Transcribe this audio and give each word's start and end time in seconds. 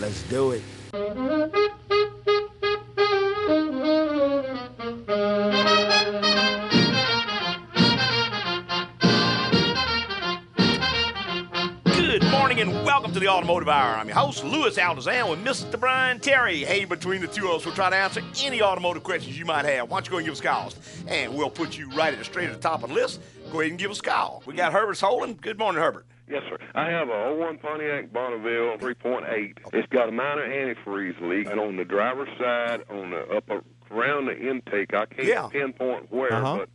Let's 0.00 0.22
do 0.24 0.52
it. 0.52 0.62
Good 11.84 12.22
morning 12.30 12.60
and 12.60 12.70
welcome 12.84 13.12
to 13.12 13.18
the 13.18 13.26
Automotive 13.26 13.68
Hour. 13.68 13.96
I'm 13.96 14.06
your 14.06 14.16
host, 14.16 14.44
Louis 14.44 14.76
Altazan, 14.76 15.30
with 15.30 15.44
Mr. 15.44 15.80
Brian 15.80 16.20
Terry. 16.20 16.58
Hey, 16.58 16.84
between 16.84 17.20
the 17.20 17.26
two 17.26 17.48
of 17.48 17.56
us, 17.56 17.66
we'll 17.66 17.74
try 17.74 17.90
to 17.90 17.96
answer 17.96 18.22
any 18.44 18.62
automotive 18.62 19.02
questions 19.02 19.36
you 19.36 19.46
might 19.46 19.64
have. 19.64 19.90
Why 19.90 19.96
don't 19.96 20.06
you 20.06 20.10
go 20.12 20.16
and 20.18 20.26
give 20.26 20.34
us 20.34 20.40
a 20.40 20.44
call? 20.44 20.72
And 21.08 21.34
we'll 21.34 21.50
put 21.50 21.76
you 21.76 21.90
right 21.90 22.12
at 22.12 22.20
the 22.20 22.24
straight 22.24 22.48
at 22.48 22.54
the 22.54 22.60
top 22.60 22.84
of 22.84 22.90
the 22.90 22.94
list. 22.94 23.20
Go 23.50 23.60
ahead 23.60 23.72
and 23.72 23.80
give 23.80 23.90
us 23.90 23.98
a 23.98 24.02
call. 24.02 24.44
We 24.46 24.54
got 24.54 24.72
Herbert 24.72 25.00
Holden. 25.00 25.34
Good 25.34 25.58
morning, 25.58 25.82
Herbert. 25.82 26.06
Yes, 26.30 26.42
sir. 26.48 26.58
I 26.74 26.90
have 26.90 27.08
a 27.08 27.34
01 27.34 27.58
Pontiac 27.58 28.12
Bonneville 28.12 28.76
3.8. 28.78 29.58
It's 29.72 29.88
got 29.88 30.08
a 30.08 30.12
minor 30.12 30.46
antifreeze 30.46 31.20
leak, 31.20 31.48
and 31.48 31.58
on 31.58 31.76
the 31.76 31.84
driver's 31.84 32.28
side, 32.38 32.82
on 32.90 33.10
the 33.10 33.26
upper 33.34 33.62
around 33.90 34.26
the 34.26 34.36
intake, 34.38 34.92
I 34.94 35.06
can't 35.06 35.26
Yeah. 35.26 35.48
pinpoint 35.50 36.12
where, 36.12 36.32
Uh-huh. 36.34 36.56
but 36.58 36.68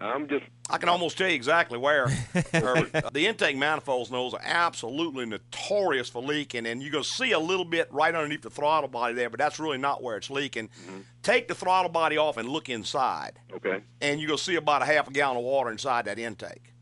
I'm 0.00 0.28
just 0.28 0.44
I 0.70 0.76
can 0.76 0.88
almost 0.90 1.16
tell 1.16 1.28
you 1.28 1.34
exactly 1.34 1.78
where. 1.78 2.06
The 2.52 3.26
intake 3.26 3.56
manifolds 3.56 4.10
those 4.10 4.34
are 4.34 4.40
absolutely 4.44 5.24
notorious 5.26 6.08
for 6.10 6.20
leaking, 6.22 6.66
and 6.66 6.82
you're 6.82 6.90
going 6.92 7.04
to 7.04 7.08
see 7.08 7.32
a 7.32 7.38
little 7.38 7.64
bit 7.64 7.88
right 7.92 8.14
underneath 8.14 8.42
the 8.42 8.50
throttle 8.50 8.88
body 8.90 9.14
there, 9.14 9.30
but 9.30 9.38
that's 9.38 9.58
really 9.58 9.78
not 9.78 10.02
where 10.02 10.16
it's 10.16 10.28
leaking. 10.30 10.68
Take 11.22 11.48
the 11.48 11.54
throttle 11.54 11.90
body 11.90 12.18
off 12.18 12.36
and 12.36 12.48
look 12.48 12.68
inside. 12.68 13.38
okay. 13.54 13.80
and 14.02 14.20
you're 14.20 14.28
going 14.28 14.38
to 14.38 14.44
see 14.44 14.56
about 14.56 14.82
a 14.82 14.84
half 14.84 15.08
a 15.08 15.10
gallon 15.10 15.38
of 15.38 15.42
water 15.44 15.70
inside 15.70 16.04
that 16.04 16.18
intake. 16.18 16.74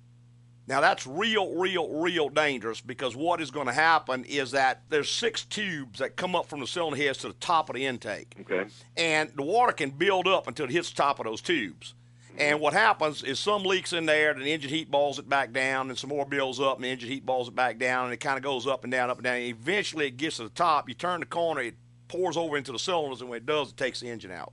Now, 0.69 0.81
that's 0.81 1.07
real, 1.07 1.55
real, 1.55 1.89
real 1.89 2.29
dangerous 2.29 2.81
because 2.81 3.15
what 3.15 3.41
is 3.41 3.53
going 3.53 3.69
to 3.69 3.73
happen 3.73 4.25
is 4.25 4.51
that 4.51 4.83
there's 4.89 5.09
six 5.09 5.45
tubes 5.45 6.01
that 6.01 6.17
come 6.17 6.35
up 6.35 6.47
from 6.47 6.59
the 6.59 6.67
cylinder 6.67 6.97
heads 6.97 7.19
to 7.19 7.29
the 7.29 7.35
top 7.35 7.71
of 7.71 7.77
the 7.77 7.87
intake. 7.87 8.35
Okay. 8.41 8.69
And 8.97 9.31
the 9.37 9.43
water 9.43 9.73
can 9.73 9.91
build 9.91 10.27
up 10.27 10.49
until 10.49 10.65
it 10.65 10.73
hits 10.73 10.91
the 10.91 10.97
top 10.97 11.21
of 11.21 11.27
those 11.27 11.41
tubes. 11.41 11.95
And 12.39 12.61
what 12.61 12.73
happens 12.73 13.23
is 13.23 13.39
some 13.39 13.63
leaks 13.63 13.93
in 13.93 14.07
there, 14.07 14.35
then 14.35 14.43
the 14.43 14.53
engine 14.53 14.71
heat 14.71 14.91
balls 14.91 15.19
it 15.19 15.29
back 15.29 15.53
down, 15.53 15.89
and 15.89 15.99
some 15.99 16.11
more 16.11 16.27
builds 16.27 16.61
up, 16.61 16.77
and 16.77 16.85
the 16.85 16.89
engine 16.89 17.09
heat 17.09 17.25
balls 17.25 17.49
it 17.49 17.55
back 17.55 17.79
down, 17.79 18.05
and 18.05 18.13
it 18.13 18.19
kind 18.19 18.37
of 18.37 18.43
goes 18.43 18.67
up 18.67 18.85
and 18.85 18.91
down, 18.91 19.09
up 19.09 19.17
and 19.17 19.25
down. 19.25 19.37
And 19.37 19.45
eventually, 19.45 20.07
it 20.09 20.19
gets 20.19 20.37
to 20.37 20.45
the 20.45 20.51
top. 20.51 20.89
You 20.89 20.95
turn 20.95 21.21
the 21.21 21.27
corner, 21.27 21.63
it 21.63 21.77
pours 22.09 22.37
over 22.37 22.57
into 22.57 22.73
the 22.73 22.79
cylinders, 22.79 23.21
and 23.23 23.31
when 23.31 23.39
it 23.39 23.47
does, 23.47 23.71
it 23.71 23.79
takes 23.79 24.01
the 24.01 24.11
engine 24.11 24.33
out. 24.33 24.53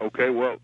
Okay. 0.00 0.30
Well, 0.30 0.56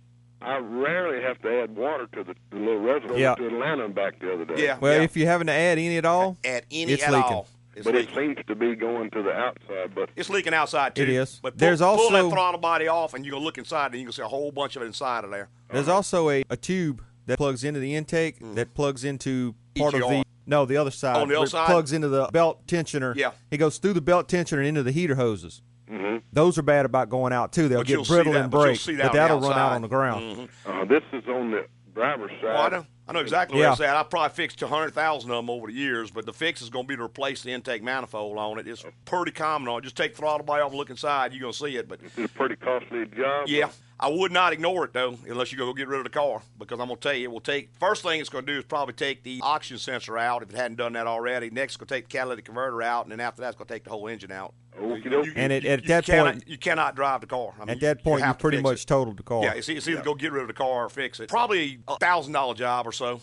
I 0.42 0.58
rarely 0.58 1.22
have 1.22 1.40
to 1.42 1.62
add 1.62 1.76
water 1.76 2.06
to 2.12 2.24
the, 2.24 2.34
the 2.50 2.56
little 2.56 2.78
reservoir 2.78 3.18
Yeah. 3.18 3.34
to 3.34 3.46
Atlanta 3.46 3.84
and 3.84 3.94
back 3.94 4.18
the 4.20 4.32
other 4.32 4.44
day. 4.44 4.64
Yeah. 4.64 4.78
Well, 4.80 5.00
if 5.00 5.16
you're 5.16 5.28
having 5.28 5.46
to 5.48 5.52
add 5.52 5.78
any 5.78 5.96
at 5.98 6.04
all, 6.04 6.38
At 6.44 6.64
any 6.70 6.92
It's 6.92 7.02
at 7.02 7.12
leaking. 7.12 7.32
all. 7.32 7.46
It's 7.76 7.84
But 7.84 7.94
it 7.94 8.10
leaking. 8.10 8.34
seems 8.36 8.46
to 8.46 8.54
be 8.54 8.74
going 8.74 9.10
to 9.10 9.22
the 9.22 9.32
outside. 9.32 9.94
But 9.94 10.10
It's 10.16 10.30
leaking 10.30 10.54
outside 10.54 10.94
too. 10.94 11.02
It 11.02 11.10
is. 11.10 11.40
But 11.42 11.52
pull, 11.52 11.58
There's 11.58 11.80
pull 11.80 11.88
also- 11.88 12.28
that 12.28 12.34
throttle 12.34 12.60
body 12.60 12.88
off, 12.88 13.14
and 13.14 13.24
you 13.24 13.32
go 13.32 13.38
look 13.38 13.58
inside, 13.58 13.92
and 13.92 14.00
you 14.00 14.06
can 14.06 14.12
see 14.12 14.22
a 14.22 14.28
whole 14.28 14.50
bunch 14.50 14.76
of 14.76 14.82
it 14.82 14.86
inside 14.86 15.24
of 15.24 15.30
there. 15.30 15.48
there's 15.70 15.88
uh-huh. 15.88 15.96
also 15.96 16.30
a, 16.30 16.42
a 16.48 16.56
tube 16.56 17.02
that 17.26 17.36
plugs 17.36 17.62
into 17.62 17.78
the 17.78 17.94
intake 17.94 18.40
mm. 18.40 18.54
that 18.54 18.74
plugs 18.74 19.04
into 19.04 19.54
part 19.76 19.94
of 19.94 20.00
the 20.00 20.24
no 20.46 20.64
the 20.64 20.76
other 20.76 20.90
side. 20.90 21.16
On 21.16 21.28
the 21.28 21.36
other 21.36 21.46
side? 21.46 21.66
plugs 21.66 21.92
into 21.92 22.08
the 22.08 22.28
belt 22.32 22.66
tensioner. 22.66 23.14
Yeah. 23.14 23.32
it 23.50 23.58
goes 23.58 23.78
through 23.78 23.92
the 23.92 24.00
belt 24.00 24.28
tensioner 24.28 24.58
and 24.58 24.66
into 24.66 24.82
the 24.82 24.90
heater 24.90 25.14
hoses. 25.14 25.62
Hmm 25.90 26.16
Those 26.32 26.56
are 26.58 26.62
bad 26.62 26.86
about 26.86 27.08
going 27.10 27.32
out 27.32 27.52
too. 27.52 27.68
They'll 27.68 27.80
But 27.80 27.86
get 27.88 28.06
brittle 28.06 28.32
that- 28.34 28.42
and 28.42 28.50
break, 28.50 28.78
see 28.78 28.94
that 28.96 29.06
but 29.06 29.12
that'll 29.14 29.40
run 29.40 29.58
out 29.58 29.72
on 29.72 29.82
the 29.82 29.88
ground. 29.88 30.36
Mhm. 30.36 30.48
uh, 30.66 30.84
this 30.84 31.02
is 31.12 31.26
on 31.28 31.50
the 31.50 31.66
driver's 31.94 32.30
side. 32.40 32.44
Oh, 32.44 32.56
I 32.56 32.68
know. 32.68 32.86
I 33.08 33.12
know 33.12 33.18
exactly 33.18 33.58
Yeah. 33.58 33.64
where 33.64 33.72
it's 33.72 33.80
at. 33.80 33.96
I 33.96 34.04
probably 34.04 34.32
fixed 34.36 34.62
100,000 34.62 35.32
of 35.32 35.36
them 35.38 35.50
over 35.50 35.66
the 35.66 35.72
years, 35.72 36.12
but 36.12 36.26
the 36.26 36.32
fix 36.32 36.62
is 36.62 36.70
going 36.70 36.84
to 36.84 36.88
be 36.88 36.96
to 36.96 37.02
replace 37.02 37.42
the 37.42 37.50
intake 37.50 37.82
manifold 37.82 38.38
on 38.38 38.60
it. 38.60 38.68
It's 38.68 38.84
pretty 39.04 39.32
common 39.32 39.66
on 39.68 39.78
it. 39.78 39.82
Just 39.82 39.96
take 39.96 40.12
the 40.14 40.18
throttle 40.18 40.46
body 40.46 40.62
off 40.62 40.70
and 40.70 40.78
look 40.78 40.90
inside. 40.90 41.32
You're 41.32 41.40
going 41.40 41.52
to 41.52 41.58
see 41.58 41.76
it. 41.76 41.88
But 41.88 41.98
It's 42.04 42.16
a 42.18 42.28
pretty 42.28 42.54
costly 42.54 43.06
job. 43.06 43.48
yeah, 43.48 43.68
I 44.02 44.08
would 44.08 44.32
not 44.32 44.54
ignore 44.54 44.86
it 44.86 44.94
though, 44.94 45.18
unless 45.28 45.52
you 45.52 45.58
go 45.58 45.72
get 45.74 45.86
rid 45.86 45.98
of 45.98 46.04
the 46.04 46.10
car, 46.10 46.40
because 46.58 46.80
I'm 46.80 46.86
going 46.86 46.96
to 46.98 47.02
tell 47.02 47.14
you, 47.14 47.24
it 47.24 47.30
will 47.30 47.38
take. 47.40 47.68
First 47.78 48.02
thing 48.02 48.18
it's 48.18 48.30
going 48.30 48.46
to 48.46 48.52
do 48.52 48.58
is 48.58 48.64
probably 48.64 48.94
take 48.94 49.22
the 49.22 49.40
oxygen 49.42 49.76
sensor 49.76 50.16
out 50.16 50.42
if 50.42 50.48
it 50.48 50.56
hadn't 50.56 50.76
done 50.78 50.94
that 50.94 51.06
already. 51.06 51.50
Next, 51.50 51.72
it's 51.72 51.76
going 51.76 51.88
to 51.88 51.94
take 51.94 52.08
the 52.08 52.16
catalytic 52.16 52.46
converter 52.46 52.80
out, 52.82 53.04
and 53.04 53.12
then 53.12 53.20
after 53.20 53.42
that, 53.42 53.48
it's 53.48 53.56
going 53.58 53.68
to 53.68 53.74
take 53.74 53.84
the 53.84 53.90
whole 53.90 54.08
engine 54.08 54.32
out. 54.32 54.54
Okey-doke. 54.80 55.26
And 55.36 55.52
at- 55.52 55.66
at 55.66 55.82
you 55.82 55.88
that 55.88 56.04
cannot, 56.06 56.32
point- 56.32 56.48
you 56.48 56.56
cannot 56.56 56.96
drive 56.96 57.20
the 57.20 57.26
car. 57.26 57.52
I 57.56 57.66
mean, 57.66 57.68
At 57.70 57.80
that 57.80 58.02
point, 58.02 58.20
you, 58.20 58.24
have 58.26 58.38
pretty 58.38 58.56
fix 58.56 58.62
much 58.64 58.82
it. 58.84 58.86
totaled 58.86 59.18
the 59.18 59.22
car. 59.22 59.42
Yeah, 59.44 59.52
it's, 59.52 59.68
it's 59.68 59.86
either 59.86 60.00
go 60.02 60.14
get 60.14 60.32
rid 60.32 60.40
of 60.42 60.48
the 60.48 60.54
car 60.54 60.86
or 60.86 60.88
fix 60.88 61.20
it. 61.20 61.28
Probably 61.28 61.80
a 61.86 61.96
thousand 61.98 62.32
dollar 62.32 62.54
job 62.54 62.86
or 62.86 62.92
so. 62.92 63.20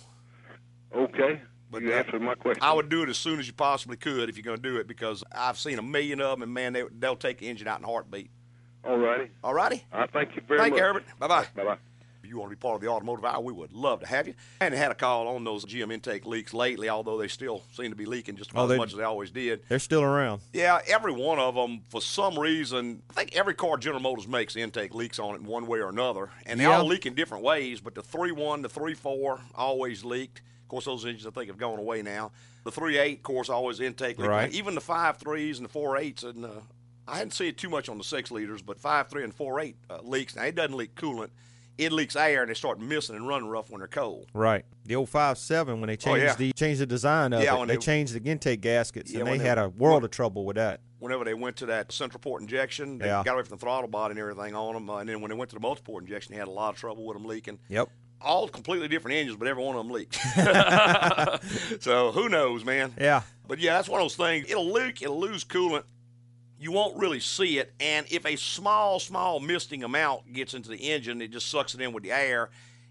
Okay. 0.95 1.41
But 1.71 1.81
you 1.81 1.89
that- 1.89 2.05
answered 2.05 2.21
my 2.21 2.35
question. 2.35 2.61
I 2.63 2.73
would 2.73 2.89
do 2.89 3.01
it 3.01 3.09
as 3.09 3.17
soon 3.17 3.39
as 3.39 3.47
you 3.47 3.53
possibly 3.53 3.97
could 3.97 4.29
if 4.29 4.37
you're 4.37 4.43
going 4.43 4.57
to 4.57 4.63
do 4.63 4.77
it 4.77 4.87
because 4.87 5.23
I've 5.31 5.57
seen 5.57 5.79
a 5.79 5.81
million 5.81 6.21
of 6.21 6.31
them, 6.31 6.43
and 6.43 6.53
man, 6.53 6.73
they, 6.73 6.83
they'll 6.99 7.15
take 7.15 7.39
the 7.39 7.47
engine 7.49 7.67
out 7.67 7.79
in 7.79 7.85
a 7.85 7.87
heartbeat. 7.87 8.29
All 8.83 8.97
righty. 8.97 9.29
All 9.43 9.53
righty? 9.53 9.83
I 9.91 10.07
thank 10.07 10.35
you 10.35 10.41
very 10.47 10.59
Thank 10.59 10.71
much. 10.73 10.79
you, 10.79 10.83
Herbert. 10.85 11.03
Bye 11.19 11.27
bye. 11.27 11.45
Bye 11.55 11.63
bye. 11.63 11.77
If 12.23 12.31
you 12.31 12.39
want 12.39 12.51
to 12.51 12.55
be 12.57 12.59
part 12.59 12.75
of 12.75 12.81
the 12.81 12.87
automotive 12.89 13.23
hour, 13.23 13.39
we 13.39 13.53
would 13.53 13.71
love 13.71 14.01
to 14.01 14.05
have 14.07 14.27
you. 14.27 14.33
And 14.59 14.73
had 14.73 14.91
a 14.91 14.95
call 14.95 15.29
on 15.29 15.45
those 15.45 15.63
GM 15.63 15.93
intake 15.93 16.25
leaks 16.25 16.53
lately, 16.53 16.89
although 16.89 17.17
they 17.17 17.29
still 17.29 17.63
seem 17.71 17.89
to 17.89 17.95
be 17.95 18.05
leaking 18.05 18.35
just 18.35 18.51
about 18.51 18.69
Oh, 18.69 18.73
as 18.73 18.77
much 18.77 18.91
as 18.91 18.97
they 18.97 19.03
always 19.03 19.31
did. 19.31 19.61
They're 19.69 19.79
still 19.79 20.01
around. 20.03 20.41
Yeah, 20.51 20.79
every 20.87 21.13
one 21.13 21.39
of 21.39 21.55
them, 21.55 21.83
for 21.87 22.01
some 22.01 22.37
reason, 22.37 23.01
I 23.11 23.13
think 23.13 23.33
every 23.35 23.53
car 23.53 23.77
General 23.77 24.01
Motors 24.01 24.27
makes 24.27 24.57
intake 24.57 24.93
leaks 24.93 25.19
on 25.19 25.35
it 25.35 25.37
in 25.41 25.45
one 25.45 25.67
way 25.67 25.79
or 25.79 25.87
another, 25.87 26.29
and 26.45 26.59
they 26.59 26.65
Yeah. 26.65 26.77
all 26.79 26.85
leak 26.85 27.05
in 27.05 27.13
different 27.13 27.45
ways. 27.45 27.79
But 27.79 27.95
the 27.95 28.01
three 28.03 28.33
one, 28.33 28.61
the 28.61 28.67
three 28.69 28.93
four, 28.93 29.39
always 29.55 30.03
leaked. 30.03 30.39
Of 30.63 30.67
course, 30.69 30.83
those 30.85 31.05
engines 31.05 31.25
I 31.25 31.29
think 31.29 31.47
have 31.47 31.57
gone 31.57 31.79
away 31.79 32.01
now. 32.01 32.31
The 32.65 32.71
three 32.73 32.97
eight, 32.97 33.19
of 33.19 33.23
course, 33.23 33.47
always 33.47 33.79
intake 33.79 34.17
leak. 34.19 34.27
Right. 34.27 34.51
Even 34.51 34.75
the 34.75 34.81
five 34.81 35.15
threes 35.17 35.59
and 35.59 35.65
the 35.65 35.71
four 35.71 35.95
eights, 35.95 36.23
and 36.23 36.43
uh, 36.43 36.49
I 37.07 37.17
hadn't 37.17 37.31
seen 37.31 37.47
it 37.47 37.57
too 37.57 37.69
much 37.69 37.89
on 37.89 37.97
the 37.97 38.03
six 38.03 38.31
liters, 38.31 38.61
but 38.61 38.79
five 38.79 39.07
three 39.09 39.23
and 39.23 39.33
four 39.33 39.59
eight 39.59 39.77
uh, 39.89 39.99
leaks. 40.03 40.35
Now 40.35 40.43
it 40.43 40.55
doesn't 40.55 40.75
leak 40.75 40.95
coolant. 40.95 41.29
It 41.77 41.91
leaks 41.91 42.15
air, 42.15 42.41
and 42.41 42.49
they 42.49 42.55
start 42.55 42.79
missing 42.79 43.15
and 43.15 43.27
running 43.27 43.47
rough 43.49 43.69
when 43.69 43.79
they're 43.79 43.87
cold. 43.87 44.25
Right. 44.33 44.65
The 44.85 44.95
old 44.95 45.09
five 45.09 45.37
seven 45.37 45.79
when 45.79 45.87
they 45.89 45.95
changed 45.95 46.21
Oh, 46.23 46.25
yeah. 46.25 46.35
the 46.35 46.51
changed 46.53 46.81
the 46.81 46.87
design 46.87 47.33
of 47.33 47.43
Yeah, 47.43 47.55
it, 47.55 47.59
when 47.59 47.67
they, 47.67 47.75
they- 47.75 47.81
changed 47.81 48.13
the 48.13 48.29
intake 48.29 48.61
gaskets, 48.61 49.11
Yeah, 49.11 49.19
and 49.19 49.27
they 49.27 49.37
they- 49.37 49.43
had 49.45 49.59
a 49.59 49.69
world 49.69 50.03
of 50.03 50.09
trouble 50.09 50.43
with 50.43 50.55
that. 50.55 50.79
whenever 50.99 51.23
they 51.23 51.35
went 51.35 51.55
to 51.57 51.67
that 51.67 51.91
central 51.91 52.19
port 52.19 52.41
injection, 52.41 52.97
they 52.97 53.05
Yeah. 53.05 53.21
got 53.23 53.35
away 53.35 53.43
from 53.43 53.57
the 53.57 53.61
throttle 53.61 53.87
body 53.87 54.13
and 54.13 54.19
everything 54.19 54.55
on 54.55 54.73
them. 54.73 54.89
Uh, 54.89 54.97
and 54.97 55.07
then 55.07 55.21
when 55.21 55.29
they 55.29 55.37
went 55.37 55.51
to 55.51 55.55
the 55.55 55.59
multi-port 55.59 56.03
injection, 56.03 56.33
they 56.33 56.39
had 56.39 56.47
a 56.47 56.51
lot 56.51 56.73
of 56.73 56.79
trouble 56.79 57.05
with 57.05 57.15
them 57.15 57.25
leaking. 57.25 57.59
Yep. 57.69 57.89
All 58.19 58.47
completely 58.47 58.87
different 58.87 59.15
engines, 59.15 59.37
but 59.37 59.47
every 59.47 59.63
one 59.63 59.75
of 59.75 59.85
them 59.85 59.93
leaked. 59.93 60.15
so 61.79 62.11
who 62.11 62.29
knows, 62.29 62.65
man? 62.65 62.93
Yeah. 62.99 63.21
But 63.47 63.59
yeah, 63.59 63.75
that's 63.75 63.87
one 63.87 64.01
of 64.01 64.05
those 64.05 64.15
things. 64.15 64.49
It'll 64.49 64.71
leak, 64.71 65.03
it'll 65.03 65.19
lose 65.19 65.43
coolant. 65.43 65.83
You 66.59 66.71
won't 66.71 66.97
really 66.97 67.19
see 67.19 67.59
it. 67.59 67.73
And 67.79 68.05
if 68.09 68.25
a 68.25 68.35
small, 68.35 68.99
small 68.99 69.39
misting 69.39 69.83
amount 69.83 70.33
gets 70.33 70.53
into 70.53 70.69
the 70.69 70.77
engine, 70.77 71.21
it 71.21 71.31
just 71.31 71.49
sucks 71.49 71.75
it 71.75 71.81
in 71.81 71.93
with 71.93 72.03
the 72.03 72.11
air. 72.11 72.49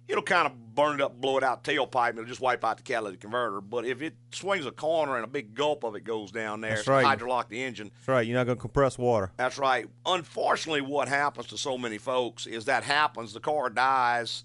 It'll 0.09 0.22
kind 0.22 0.47
of 0.47 0.75
burn 0.75 1.00
it 1.00 1.00
up, 1.00 1.21
blow 1.21 1.37
it 1.37 1.43
out 1.43 1.65
tailpipe, 1.65 2.10
and 2.10 2.19
it'll 2.19 2.28
just 2.28 2.41
wipe 2.41 2.65
out 2.65 2.77
the 2.77 2.84
catalytic 2.84 3.19
converter. 3.21 3.60
But 3.60 3.84
if 3.87 4.03
it 4.03 4.15
swings 4.31 4.65
a 4.65 4.71
corner 4.71 5.16
and 5.16 5.25
a 5.25 5.28
big 5.28 5.53
gulp 5.53 5.82
of 5.82 5.97
it 5.97 6.04
goes 6.04 6.31
down 6.31 6.60
there, 6.60 6.77
That's 6.77 6.87
right. 6.87 7.19
hydrolock 7.19 7.49
the 7.49 7.60
engine. 7.60 7.91
That's 7.93 8.06
right. 8.09 8.25
You're 8.25 8.37
not 8.38 8.44
going 8.44 8.56
to 8.56 8.60
compress 8.60 8.99
water. 8.99 9.32
That's 9.37 9.59
right. 9.59 9.88
Unfortunately, 10.04 10.81
what 10.81 11.09
happens 11.09 11.48
to 11.48 11.59
so 11.59 11.77
many 11.77 11.98
folks 11.98 12.47
is 12.47 12.66
that 12.66 12.84
happens. 12.84 13.33
The 13.33 13.41
car 13.41 13.69
dies, 13.69 14.44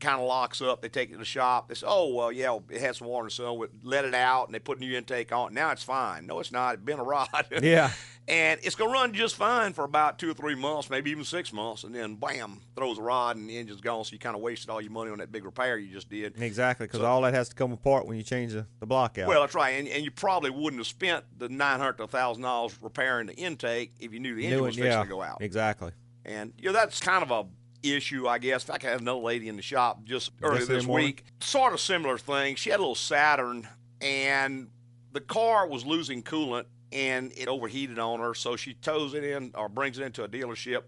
kind 0.00 0.20
of 0.20 0.26
locks 0.26 0.60
up. 0.62 0.82
They 0.82 0.88
take 0.88 1.10
it 1.10 1.12
to 1.12 1.18
the 1.18 1.24
shop. 1.24 1.68
They 1.68 1.74
say, 1.74 1.86
"Oh 1.88 2.12
well, 2.14 2.32
yeah, 2.32 2.58
it 2.70 2.80
had 2.80 2.96
some 2.96 3.06
water, 3.08 3.30
so 3.30 3.52
we 3.54 3.66
let 3.82 4.04
it 4.04 4.14
out, 4.14 4.46
and 4.46 4.54
they 4.54 4.58
put 4.58 4.78
a 4.78 4.80
new 4.80 4.96
intake 4.96 5.32
on. 5.32 5.54
Now 5.54 5.70
it's 5.70 5.82
fine. 5.82 6.26
No, 6.26 6.40
it's 6.40 6.50
not. 6.52 6.74
It's 6.74 6.82
been 6.82 6.98
a 6.98 7.04
rod. 7.04 7.28
Yeah. 7.62 7.90
and 8.28 8.60
it's 8.62 8.74
gonna 8.76 8.90
run 8.92 9.12
just 9.12 9.34
fine 9.36 9.72
for 9.72 9.84
about 9.84 10.18
two 10.18 10.30
or 10.30 10.34
three 10.34 10.54
months, 10.54 10.88
maybe 10.90 11.10
even 11.10 11.24
six 11.24 11.52
months, 11.52 11.84
and 11.84 11.94
then 11.94 12.14
bam, 12.16 12.60
throws 12.76 12.98
a 12.98 13.02
rod, 13.02 13.36
and 13.36 13.48
the 13.50 13.56
engine's 13.58 13.80
gone. 13.80 14.04
So 14.04 14.12
you 14.12 14.18
kind 14.18 14.34
of 14.36 14.42
wasted 14.42 14.70
all 14.70 14.80
your 14.80 14.92
money 14.92 15.10
on 15.10 15.18
that 15.18 15.30
big 15.32 15.44
repair 15.44 15.78
you 15.78 15.92
just 15.92 16.08
did. 16.08 16.40
Exactly, 16.40 16.86
because 16.86 17.00
So- 17.00 17.06
all 17.06 17.20
that 17.22 17.34
has 17.34 17.48
to 17.50 17.54
come 17.54 17.72
apart 17.72 18.06
when 18.06 18.16
you 18.16 18.22
change 18.22 18.52
the, 18.52 18.66
the 18.78 18.86
block 18.86 19.18
out. 19.18 19.28
Well, 19.28 19.40
that's 19.40 19.54
right, 19.54 19.70
and, 19.78 19.88
and 19.88 20.04
you 20.04 20.10
probably 20.10 20.50
wouldn't 20.50 20.78
have 20.80 20.86
spent 20.86 21.24
the 21.38 21.48
nine 21.48 21.78
hundred 21.78 21.98
to 21.98 22.06
thousand 22.06 22.42
dollars 22.42 22.76
repairing 22.80 23.26
the 23.26 23.34
intake 23.34 23.92
if 24.00 24.12
you 24.12 24.20
knew 24.20 24.34
the 24.34 24.44
engine 24.44 24.58
Knew 24.58 24.64
was 24.66 24.76
it, 24.76 24.82
fixing 24.82 24.98
yeah, 24.98 25.02
to 25.04 25.08
go 25.10 25.22
out. 25.22 25.38
Exactly. 25.42 25.92
And 26.24 26.52
you 26.58 26.66
know 26.66 26.72
that's 26.74 27.00
kind 27.00 27.22
of 27.22 27.30
a 27.30 27.46
issue, 27.82 28.28
I 28.28 28.38
guess. 28.38 28.64
In 28.64 28.72
fact, 28.72 28.84
I 28.84 28.90
had 28.90 29.00
another 29.00 29.20
lady 29.20 29.48
in 29.48 29.56
the 29.56 29.62
shop 29.62 30.04
just 30.04 30.32
earlier 30.42 30.64
this 30.64 30.84
morning? 30.84 31.06
week. 31.06 31.24
Sort 31.40 31.72
of 31.72 31.80
similar 31.80 32.18
thing. 32.18 32.56
She 32.56 32.70
had 32.70 32.78
a 32.78 32.82
little 32.82 32.94
Saturn, 32.94 33.68
and 34.00 34.68
the 35.12 35.20
car 35.20 35.66
was 35.66 35.84
losing 35.84 36.22
coolant, 36.22 36.66
and 36.92 37.32
it 37.36 37.48
overheated 37.48 37.98
on 37.98 38.20
her. 38.20 38.34
So 38.34 38.56
she 38.56 38.74
tows 38.74 39.14
it 39.14 39.24
in 39.24 39.52
or 39.54 39.68
brings 39.68 39.98
it 39.98 40.04
into 40.04 40.24
a 40.24 40.28
dealership, 40.28 40.82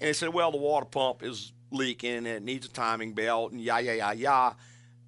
and 0.00 0.08
they 0.08 0.12
said, 0.12 0.30
"Well, 0.30 0.50
the 0.50 0.58
water 0.58 0.86
pump 0.86 1.22
is 1.22 1.52
leaking, 1.70 2.16
and 2.16 2.26
it 2.26 2.42
needs 2.42 2.66
a 2.66 2.70
timing 2.70 3.14
belt, 3.14 3.52
and 3.52 3.60
yah 3.60 3.78
yah 3.78 3.92
yah 3.92 4.10
yah." 4.12 4.54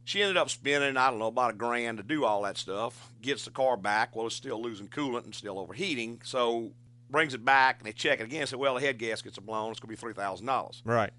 She 0.04 0.22
ended 0.22 0.38
up 0.38 0.50
spending, 0.50 0.96
I 0.96 1.10
don't 1.10 1.20
know, 1.20 1.26
about 1.26 1.50
a 1.50 1.56
grand 1.56 1.98
to 1.98 2.02
do 2.02 2.24
all 2.24 2.42
that 2.42 2.58
stuff. 2.58 3.12
Gets 3.22 3.44
the 3.44 3.50
car 3.50 3.76
back. 3.76 4.16
Well, 4.16 4.26
it's 4.26 4.34
still 4.34 4.60
losing 4.60 4.88
coolant 4.88 5.24
and 5.24 5.34
still 5.34 5.58
overheating. 5.58 6.20
So 6.24 6.72
brings 7.10 7.34
it 7.34 7.44
back 7.44 7.78
and 7.78 7.86
they 7.86 7.92
check 7.92 8.20
it 8.20 8.24
again. 8.24 8.40
And 8.40 8.48
say, 8.48 8.56
well, 8.56 8.74
the 8.74 8.80
head 8.80 8.98
gaskets 8.98 9.38
are 9.38 9.42
blown. 9.42 9.70
It's 9.70 9.80
going 9.80 9.88
to 9.88 9.96
be 9.96 10.00
three 10.00 10.12
thousand 10.14 10.46
dollars. 10.46 10.82
Right. 10.84 11.12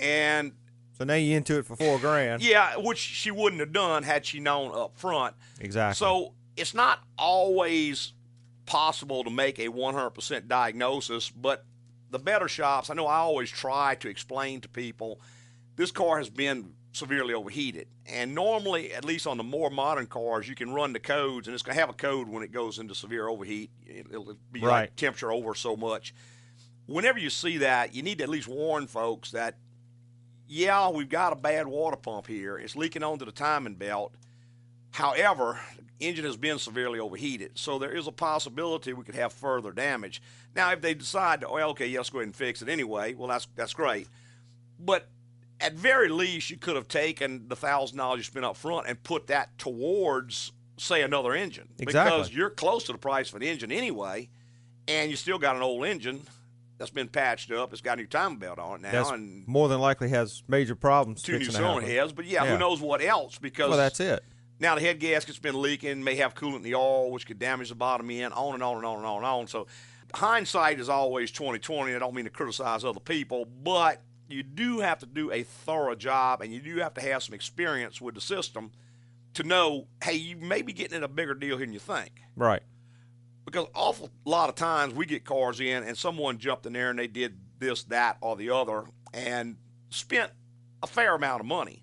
And 0.00 0.52
So 0.98 1.04
now 1.04 1.14
you 1.14 1.36
into 1.36 1.58
it 1.58 1.66
for 1.66 1.76
four 1.76 1.98
grand. 1.98 2.42
yeah, 2.42 2.76
which 2.76 2.98
she 2.98 3.30
wouldn't 3.30 3.60
have 3.60 3.72
done 3.72 4.02
had 4.02 4.26
she 4.26 4.40
known 4.40 4.72
up 4.76 4.96
front. 4.98 5.34
Exactly. 5.60 5.94
So 5.96 6.34
it's 6.56 6.74
not 6.74 7.00
always 7.18 8.12
possible 8.66 9.22
to 9.24 9.30
make 9.30 9.58
a 9.58 9.68
100% 9.68 10.48
diagnosis, 10.48 11.30
but 11.30 11.64
the 12.10 12.18
better 12.18 12.48
shops, 12.48 12.90
I 12.90 12.94
know 12.94 13.06
I 13.06 13.18
always 13.18 13.50
try 13.50 13.94
to 13.96 14.08
explain 14.08 14.60
to 14.62 14.68
people 14.68 15.20
this 15.76 15.90
car 15.90 16.18
has 16.18 16.30
been 16.30 16.72
severely 16.96 17.34
overheated. 17.34 17.88
And 18.06 18.34
normally, 18.34 18.92
at 18.92 19.04
least 19.04 19.26
on 19.26 19.36
the 19.36 19.44
more 19.44 19.70
modern 19.70 20.06
cars, 20.06 20.48
you 20.48 20.54
can 20.54 20.72
run 20.72 20.92
the 20.92 21.00
codes, 21.00 21.46
and 21.46 21.54
it's 21.54 21.62
going 21.62 21.74
to 21.74 21.80
have 21.80 21.90
a 21.90 21.94
code 21.94 22.28
when 22.28 22.42
it 22.42 22.52
goes 22.52 22.78
into 22.78 22.94
severe 22.94 23.28
overheat. 23.28 23.70
It'll 23.86 24.36
be 24.50 24.60
Right. 24.60 24.82
like 24.82 24.96
temperature 24.96 25.30
over 25.30 25.54
so 25.54 25.76
much. 25.76 26.14
Whenever 26.86 27.18
you 27.18 27.30
see 27.30 27.58
that, 27.58 27.94
you 27.94 28.02
need 28.02 28.18
to 28.18 28.24
at 28.24 28.30
least 28.30 28.48
warn 28.48 28.86
folks 28.86 29.32
that, 29.32 29.58
yeah, 30.48 30.88
we've 30.88 31.08
got 31.08 31.32
a 31.32 31.36
bad 31.36 31.66
water 31.66 31.96
pump 31.96 32.26
here. 32.28 32.56
It's 32.56 32.76
leaking 32.76 33.02
onto 33.02 33.24
the 33.24 33.32
timing 33.32 33.74
belt. 33.74 34.14
However, 34.92 35.60
the 35.98 36.06
engine 36.06 36.24
has 36.24 36.36
been 36.36 36.58
severely 36.58 36.98
overheated, 36.98 37.58
so 37.58 37.78
there 37.78 37.92
is 37.92 38.06
a 38.06 38.12
possibility 38.12 38.92
we 38.92 39.04
could 39.04 39.14
have 39.16 39.32
further 39.32 39.72
damage. 39.72 40.22
Now, 40.54 40.72
if 40.72 40.80
they 40.80 40.94
decide, 40.94 41.40
to, 41.42 41.48
oh, 41.48 41.58
okay, 41.70 41.86
yeah, 41.88 41.98
let's 41.98 42.10
go 42.10 42.18
ahead 42.18 42.28
and 42.28 42.36
fix 42.36 42.62
it 42.62 42.68
anyway, 42.68 43.14
well, 43.14 43.28
that's 43.28 43.46
that's 43.56 43.74
great. 43.74 44.08
But 44.78 45.08
at 45.60 45.74
very 45.74 46.08
least, 46.08 46.50
you 46.50 46.56
could 46.56 46.76
have 46.76 46.88
taken 46.88 47.48
the 47.48 47.56
thousand 47.56 47.98
dollars 47.98 48.18
you 48.18 48.24
spent 48.24 48.44
up 48.44 48.56
front 48.56 48.86
and 48.86 49.02
put 49.02 49.26
that 49.28 49.56
towards, 49.58 50.52
say, 50.76 51.02
another 51.02 51.32
engine, 51.34 51.68
Exactly. 51.78 52.16
because 52.18 52.34
you're 52.34 52.50
close 52.50 52.84
to 52.84 52.92
the 52.92 52.98
price 52.98 53.30
of 53.30 53.36
an 53.36 53.42
engine 53.42 53.72
anyway, 53.72 54.28
and 54.88 55.10
you 55.10 55.16
still 55.16 55.38
got 55.38 55.56
an 55.56 55.62
old 55.62 55.84
engine 55.86 56.20
that's 56.78 56.90
been 56.90 57.08
patched 57.08 57.50
up. 57.50 57.72
It's 57.72 57.80
got 57.80 57.94
a 57.98 58.02
new 58.02 58.06
timing 58.06 58.38
belt 58.38 58.58
on 58.58 58.76
it 58.76 58.82
now, 58.82 58.92
That's 58.92 59.10
and 59.10 59.46
more 59.48 59.68
than 59.68 59.80
likely 59.80 60.10
has 60.10 60.42
major 60.46 60.74
problems. 60.76 61.22
two 61.22 61.38
new 61.38 61.44
cylinder 61.46 61.80
heads. 61.86 62.12
But 62.12 62.26
yeah, 62.26 62.44
Yeah. 62.44 62.50
who 62.52 62.58
knows 62.58 62.80
what 62.82 63.00
else? 63.02 63.38
Because 63.38 63.70
Well, 63.70 63.78
that's 63.78 63.98
it. 63.98 64.22
now 64.60 64.74
the 64.74 64.82
head 64.82 65.00
gasket's 65.00 65.38
been 65.38 65.60
leaking, 65.62 66.04
may 66.04 66.16
have 66.16 66.34
coolant 66.34 66.56
in 66.56 66.62
the 66.62 66.74
oil, 66.74 67.10
which 67.10 67.26
could 67.26 67.38
damage 67.38 67.70
the 67.70 67.74
bottom 67.74 68.10
end, 68.10 68.34
on 68.34 68.52
and 68.54 68.62
on 68.62 68.76
and 68.76 68.84
on 68.84 68.96
and 68.98 69.06
on 69.06 69.16
and 69.16 69.24
on. 69.26 69.46
So 69.46 69.66
hindsight 70.12 70.78
is 70.78 70.88
always 70.90 71.30
2020. 71.30 71.94
I 71.94 71.98
don't 71.98 72.14
mean 72.14 72.26
to 72.26 72.30
criticize 72.30 72.84
other 72.84 73.00
people, 73.00 73.46
but 73.46 74.02
you 74.28 74.42
do 74.42 74.80
have 74.80 74.98
to 75.00 75.06
do 75.06 75.30
a 75.30 75.42
thorough 75.42 75.94
job 75.94 76.40
and 76.40 76.52
you 76.52 76.60
do 76.60 76.76
have 76.78 76.94
to 76.94 77.00
have 77.00 77.22
some 77.22 77.34
experience 77.34 78.00
with 78.00 78.14
the 78.14 78.20
system 78.20 78.72
to 79.34 79.42
know, 79.42 79.86
hey, 80.02 80.14
you 80.14 80.36
may 80.36 80.62
be 80.62 80.72
getting 80.72 80.96
in 80.96 81.04
a 81.04 81.08
bigger 81.08 81.34
deal 81.34 81.56
here 81.56 81.66
than 81.66 81.72
you 81.72 81.78
think. 81.78 82.22
Right. 82.34 82.62
Because 83.44 83.66
awful 83.74 84.10
lot 84.24 84.48
of 84.48 84.54
times 84.54 84.94
we 84.94 85.06
get 85.06 85.24
cars 85.24 85.60
in 85.60 85.84
and 85.84 85.96
someone 85.96 86.38
jumped 86.38 86.66
in 86.66 86.72
there 86.72 86.90
and 86.90 86.98
they 86.98 87.06
did 87.06 87.38
this, 87.58 87.84
that, 87.84 88.16
or 88.20 88.36
the 88.36 88.50
other 88.50 88.84
and 89.14 89.56
spent 89.90 90.32
a 90.82 90.86
fair 90.86 91.14
amount 91.14 91.40
of 91.40 91.46
money. 91.46 91.82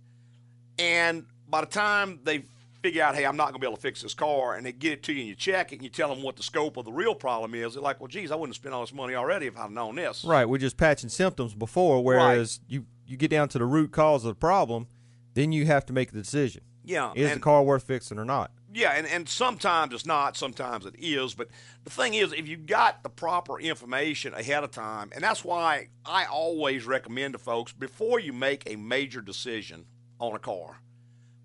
And 0.77 1.25
by 1.47 1.61
the 1.61 1.67
time 1.67 2.19
they 2.23 2.45
figure 2.83 3.01
out, 3.01 3.15
hey, 3.15 3.25
I'm 3.25 3.37
not 3.37 3.45
going 3.45 3.53
to 3.55 3.59
be 3.59 3.65
able 3.65 3.77
to 3.77 3.81
fix 3.81 4.01
this 4.01 4.13
car, 4.13 4.55
and 4.55 4.65
they 4.65 4.73
get 4.73 4.91
it 4.91 5.03
to 5.03 5.13
you 5.13 5.19
and 5.21 5.29
you 5.29 5.35
check 5.35 5.71
it 5.71 5.75
and 5.75 5.83
you 5.83 5.89
tell 5.89 6.13
them 6.13 6.21
what 6.21 6.35
the 6.35 6.43
scope 6.43 6.75
of 6.75 6.83
the 6.83 6.91
real 6.91 7.15
problem 7.15 7.55
is, 7.55 7.73
they're 7.73 7.81
like, 7.81 7.99
well, 7.99 8.09
geez, 8.09 8.29
I 8.29 8.35
wouldn't 8.35 8.55
have 8.55 8.61
spent 8.61 8.75
all 8.75 8.81
this 8.81 8.93
money 8.93 9.15
already 9.15 9.47
if 9.47 9.57
I'd 9.57 9.71
known 9.71 9.95
this. 9.95 10.25
Right. 10.25 10.45
We're 10.45 10.57
just 10.57 10.75
patching 10.77 11.09
symptoms 11.09 11.55
before, 11.55 12.03
whereas 12.03 12.59
you 12.67 12.85
you 13.05 13.17
get 13.17 13.29
down 13.29 13.49
to 13.49 13.57
the 13.57 13.65
root 13.65 13.91
cause 13.91 14.23
of 14.23 14.29
the 14.29 14.35
problem, 14.35 14.87
then 15.33 15.51
you 15.51 15.65
have 15.65 15.85
to 15.87 15.93
make 15.93 16.11
the 16.11 16.19
decision: 16.19 16.63
Yeah. 16.83 17.11
is 17.15 17.31
and- 17.31 17.39
the 17.39 17.43
car 17.43 17.63
worth 17.63 17.83
fixing 17.83 18.19
or 18.19 18.25
not? 18.25 18.51
Yeah, 18.75 18.93
and, 18.95 19.05
and 19.05 19.29
sometimes 19.29 19.93
it's 19.93 20.05
not, 20.05 20.35
sometimes 20.35 20.87
it 20.87 20.95
is. 20.97 21.35
But 21.35 21.49
the 21.83 21.91
thing 21.91 22.15
is, 22.15 22.33
if 22.33 22.47
you've 22.47 22.65
got 22.65 23.03
the 23.03 23.09
proper 23.09 23.59
information 23.59 24.33
ahead 24.33 24.63
of 24.63 24.71
time, 24.71 25.11
and 25.13 25.23
that's 25.23 25.45
why 25.45 25.89
I 26.03 26.25
always 26.25 26.83
recommend 26.83 27.33
to 27.33 27.37
folks 27.37 27.71
before 27.71 28.19
you 28.19 28.33
make 28.33 28.63
a 28.65 28.75
major 28.75 29.21
decision 29.21 29.85
on 30.19 30.33
a 30.33 30.39
car, 30.39 30.79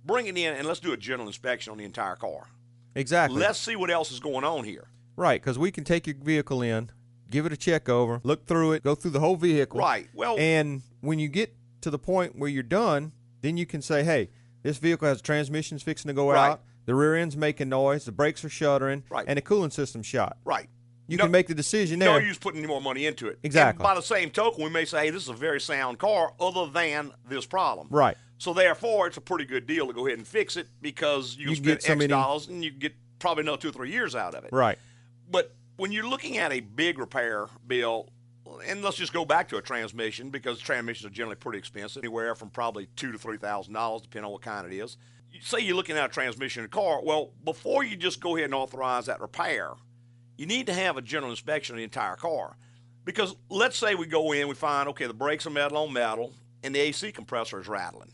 bring 0.08 0.26
it 0.26 0.37
in 0.37 0.55
and 0.55 0.66
let's 0.66 0.81
do 0.81 0.93
a 0.93 0.96
general 0.96 1.28
inspection 1.28 1.70
on 1.70 1.78
the 1.78 1.84
entire 1.84 2.16
car. 2.16 2.49
Exactly. 2.96 3.38
Let's 3.38 3.60
see 3.60 3.76
what 3.76 3.90
else 3.90 4.10
is 4.10 4.19
going 4.19 4.44
on 4.44 4.64
here. 4.64 4.88
Right, 5.14 5.40
because 5.40 5.58
we 5.58 5.70
can 5.70 5.84
take 5.84 6.06
your 6.08 6.16
vehicle 6.20 6.62
in, 6.62 6.90
give 7.31 7.46
it 7.46 7.52
a 7.52 7.56
check 7.56 7.88
over, 7.88 8.20
look 8.25 8.46
through 8.46 8.72
it, 8.72 8.82
go 8.82 8.94
through 8.96 9.12
the 9.12 9.20
whole 9.20 9.37
vehicle. 9.37 9.78
Right. 9.78 10.08
Well, 10.14 10.37
And 10.38 10.82
when 11.02 11.19
you 11.20 11.28
get 11.28 11.55
to 11.82 11.90
the 11.90 11.99
point 11.99 12.37
where 12.37 12.49
you're 12.49 12.62
done, 12.64 13.12
then 13.43 13.56
you 13.56 13.66
can 13.66 13.82
say, 13.82 14.02
hey, 14.02 14.31
this 14.62 14.78
vehicle 14.78 15.06
has 15.06 15.20
transmissions 15.22 15.82
fixing 15.82 16.08
to 16.08 16.14
go 16.14 16.31
Right. 16.32 16.50
out, 16.50 16.62
the 16.87 16.94
rear 16.94 17.14
end's 17.16 17.37
making 17.37 17.69
noise, 17.69 18.05
the 18.06 18.12
brakes 18.12 18.44
are 18.44 18.49
shuddering, 18.49 19.05
Right. 19.10 19.26
and 19.28 19.37
the 19.37 19.43
cooling 19.43 19.70
system's 19.70 20.06
shot. 20.06 20.38
right. 20.44 20.69
You 21.08 21.16
No- 21.16 21.25
can 21.25 21.32
make 21.32 21.49
the 21.49 21.55
decision 21.55 21.99
there. 21.99 22.10
No 22.12 22.19
use 22.19 22.38
putting 22.38 22.58
any 22.58 22.69
more 22.69 22.81
money 22.82 23.06
into 23.06 23.26
it. 23.28 23.38
Exactly. 23.43 23.82
And 23.82 23.88
by 23.88 23.94
the 23.94 24.02
same 24.02 24.31
token, 24.31 24.62
we 24.62 24.70
may 24.70 24.84
say, 24.84 25.06
hey, 25.06 25.10
this 25.10 25.22
is 25.22 25.28
a 25.31 25.34
very 25.34 25.60
sound 25.60 25.99
car 25.99 26.34
other 26.38 26.66
than 26.70 27.12
this 27.28 27.46
problem. 27.46 27.88
Right. 27.90 28.16
So 28.37 28.52
therefore, 28.52 29.06
it's 29.08 29.16
a 29.16 29.20
pretty 29.22 29.46
good 29.46 29.66
deal 29.66 29.87
to 29.88 29.93
go 29.93 30.06
ahead 30.06 30.19
and 30.19 30.28
fix 30.28 30.56
it 30.56 30.69
because 30.82 31.34
you, 31.37 31.49
You 31.50 31.55
can 31.56 31.64
can 31.64 31.64
get 31.75 31.82
spend 31.82 31.93
X 31.94 31.99
many- 31.99 32.08
dollars 32.08 32.49
and 32.49 32.62
you 32.62 32.70
get 32.70 32.94
probably 33.19 33.43
another 33.43 33.56
two 33.60 33.70
or 33.70 33.72
three 33.72 33.90
years 33.90 34.14
out 34.14 34.34
of 34.34 34.44
it. 34.44 34.50
Right. 34.52 34.78
But 35.31 35.55
when 35.76 35.93
you're 35.93 36.06
looking 36.08 36.37
at 36.38 36.52
a 36.52 36.60
big 36.60 36.99
repair 36.99 37.46
bill, 37.66 38.10
and 38.66 38.82
let's 38.82 38.96
just 38.96 39.12
go 39.12 39.25
back 39.25 39.49
to 39.49 39.56
a 39.56 39.62
transmission 39.62 40.31
because 40.31 40.58
transmissions 40.60 41.10
are 41.10 41.14
generally 41.14 41.37
pretty 41.37 41.58
expensive, 41.58 42.02
anywhere 42.02 42.34
from 42.34 42.50
probably 42.50 42.87
two 42.96 43.12
to 43.12 43.19
three 43.19 43.37
thousand 43.38 43.72
dollars, 43.75 44.02
depending 44.02 44.26
on 44.26 44.32
what 44.32 44.43
kind 44.43 44.70
it 44.70 44.76
is. 44.76 44.96
Say 45.40 45.60
you're 45.60 45.76
looking 45.76 45.96
at 45.96 46.06
a 46.06 46.12
transmission 46.12 46.60
in 46.60 46.66
a 46.66 46.69
car. 46.69 47.02
Well, 47.02 47.32
before 47.44 47.84
you 47.84 47.96
just 47.96 48.20
go 48.20 48.37
ahead 48.37 48.46
and 48.46 48.55
authorize 48.55 49.06
that 49.06 49.20
repair, 49.20 49.72
you 50.38 50.46
need 50.46 50.67
to 50.67 50.73
have 50.73 50.96
a 50.96 51.02
general 51.02 51.31
inspection 51.31 51.75
of 51.75 51.79
the 51.79 51.85
entire 51.85 52.17
car. 52.17 52.56
Because 53.05 53.35
let's 53.50 53.76
say 53.76 53.94
we 53.94 54.06
go 54.06 54.32
in, 54.32 54.49
we 54.49 54.55
find 54.55 54.88
okay, 54.90 55.06
the 55.06 55.14
brakes 55.14 55.46
are 55.46 55.50
metal 55.50 55.79
on 55.79 55.93
metal, 55.93 56.32
and 56.62 56.75
the 56.75 56.81
AC 56.81 57.12
compressor 57.12 57.61
is 57.61 57.69
rattling. 57.69 58.12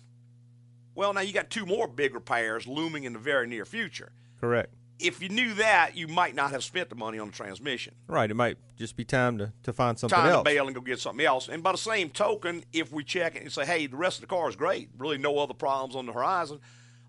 Well, 0.94 1.12
now 1.12 1.20
you 1.20 1.32
got 1.32 1.50
two 1.50 1.66
more 1.66 1.86
big 1.86 2.14
repairs 2.14 2.66
looming 2.66 3.04
in 3.04 3.12
the 3.12 3.18
very 3.18 3.46
near 3.46 3.64
future. 3.64 4.12
Correct. 4.40 4.72
If 5.00 5.20
you 5.20 5.28
knew 5.28 5.54
that, 5.54 5.96
you 5.96 6.06
might 6.06 6.36
not 6.36 6.52
have 6.52 6.62
spent 6.62 6.88
the 6.88 6.94
money 6.94 7.18
on 7.18 7.26
the 7.26 7.32
transmission. 7.32 7.94
Right. 8.06 8.30
It 8.30 8.34
might 8.34 8.58
just 8.76 8.96
be 8.96 9.04
time 9.04 9.38
to, 9.38 9.52
to 9.64 9.72
find 9.72 9.98
something 9.98 10.16
Time 10.16 10.30
else. 10.30 10.44
to 10.44 10.44
bail 10.44 10.66
and 10.66 10.74
go 10.74 10.80
get 10.80 11.00
something 11.00 11.26
else. 11.26 11.48
And 11.48 11.64
by 11.64 11.72
the 11.72 11.78
same 11.78 12.10
token, 12.10 12.64
if 12.72 12.92
we 12.92 13.02
check 13.02 13.34
it 13.34 13.42
and 13.42 13.50
say, 13.50 13.66
hey, 13.66 13.86
the 13.88 13.96
rest 13.96 14.18
of 14.18 14.20
the 14.20 14.26
car 14.28 14.48
is 14.48 14.54
great, 14.54 14.90
really 14.96 15.18
no 15.18 15.36
other 15.38 15.52
problems 15.52 15.96
on 15.96 16.06
the 16.06 16.12
horizon, 16.12 16.60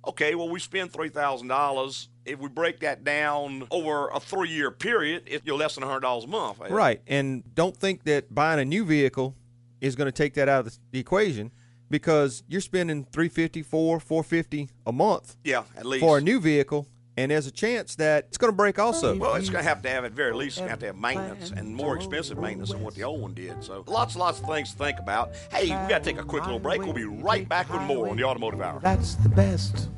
okay, 0.07 0.33
well, 0.33 0.49
we 0.49 0.59
spend 0.59 0.91
$3,000. 0.91 2.07
If 2.25 2.39
we 2.39 2.49
break 2.49 2.79
that 2.79 3.03
down 3.03 3.67
over 3.71 4.09
a 4.09 4.19
three 4.19 4.49
year 4.49 4.71
period, 4.71 5.23
it's 5.27 5.45
you're 5.45 5.57
less 5.57 5.75
than 5.75 5.83
$100 5.83 6.23
a 6.23 6.27
month. 6.27 6.59
Right. 6.69 7.01
And 7.07 7.43
don't 7.55 7.75
think 7.75 8.03
that 8.05 8.33
buying 8.33 8.59
a 8.59 8.65
new 8.65 8.83
vehicle 8.85 9.35
is 9.81 9.95
going 9.95 10.07
to 10.07 10.11
take 10.11 10.33
that 10.35 10.49
out 10.49 10.65
of 10.65 10.73
the, 10.73 10.77
the 10.91 10.99
equation 10.99 11.51
because 11.89 12.43
you're 12.47 12.61
spending 12.61 13.03
350 13.05 13.61
4 13.61 13.99
450 13.99 14.69
a 14.87 14.91
month 14.91 15.37
Yeah, 15.43 15.63
at 15.77 15.85
least. 15.85 16.01
for 16.01 16.17
a 16.17 16.21
new 16.21 16.39
vehicle 16.39 16.87
and 17.17 17.31
there's 17.31 17.47
a 17.47 17.51
chance 17.51 17.95
that 17.95 18.25
it's 18.27 18.37
going 18.37 18.51
to 18.51 18.55
break 18.55 18.77
also. 18.77 19.15
Well, 19.15 19.35
it's 19.35 19.49
going 19.49 19.63
to 19.63 19.69
have 19.69 19.81
to 19.83 19.89
have, 19.89 20.03
at 20.03 20.11
very 20.11 20.33
least, 20.33 20.57
it's 20.57 20.59
going 20.59 20.67
to 20.67 20.71
have 20.71 20.79
to 20.79 20.85
have 20.87 20.97
maintenance 20.97 21.51
and 21.51 21.73
more 21.73 21.95
expensive 21.95 22.37
maintenance 22.37 22.71
than 22.71 22.81
what 22.81 22.95
the 22.95 23.03
old 23.03 23.21
one 23.21 23.33
did. 23.33 23.63
So, 23.63 23.83
lots 23.87 24.15
and 24.15 24.19
lots 24.19 24.41
of 24.41 24.47
things 24.47 24.71
to 24.73 24.77
think 24.77 24.99
about. 24.99 25.31
Hey, 25.51 25.63
we 25.63 25.89
got 25.89 26.03
to 26.03 26.11
take 26.11 26.19
a 26.19 26.25
quick 26.25 26.43
little 26.43 26.59
break. 26.59 26.81
We'll 26.81 26.93
be 26.93 27.05
right 27.05 27.47
back 27.47 27.71
with 27.71 27.81
more 27.83 28.09
on 28.09 28.17
the 28.17 28.23
Automotive 28.25 28.61
Hour. 28.61 28.79
That's 28.81 29.15
the 29.15 29.29
best. 29.29 29.89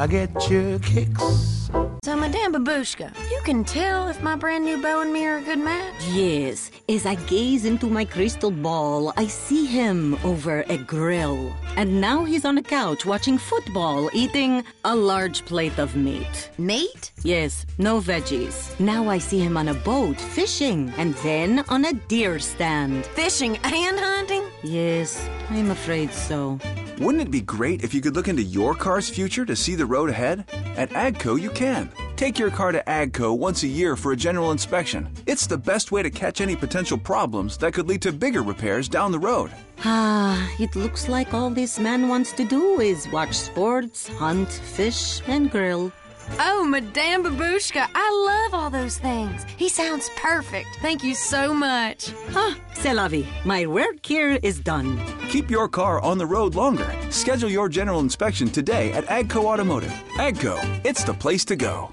I 0.00 0.06
get 0.06 0.50
your 0.50 0.78
kicks. 0.78 1.68
So, 2.02 2.16
Madame 2.16 2.54
Babushka, 2.54 3.12
you 3.30 3.38
can 3.44 3.64
tell 3.64 4.08
if 4.08 4.22
my 4.22 4.34
brand 4.34 4.64
new 4.64 4.80
beau 4.80 5.02
and 5.02 5.12
me 5.12 5.26
are 5.26 5.36
a 5.36 5.42
good 5.42 5.58
match? 5.58 5.94
Yes, 6.08 6.70
as 6.88 7.04
I 7.04 7.16
gaze 7.16 7.66
into 7.66 7.86
my 7.86 8.06
crystal 8.06 8.50
ball, 8.50 9.12
I 9.18 9.26
see 9.26 9.66
him 9.66 10.16
over 10.24 10.64
a 10.70 10.78
grill. 10.78 11.54
And 11.76 12.00
now 12.00 12.24
he's 12.24 12.46
on 12.46 12.56
a 12.56 12.62
couch 12.62 13.04
watching 13.04 13.36
football, 13.36 14.08
eating 14.14 14.64
a 14.86 14.96
large 14.96 15.44
plate 15.44 15.78
of 15.78 15.94
meat. 15.94 16.48
Meat? 16.56 17.12
Yes, 17.22 17.66
no 17.76 18.00
veggies. 18.00 18.80
Now 18.80 19.06
I 19.10 19.18
see 19.18 19.40
him 19.40 19.58
on 19.58 19.68
a 19.68 19.74
boat 19.74 20.18
fishing, 20.18 20.94
and 20.96 21.12
then 21.16 21.62
on 21.68 21.84
a 21.84 21.92
deer 21.92 22.38
stand. 22.38 23.04
Fishing 23.04 23.58
and 23.64 24.00
hunting? 24.00 24.44
Yes, 24.62 25.28
I'm 25.50 25.70
afraid 25.70 26.10
so. 26.10 26.58
Wouldn't 27.00 27.22
it 27.22 27.30
be 27.30 27.40
great 27.40 27.82
if 27.82 27.94
you 27.94 28.02
could 28.02 28.14
look 28.14 28.28
into 28.28 28.42
your 28.42 28.74
car's 28.74 29.08
future 29.08 29.46
to 29.46 29.56
see 29.56 29.74
the 29.74 29.86
road 29.86 30.10
ahead? 30.10 30.44
At 30.76 30.90
AGCO, 30.90 31.40
you 31.40 31.48
can. 31.48 31.90
Take 32.14 32.38
your 32.38 32.50
car 32.50 32.72
to 32.72 32.84
AGCO 32.86 33.38
once 33.38 33.62
a 33.62 33.68
year 33.68 33.96
for 33.96 34.12
a 34.12 34.16
general 34.16 34.50
inspection. 34.50 35.08
It's 35.24 35.46
the 35.46 35.56
best 35.56 35.92
way 35.92 36.02
to 36.02 36.10
catch 36.10 36.42
any 36.42 36.54
potential 36.54 36.98
problems 36.98 37.56
that 37.56 37.72
could 37.72 37.88
lead 37.88 38.02
to 38.02 38.12
bigger 38.12 38.42
repairs 38.42 38.86
down 38.86 39.12
the 39.12 39.18
road. 39.18 39.50
Ah, 39.82 40.46
it 40.58 40.76
looks 40.76 41.08
like 41.08 41.32
all 41.32 41.48
this 41.48 41.78
man 41.78 42.06
wants 42.06 42.32
to 42.32 42.44
do 42.44 42.80
is 42.80 43.08
watch 43.08 43.32
sports, 43.32 44.06
hunt, 44.06 44.50
fish, 44.50 45.22
and 45.26 45.50
grill. 45.50 45.90
Oh, 46.38 46.64
Madame 46.64 47.24
Babushka, 47.24 47.86
I 47.94 48.50
love 48.50 48.54
all 48.54 48.70
those 48.70 48.98
things. 48.98 49.44
He 49.56 49.68
sounds 49.68 50.10
perfect. 50.16 50.68
Thank 50.80 51.02
you 51.02 51.14
so 51.14 51.52
much. 51.52 52.12
Ah, 52.34 52.56
c'est 52.74 52.94
la 52.94 53.08
vie. 53.08 53.26
My 53.44 53.66
work 53.66 54.04
here 54.04 54.38
is 54.42 54.60
done. 54.60 54.98
Keep 55.28 55.50
your 55.50 55.68
car 55.68 56.00
on 56.00 56.18
the 56.18 56.26
road 56.26 56.54
longer. 56.54 56.90
Schedule 57.10 57.50
your 57.50 57.68
general 57.68 58.00
inspection 58.00 58.48
today 58.48 58.92
at 58.92 59.04
AGCO 59.06 59.44
Automotive. 59.44 59.92
AGCO, 60.14 60.58
it's 60.84 61.04
the 61.04 61.14
place 61.14 61.44
to 61.46 61.56
go. 61.56 61.90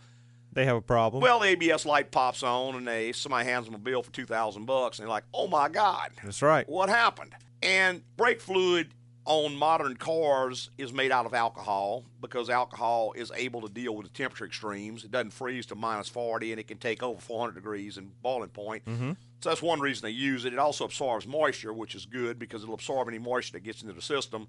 They 0.52 0.64
have 0.64 0.76
a 0.76 0.80
problem. 0.80 1.22
well, 1.22 1.40
the 1.40 1.48
ABS 1.48 1.84
light 1.84 2.10
pops 2.10 2.42
on, 2.42 2.74
and 2.76 2.86
they 2.88 3.12
somebody 3.12 3.48
hands 3.48 3.66
them 3.66 3.74
a 3.74 3.78
bill 3.78 4.02
for 4.02 4.10
two 4.12 4.24
thousand 4.26 4.64
bucks, 4.66 4.98
and 4.98 5.04
they're 5.06 5.10
like, 5.12 5.24
"Oh 5.34 5.46
my 5.46 5.68
God, 5.68 6.10
That's 6.24 6.42
right. 6.42 6.68
what 6.68 6.88
happened?" 6.88 7.34
And 7.62 8.02
brake 8.16 8.40
fluid 8.40 8.94
on 9.28 9.54
modern 9.54 9.94
cars 9.96 10.70
is 10.78 10.92
made 10.92 11.12
out 11.12 11.26
of 11.26 11.34
alcohol 11.34 12.04
because 12.20 12.48
alcohol 12.48 13.12
is 13.14 13.30
able 13.36 13.60
to 13.60 13.68
deal 13.68 13.94
with 13.94 14.06
the 14.06 14.12
temperature 14.12 14.46
extremes. 14.46 15.04
It 15.04 15.10
doesn't 15.10 15.32
freeze 15.32 15.66
to 15.66 15.74
minus 15.74 16.08
forty, 16.08 16.50
and 16.50 16.58
it 16.58 16.66
can 16.66 16.78
take 16.78 17.02
over 17.02 17.20
four 17.20 17.38
hundred 17.40 17.56
degrees 17.56 17.98
in 17.98 18.10
boiling 18.22 18.48
point. 18.48 18.84
Mm-hmm. 18.86 19.12
So 19.40 19.50
that's 19.50 19.62
one 19.62 19.80
reason 19.80 20.04
they 20.06 20.10
use 20.12 20.46
it. 20.46 20.54
It 20.54 20.58
also 20.58 20.86
absorbs 20.86 21.26
moisture, 21.26 21.72
which 21.74 21.94
is 21.94 22.06
good 22.06 22.38
because 22.38 22.62
it'll 22.62 22.74
absorb 22.74 23.06
any 23.06 23.18
moisture 23.18 23.52
that 23.52 23.64
gets 23.64 23.82
into 23.82 23.92
the 23.94 24.02
system. 24.02 24.48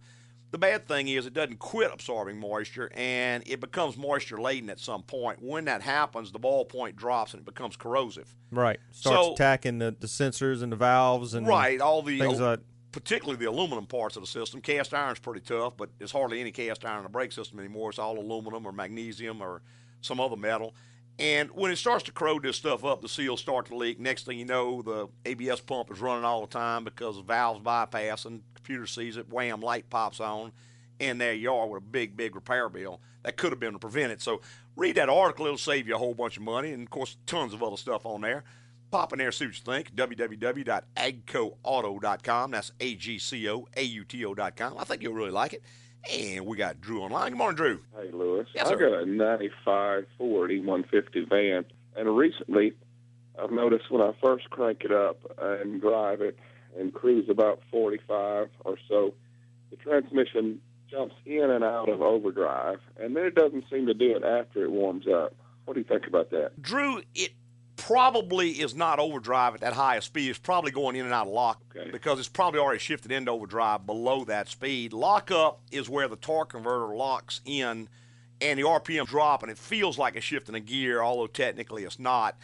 The 0.52 0.58
bad 0.58 0.88
thing 0.88 1.10
is 1.10 1.28
it 1.28 1.34
doesn't 1.36 1.60
quit 1.60 1.92
absorbing 1.94 2.40
moisture 2.40 2.90
and 2.96 3.44
it 3.46 3.60
becomes 3.60 3.98
moisture 3.98 4.42
laden 4.42 4.72
at 4.72 4.80
some 4.80 5.04
point. 5.04 5.44
When 5.44 5.66
that 5.66 5.84
happens, 5.84 6.32
the 6.32 6.40
boil 6.40 6.66
point 6.66 6.96
drops 6.96 7.34
and 7.34 7.42
it 7.42 7.46
becomes 7.46 7.76
corrosive. 7.76 8.34
Right. 8.50 8.80
Starts 8.90 9.28
So- 9.28 9.34
attacking 9.34 9.78
the, 9.78 9.96
the 10.00 10.08
sensors 10.08 10.64
and 10.64 10.72
the 10.72 10.76
valves 10.76 11.36
and 11.36 11.46
Right, 11.46 11.80
all 11.80 12.02
the 12.02 12.18
things 12.18 12.40
like 12.40 12.62
particularly 12.92 13.38
the 13.38 13.50
aluminum 13.50 13.86
parts 13.86 14.16
of 14.16 14.24
the 14.24 14.28
system. 14.28 14.62
Cast 14.62 14.94
iron's 14.94 15.20
pretty 15.20 15.42
tough, 15.42 15.74
but 15.78 15.90
there's 15.98 16.12
hardly 16.12 16.42
any 16.42 16.52
cast 16.52 16.86
iron 16.86 16.98
in 16.98 17.04
the 17.04 17.10
brake 17.10 17.32
system 17.32 17.60
anymore. 17.60 17.90
It's 17.90 18.00
all 18.00 18.18
aluminum 18.18 18.66
or 18.66 18.72
magnesium 18.72 19.42
or 19.42 19.62
some 20.02 20.20
other 20.20 20.36
metal. 20.36 20.74
And 21.20 21.50
when 21.52 21.70
it 21.70 21.76
starts 21.76 22.06
to 22.06 22.14
corrode 22.14 22.44
this 22.44 22.56
stuff 22.56 22.86
up, 22.86 23.02
the 23.02 23.10
seals 23.10 23.42
start 23.42 23.66
to 23.68 23.76
leak. 23.76 24.00
Next 24.00 24.26
thing 24.26 24.40
you 24.40 24.46
know, 24.46 24.82
the 24.82 25.10
ABS 25.26 25.60
pump 25.60 25.92
is 25.92 26.00
running 26.00 26.24
all 26.24 26.42
the 26.42 26.48
time 26.48 26.86
because 26.86 27.18
the 27.18 27.24
valves 27.24 27.60
bypassing. 27.60 28.40
Computer 28.56 28.88
sees 28.88 29.18
it, 29.18 29.30
wham, 29.30 29.60
light 29.60 29.90
pops 29.90 30.22
on, 30.22 30.54
and 31.00 31.20
there 31.20 31.34
you 31.34 31.54
are 31.54 31.68
with 31.68 31.84
a 31.84 31.86
big, 31.86 32.16
big 32.16 32.36
repair 32.36 32.70
bill 32.70 33.02
that 33.24 33.36
could 33.36 33.52
have 33.52 33.60
been 33.60 33.78
prevented. 33.80 34.22
So 34.22 34.40
read 34.78 34.96
that 34.96 35.10
article; 35.10 35.46
it'll 35.46 35.58
save 35.58 35.90
you 35.90 35.96
a 35.96 35.98
whole 35.98 36.14
bunch 36.14 36.38
of 36.38 36.44
money, 36.44 36.72
and 36.72 36.84
of 36.84 36.90
course, 36.90 37.18
tons 37.26 37.54
of 37.54 37.62
other 37.62 37.78
stuff 37.78 38.06
on 38.06 38.22
there. 38.22 38.46
Pop 38.92 39.14
in 39.14 39.20
there, 39.20 39.32
see 39.32 39.46
what 39.46 39.56
you 39.56 39.62
think. 39.64 39.96
www.agcoauto.com. 39.96 42.52
That's 42.52 42.72
A 42.80 42.96
G 42.96 43.20
C 43.20 43.48
O 43.50 43.68
A 43.76 43.84
U 43.84 44.04
T 44.04 44.26
O.com. 44.26 44.78
I 44.78 44.84
think 44.84 45.02
you'll 45.04 45.14
really 45.14 45.32
like 45.32 45.54
it. 45.54 45.64
And 46.12 46.46
we 46.46 46.58
got 46.58 46.82
Drew 46.82 47.02
online. 47.02 47.32
Good 47.32 47.38
morning, 47.38 47.56
Drew. 47.58 47.82
Hey, 47.96 48.10
Louis. 48.12 48.46
Yes, 48.56 48.68
I 48.68 48.76
got 48.76 48.94
a 48.94 49.06
95 49.06 50.06
Ford 50.18 50.50
E150 50.50 51.30
van, 51.30 51.66
and 51.96 52.18
recently 52.18 52.74
I've 53.42 53.52
noticed 53.52 53.92
when 53.92 54.02
I 54.02 54.14
first 54.24 54.50
crank 54.50 54.84
it 54.86 54.92
up 54.92 55.20
and 55.40 55.80
drive 55.82 56.22
it 56.22 56.38
and 56.78 56.94
cruise 56.94 57.30
about 57.30 57.62
45 57.70 58.50
or 58.66 58.78
so, 58.88 59.14
the 59.70 59.76
transmission 59.76 60.62
jumps 60.90 61.16
in 61.26 61.50
and 61.50 61.64
out 61.64 61.90
of 61.90 62.02
overdrive, 62.02 62.80
and 63.00 63.16
then 63.16 63.26
it 63.26 63.36
doesn't 63.36 63.66
seem 63.70 63.86
to 63.86 63.94
do 63.94 64.16
it 64.16 64.24
after 64.24 64.64
it 64.64 64.72
warms 64.72 65.06
up. 65.08 65.36
What 65.66 65.76
do 65.76 65.82
you 65.82 65.86
think 65.86 66.08
about 66.08 66.32
that? 66.32 66.60
Drew, 66.62 67.04
it 67.14 67.34
probably 67.80 68.52
is 68.52 68.76
not 68.76 69.00
overdrive 69.00 69.56
at 69.56 69.62
that 69.62 69.74
high 69.74 69.96
a 69.96 70.02
speed. 70.02 70.30
It's 70.30 70.40
probably 70.40 70.72
going 70.72 70.96
in 70.96 71.06
and 71.06 71.14
out 71.14 71.28
of 71.28 71.34
lock 71.34 71.62
Okay. 71.76 71.90
because 71.92 72.20
it's 72.20 72.28
probably 72.28 72.60
already 72.60 72.80
shifted 72.80 73.12
into 73.12 73.32
overdrive 73.32 73.86
below 73.86 74.26
that 74.26 74.48
speed. 74.50 74.94
Lockup 74.94 75.62
is 75.72 75.90
where 75.90 76.08
the 76.08 76.16
torque 76.16 76.52
converter 76.52 76.96
locks 76.96 77.42
in 77.46 77.90
and 78.42 78.58
the 78.60 78.64
RPM 78.64 79.06
drop, 79.06 79.44
and 79.44 79.52
it 79.52 79.58
feels 79.58 79.98
like 79.98 80.16
it's 80.16 80.26
shifting 80.26 80.56
a 80.56 80.60
gear, 80.60 81.02
although 81.02 81.28
technically 81.28 81.84
it's 81.84 82.00
not. 82.00 82.38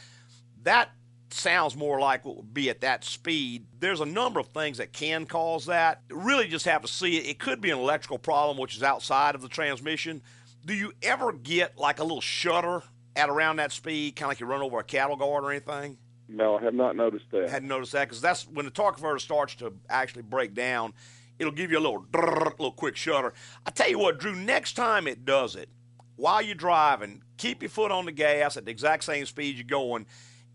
That 0.64 0.90
sounds 1.30 1.76
more 1.76 2.00
like 2.00 2.26
what 2.26 2.38
would 2.38 2.54
be 2.54 2.70
at 2.70 2.82
that 2.82 3.04
speed. 3.04 3.66
There's 3.80 4.02
a 4.02 4.06
number 4.06 4.40
of 4.40 4.48
things 4.48 4.78
that 4.78 4.92
can 4.94 5.26
cause 5.26 5.66
that. 5.68 6.02
Really 6.10 6.48
just 6.48 6.66
have 6.66 6.82
to 6.82 6.88
see 6.88 7.18
it. 7.18 7.26
It 7.28 7.40
could 7.40 7.62
be 7.62 7.72
an 7.72 7.80
electrical 7.80 8.18
problem, 8.18 8.58
which 8.58 8.76
is 8.76 8.84
outside 8.84 9.36
of 9.36 9.42
the 9.42 9.48
transmission. 9.50 10.22
Do 10.66 10.74
you 10.74 10.94
ever 11.04 11.32
get 11.32 11.78
like 11.78 12.00
a 12.00 12.04
little 12.04 12.22
shudder 12.22 12.84
at 13.16 13.30
around 13.30 13.58
that 13.58 13.72
speed, 13.72 14.16
kind 14.16 14.28
of 14.28 14.32
like 14.32 14.40
you 14.40 14.46
run 14.46 14.62
over 14.62 14.80
a 14.80 14.84
cattle 14.84 15.16
guard 15.16 15.44
or 15.44 15.52
anything? 15.52 15.98
No, 16.28 16.58
I 16.58 16.62
have 16.64 16.74
not 16.74 16.96
noticed 16.96 17.26
that. 17.32 17.46
I 17.46 17.50
hadn't 17.50 17.68
noticed 17.68 17.92
that 17.92 18.08
because 18.08 18.22
that's 18.22 18.48
when 18.48 18.66
the 18.66 18.72
torque 18.72 18.96
converter 18.96 19.20
starts 19.20 19.56
to 19.56 19.74
actually 19.90 20.24
break 20.24 20.54
down. 20.54 20.94
It'll 21.38 21.54
give 21.54 21.72
you 21.72 21.78
a 21.78 21.80
little 21.80 22.06
little 22.14 22.72
quick 22.72 22.96
shudder. 22.96 23.34
I 23.66 23.72
tell 23.72 23.90
you 23.90 24.00
what, 24.00 24.20
Drew. 24.20 24.36
Next 24.36 24.74
time 24.74 25.08
it 25.08 25.26
does 25.26 25.56
it, 25.56 25.70
while 26.16 26.42
you're 26.42 26.56
driving, 26.56 27.22
keep 27.38 27.62
your 27.62 27.70
foot 27.70 27.92
on 27.92 28.06
the 28.06 28.12
gas 28.12 28.58
at 28.58 28.66
the 28.66 28.72
exact 28.72 29.04
same 29.04 29.26
speed 29.26 29.56
you're 29.58 29.66
going, 29.66 30.06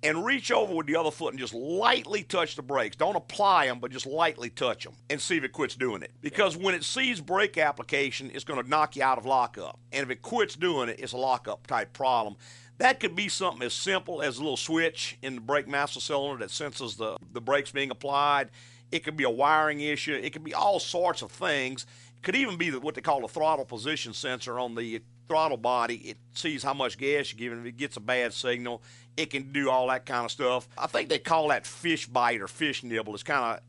and 0.02 0.25
reach 0.25 0.50
over 0.50 0.75
with 0.75 0.87
the 0.87 0.97
other 0.97 1.11
foot 1.11 1.33
and 1.33 1.38
just 1.38 1.52
lightly 1.52 2.23
touch 2.23 2.57
the 2.57 2.62
brakes. 2.62 2.97
Don't 2.97 3.16
apply 3.16 3.66
them, 3.66 3.80
but 3.80 3.90
just 3.90 4.07
lightly 4.07 4.49
touch 4.49 4.85
them 4.85 4.95
and 5.11 5.21
see 5.21 5.37
if 5.37 5.45
it 5.45 5.52
quits 5.52 5.75
doing 5.75 6.02
it. 6.02 6.12
Because 6.21 6.57
when 6.57 6.75
it 6.75 6.85
sees 6.85 7.21
brake 7.21 7.59
application, 7.59 8.30
it's 8.33 8.45
going 8.45 8.62
to 8.62 8.69
knock 8.69 8.97
you 8.97 9.02
out 9.02 9.19
of 9.19 9.26
lockup. 9.26 9.78
And 9.92 10.02
if 10.02 10.11
it 10.11 10.23
quits 10.23 10.54
doing 10.57 10.88
it, 10.88 11.00
it's 11.00 11.12
a 11.12 11.19
lockup 11.19 11.66
type 11.66 11.92
problem. 11.92 12.37
That 12.78 12.99
could 12.99 13.14
be 13.14 13.28
something 13.28 13.62
as 13.62 13.75
simple 13.75 14.23
as 14.23 14.38
a 14.38 14.40
little 14.40 14.57
switch 14.57 15.19
in 15.21 15.35
the 15.35 15.40
brake 15.42 15.69
master 15.69 16.00
cylinder 16.00 16.38
that 16.38 16.50
senses 16.50 16.97
the, 16.97 17.19
the 17.33 17.40
brakes 17.40 17.71
being 17.71 17.90
applied. 17.90 18.49
It 18.90 19.04
could 19.04 19.19
be 19.19 19.25
a 19.25 19.30
wiring 19.30 19.80
issue. 19.80 20.14
It 20.14 20.33
could 20.33 20.45
be 20.45 20.54
all 20.54 20.80
sorts 20.80 21.21
of 21.21 21.30
things. 21.30 21.85
It 22.16 22.23
could 22.23 22.37
even 22.37 22.57
be 22.57 22.71
what 22.71 22.95
they 22.95 23.02
call 23.02 23.23
a 23.25 23.28
throttle 23.28 23.66
position 23.66 24.14
sensor 24.14 24.59
on 24.59 24.75
the 24.75 25.02
throttle 25.28 25.59
body. 25.59 25.97
It 25.97 26.16
sees 26.35 26.62
how 26.62 26.75
much 26.75 26.99
gas 26.99 27.33
you're 27.33 27.38
giving. 27.38 27.61
If 27.61 27.66
it 27.66 27.76
gets 27.76 27.97
a 27.97 28.00
bad 28.00 28.33
signal, 28.33 28.83
it 29.17 29.31
can 29.31 29.52
do 29.52 29.71
all 29.71 29.88
that 29.88 30.07
kind 30.07 30.25
of 30.25 30.31
stuff. 30.31 30.69
I 30.79 30.87
think 30.87 31.09
they 31.09 31.19
call 31.19 31.49
that 31.49 31.67
fish 31.67 32.07
bite 32.07 32.40
or 32.40 32.49
fish 32.49 32.83
nibble. 32.83 33.14
It's 33.14 33.23
kind 33.23 33.59
of 33.59 33.61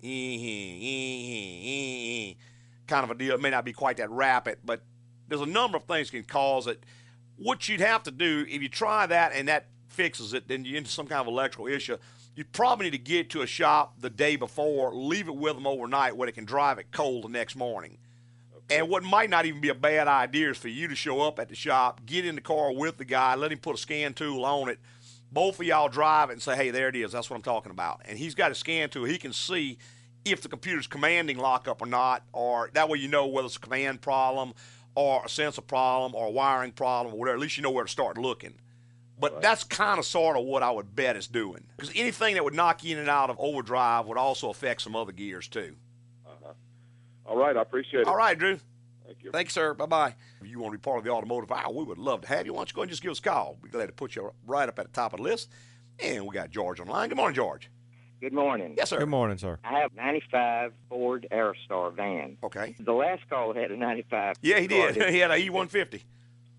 kind 2.88 3.04
of 3.04 3.12
a 3.12 3.16
deal. 3.16 3.36
It 3.36 3.42
may 3.42 3.50
not 3.50 3.66
be 3.66 3.74
quite 3.74 3.98
that 3.98 4.10
rapid, 4.10 4.60
but 4.64 4.82
there's 5.28 5.42
a 5.42 5.46
number 5.46 5.78
of 5.78 5.84
things 5.84 6.10
can 6.10 6.24
cause 6.24 6.68
it. 6.68 6.84
What 7.38 7.68
you'd 7.70 7.80
have 7.80 8.04
to 8.04 8.12
do 8.12 8.46
if 8.48 8.62
you 8.62 8.70
try 8.70 9.06
that 9.06 9.32
and 9.34 9.48
that 9.48 9.68
fixes 9.88 10.34
it, 10.34 10.48
then 10.48 10.66
you're 10.66 10.78
into 10.78 10.92
some 10.92 11.08
kind 11.08 11.22
of 11.22 11.28
electrical 11.28 11.68
issue. 11.68 11.98
You 12.36 12.46
probably 12.46 12.86
need 12.86 12.92
to 12.92 12.98
get 12.98 13.30
to 13.32 13.42
a 13.42 13.48
shop 13.48 13.96
the 14.00 14.10
day 14.10 14.36
before, 14.36 14.94
leave 14.96 15.28
it 15.28 15.36
with 15.36 15.56
them 15.56 15.68
overnight 15.68 16.16
where 16.16 16.28
they 16.28 16.32
can 16.32 16.46
drive 16.46 16.80
it 16.80 16.92
cold 16.92 17.26
the 17.26 17.30
next 17.30 17.56
morning. 17.56 17.98
And 18.70 18.88
what 18.88 19.04
might 19.04 19.30
not 19.30 19.46
even 19.46 19.60
be 19.60 19.68
a 19.68 19.76
bad 19.76 20.08
idea 20.08 20.52
is 20.52 20.58
for 20.58 20.70
you 20.70 20.88
to 20.88 20.96
show 20.96 21.22
up 21.22 21.40
at 21.40 21.50
the 21.50 21.56
shop, 21.56 22.06
get 22.06 22.26
in 22.26 22.36
the 22.36 22.42
car 22.42 22.72
with 22.72 22.98
the 22.98 23.06
guy, 23.06 23.36
let 23.36 23.52
him 23.52 23.58
put 23.58 23.76
a 23.76 23.78
scan 23.78 24.14
tool 24.14 24.46
on 24.46 24.70
it. 24.70 24.80
Both 25.32 25.60
of 25.60 25.66
y'all 25.66 25.88
drive 25.88 26.30
it 26.30 26.34
and 26.34 26.42
say, 26.42 26.56
hey, 26.56 26.72
there 26.72 26.90
it 26.90 26.96
is. 26.96 27.12
That's 27.12 27.30
what 27.30 27.38
I'm 27.38 27.42
talking 27.42 27.72
about. 27.72 28.02
And 28.06 28.18
he's 28.18 28.36
got 28.36 28.52
a 28.52 28.56
scan 28.56 28.90
tool. 28.90 29.06
He 29.06 29.18
can 29.18 29.32
see 29.32 29.78
if 30.26 30.42
the 30.42 30.50
computer's 30.50 30.88
commanding 30.88 31.38
lockup 31.38 31.82
or 31.82 31.88
not, 31.88 32.24
or 32.34 32.70
that 32.74 32.90
way 32.90 33.00
you 33.00 33.08
know 33.08 33.28
whether 33.28 33.46
it's 33.46 33.56
a 33.56 33.60
command 33.60 34.02
problem 34.02 34.54
or 34.94 35.24
a 35.26 35.30
sensor 35.30 35.62
problem 35.62 36.14
or 36.14 36.28
a 36.28 36.32
wiring 36.32 36.72
problem 36.72 37.16
or 37.16 37.20
whatever. 37.20 37.38
At 37.38 37.42
least 37.42 37.58
you 37.58 37.64
know 37.64 37.72
where 37.72 37.86
to 37.86 37.92
start 37.92 38.18
looking. 38.18 38.56
But 39.20 39.40
that's 39.42 39.64
kind 39.64 40.00
of 40.00 40.06
sort 40.06 40.36
of 40.36 40.46
what 40.46 40.64
I 40.64 40.72
would 40.72 40.96
bet 40.96 41.16
it's 41.16 41.28
doing. 41.28 41.64
Because 41.78 41.92
anything 41.96 42.34
that 42.34 42.44
would 42.44 42.56
knock 42.56 42.84
you 42.84 42.96
in 42.96 43.00
and 43.00 43.10
out 43.10 43.30
of 43.30 43.38
overdrive 43.40 44.08
would 44.08 44.18
also 44.18 44.50
affect 44.50 44.82
some 44.82 44.96
other 44.96 45.12
gears 45.12 45.48
too. 45.48 45.76
Uh-huh. 46.26 46.54
All 47.28 47.38
right, 47.38 47.56
I 47.56 47.62
appreciate 47.62 48.02
it. 48.02 48.08
All 48.08 48.18
right, 48.18 48.38
Drew. 48.38 48.60
Thank 49.12 49.24
you. 49.24 49.32
Thank 49.32 49.48
you, 49.48 49.52
sir. 49.52 49.74
Bye 49.74 49.86
bye. 49.86 50.16
If 50.42 50.48
you 50.48 50.60
want 50.60 50.74
to 50.74 50.78
be 50.78 50.82
part 50.82 51.00
of 51.00 51.04
the 51.04 51.10
automotive 51.12 51.52
hour, 51.52 51.72
we 51.72 51.84
would 51.84 51.98
love 51.98 52.22
to 52.22 52.28
have 52.30 52.46
you. 52.46 52.54
Why 52.54 52.60
don't 52.60 52.70
you 52.70 52.76
go 52.76 52.82
and 52.82 52.90
just 52.90 53.02
give 53.04 53.12
us 53.12 53.20
a 53.20 53.24
call? 53.24 53.58
We'd 53.62 53.72
be 53.72 53.78
glad 53.78 53.88
to 53.88 53.92
put 53.92 54.16
you 54.16 54.32
right 54.48 54.70
up 54.70 54.80
at 54.80 54.86
the 54.86 54.92
top 54.92 55.14
of 55.14 55.18
the 55.18 55.24
list. 55.24 55.50
And 56.00 56.26
we 56.26 56.34
got 56.34 56.50
George 56.50 56.80
on 56.80 56.88
the 56.88 56.94
line. 56.94 57.10
Good 57.10 57.18
morning, 57.18 57.36
George. 57.36 57.70
Good 58.22 58.34
morning. 58.34 58.76
Yes, 58.78 58.90
sir. 58.90 59.00
Good 59.00 59.10
morning, 59.10 59.38
sir. 59.38 59.60
I 59.64 59.80
have 59.80 59.92
a 59.94 59.96
95 59.96 60.74
Ford 60.90 61.28
Aerostar 61.32 61.94
van. 61.96 62.38
Okay. 62.44 62.76
The 62.80 62.94
last 62.94 63.28
call 63.30 63.54
had 63.54 63.72
a 63.72 63.78
95. 63.78 64.36
Yeah, 64.42 64.60
he 64.60 64.68
did. 64.68 64.96
He 65.12 65.18
had 65.20 65.32
a 65.32 65.38
E150. 65.38 66.04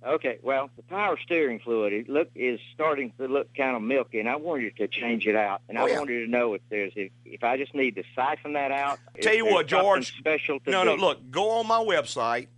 Okay, 0.06 0.38
well, 0.42 0.70
the 0.76 0.82
power 0.82 1.18
steering 1.24 1.58
fluid 1.60 1.92
it 1.92 2.08
look 2.08 2.28
is 2.34 2.60
starting 2.74 3.12
to 3.18 3.26
look 3.28 3.48
kind 3.56 3.76
of 3.76 3.82
milky, 3.82 4.20
and 4.20 4.28
I 4.28 4.36
wanted 4.36 4.76
to 4.76 4.88
change 4.88 5.26
it 5.26 5.36
out. 5.36 5.62
And 5.68 5.78
Oh, 5.78 5.84
I 5.86 5.90
yeah. 5.90 5.98
wanted 5.98 6.24
to 6.24 6.30
know 6.30 6.54
if 6.54 6.62
there's 6.70 6.92
if, 6.96 7.10
if 7.24 7.42
I 7.44 7.56
just 7.56 7.74
need 7.74 7.94
to 7.96 8.02
siphon 8.14 8.52
that 8.54 8.70
out. 8.72 8.98
Tell 9.20 9.34
you 9.34 9.46
what, 9.46 9.66
George. 9.66 10.16
Special 10.18 10.58
No, 10.66 10.84
do. 10.84 10.90
no, 10.90 10.94
look, 10.96 11.30
go 11.30 11.50
on 11.50 11.66
my 11.66 11.78
website 11.78 12.48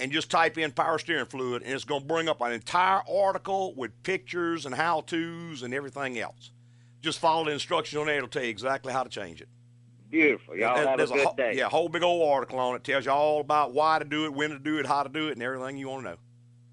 and 0.00 0.12
just 0.12 0.30
type 0.30 0.56
in 0.58 0.70
power 0.72 0.98
steering 0.98 1.26
fluid, 1.26 1.62
and 1.62 1.72
it's 1.72 1.84
going 1.84 2.02
to 2.02 2.06
bring 2.06 2.28
up 2.28 2.40
an 2.40 2.52
entire 2.52 3.02
article 3.10 3.74
with 3.74 3.90
pictures 4.02 4.64
and 4.66 4.74
how 4.74 5.00
to's 5.00 5.62
and 5.62 5.74
everything 5.74 6.18
else. 6.18 6.50
Just 7.00 7.18
follow 7.18 7.44
the 7.44 7.52
instructions 7.52 7.98
on 8.00 8.06
there. 8.06 8.16
It'll 8.16 8.28
tell 8.28 8.42
you 8.44 8.48
exactly 8.50 8.92
how 8.92 9.02
to 9.02 9.08
change 9.10 9.40
it. 9.40 9.48
Beautiful. 10.10 10.56
Y'all 10.56 10.74
There- 10.74 10.86
have 10.88 11.00
a 11.00 11.06
good 11.06 11.20
whole, 11.24 11.34
day. 11.34 11.52
Yeah, 11.54 11.66
a 11.66 11.68
whole 11.68 11.88
big 11.88 12.02
old 12.02 12.28
article 12.32 12.58
on 12.58 12.74
it. 12.76 12.82
Tells 12.84 13.04
you 13.04 13.10
all 13.12 13.40
about 13.40 13.72
why 13.74 13.98
to 13.98 14.04
do 14.04 14.24
it, 14.24 14.32
when 14.32 14.50
to 14.50 14.58
do 14.58 14.78
it, 14.78 14.86
how 14.86 15.02
to 15.02 15.08
do 15.08 15.28
it, 15.28 15.32
and 15.32 15.42
everything 15.42 15.76
you 15.76 15.88
want 15.88 16.04
to 16.04 16.10
know. 16.12 16.16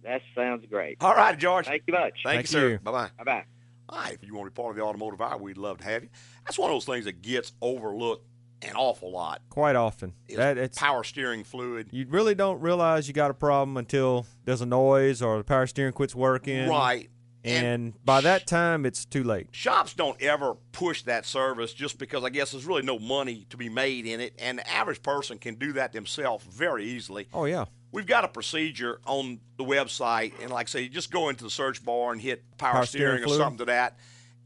That 0.06 0.22
sounds 0.36 0.66
great. 0.70 0.98
All 1.02 1.16
right, 1.16 1.38
George. 1.38 1.66
Thank 1.66 1.84
you 1.88 1.94
much. 1.94 2.14
Thank, 2.24 2.24
Thank 2.24 2.42
you, 2.44 2.48
sir. 2.48 2.70
you. 2.70 2.80
Bye 2.80 2.92
bye. 2.92 3.10
Bye 3.18 3.24
bye. 3.24 3.44
All 3.90 4.00
right, 4.00 4.14
if 4.14 4.24
you 4.24 4.34
want 4.34 4.48
to 4.48 4.52
be 4.52 4.56
part 4.62 4.72
of 4.72 4.78
the 4.78 4.84
automotive 4.84 5.22
hour, 5.22 5.38
we'd 5.38 5.58
love 5.58 5.78
to 5.80 5.84
have 5.86 6.04
you. 6.04 6.10
That's 6.46 6.58
one 6.58 6.72
of 6.72 6.76
those 6.76 6.86
things 6.86 7.06
that 7.06 7.22
gets 7.22 7.52
overlooked 7.62 8.26
an 8.62 8.76
awful 8.76 9.12
lot. 9.12 9.42
Quite 9.50 9.76
often. 9.76 10.14
Is 10.28 10.38
That 10.38 10.58
it's 10.58 10.78
power 10.78 11.04
steering 11.04 11.44
fluid. 11.44 11.90
you 11.92 12.06
really 12.10 12.34
don't 12.34 12.60
realize 12.62 13.08
you 13.08 13.14
got 13.14 13.30
a 13.30 13.36
problem 13.36 13.78
until 13.78 14.26
there's 14.46 14.62
a 14.62 14.66
noise 14.66 15.22
or 15.22 15.38
the 15.38 15.44
power 15.44 15.68
steering 15.68 15.94
quits 15.94 16.16
working. 16.16 16.68
Right. 16.70 17.10
And, 17.44 17.94
by 18.04 18.22
that 18.22 18.48
time, 18.48 18.88
it's 18.88 19.06
too 19.06 19.24
late. 19.24 19.50
shops 19.52 19.94
don't 19.94 20.20
ever 20.20 20.56
push 20.72 21.04
that 21.04 21.28
service 21.28 21.74
just 21.74 22.00
because 22.00 22.24
I 22.24 22.30
guess 22.30 22.54
there's 22.54 22.66
really 22.66 22.82
no 22.82 22.98
money 22.98 23.46
to 23.52 23.58
be 23.58 23.70
made 23.70 24.08
in 24.08 24.20
it, 24.20 24.34
and 24.40 24.58
the 24.58 24.68
average 24.68 25.04
person 25.04 25.38
can 25.38 25.54
do 25.54 25.74
that 25.74 25.94
themselves 25.94 26.44
very 26.46 26.86
easily. 26.86 27.28
Oh 27.36 27.46
yeah. 27.46 27.66
We've 27.96 28.06
got 28.06 28.26
a 28.26 28.28
procedure 28.28 29.00
on 29.06 29.40
the 29.58 29.64
website, 29.64 30.34
and 30.42 30.52
like 30.52 30.68
I 30.68 30.70
say, 30.70 30.82
you 30.82 30.90
just 30.90 31.12
go 31.12 31.30
into 31.30 31.46
the 31.46 31.50
search 31.50 31.84
bar 31.84 32.12
and 32.12 32.20
hit 32.20 32.44
power, 32.58 32.74
Power 32.74 32.86
steering, 32.86 33.20
steering 33.20 33.34
or 33.34 33.38
something 33.38 33.60
to 33.60 33.66
that, 33.66 33.98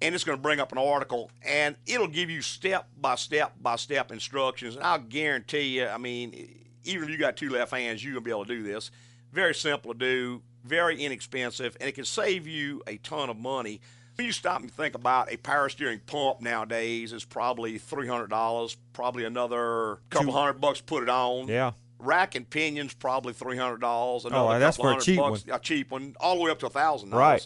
and 0.03 0.13
it's 0.13 0.23
going 0.23 0.37
to 0.37 0.41
bring 0.41 0.59
up 0.59 0.71
an 0.71 0.77
article, 0.77 1.31
and 1.41 1.75
it'll 1.87 2.07
give 2.07 2.29
you 2.29 2.43
step 2.43 2.87
by 3.01 3.15
step 3.15 3.53
by 3.59 3.75
step 3.75 4.11
instructions. 4.11 4.75
And 4.75 4.83
I'll 4.83 4.99
guarantee 4.99 5.79
you, 5.79 5.87
I 5.87 5.97
mean, 5.97 6.59
even 6.83 7.05
if 7.05 7.09
you 7.09 7.17
got 7.17 7.37
two 7.37 7.49
left 7.49 7.71
hands, 7.71 8.03
you're 8.03 8.13
going 8.13 8.23
to 8.23 8.25
be 8.25 8.31
able 8.31 8.45
to 8.45 8.55
do 8.55 8.61
this. 8.61 8.91
Very 9.33 9.55
simple 9.55 9.93
to 9.93 9.99
do, 9.99 10.43
very 10.63 11.01
inexpensive, 11.03 11.75
and 11.79 11.89
it 11.89 11.93
can 11.93 12.05
save 12.05 12.45
you 12.45 12.83
a 12.85 12.97
ton 12.97 13.31
of 13.31 13.37
money. 13.37 13.81
When 14.15 14.27
you 14.27 14.31
stop 14.31 14.61
and 14.61 14.71
think 14.71 14.93
about 14.93 15.33
a 15.33 15.37
power 15.37 15.69
steering 15.69 16.01
pump 16.05 16.41
nowadays, 16.41 17.13
it's 17.13 17.25
probably 17.25 17.79
three 17.79 18.07
hundred 18.07 18.29
dollars, 18.29 18.77
probably 18.93 19.25
another 19.25 20.01
couple 20.11 20.33
hundred 20.33 20.61
bucks 20.61 20.81
put 20.81 21.01
it 21.01 21.09
on 21.09 21.47
Yeah. 21.47 21.71
Rack 21.99 22.35
and 22.35 22.49
pinions 22.49 22.93
probably 22.93 23.33
three 23.33 23.57
hundred 23.57 23.81
dollars. 23.81 24.25
Oh, 24.25 24.57
that's 24.57 24.77
for 24.77 24.93
a 24.93 24.99
cheap 24.99 25.17
bucks, 25.17 25.45
one. 25.45 25.55
A 25.55 25.59
cheap 25.59 25.91
one, 25.91 26.15
all 26.19 26.37
the 26.37 26.43
way 26.43 26.51
up 26.51 26.59
to 26.59 26.67
a 26.67 26.69
thousand. 26.69 27.11
Right. 27.11 27.45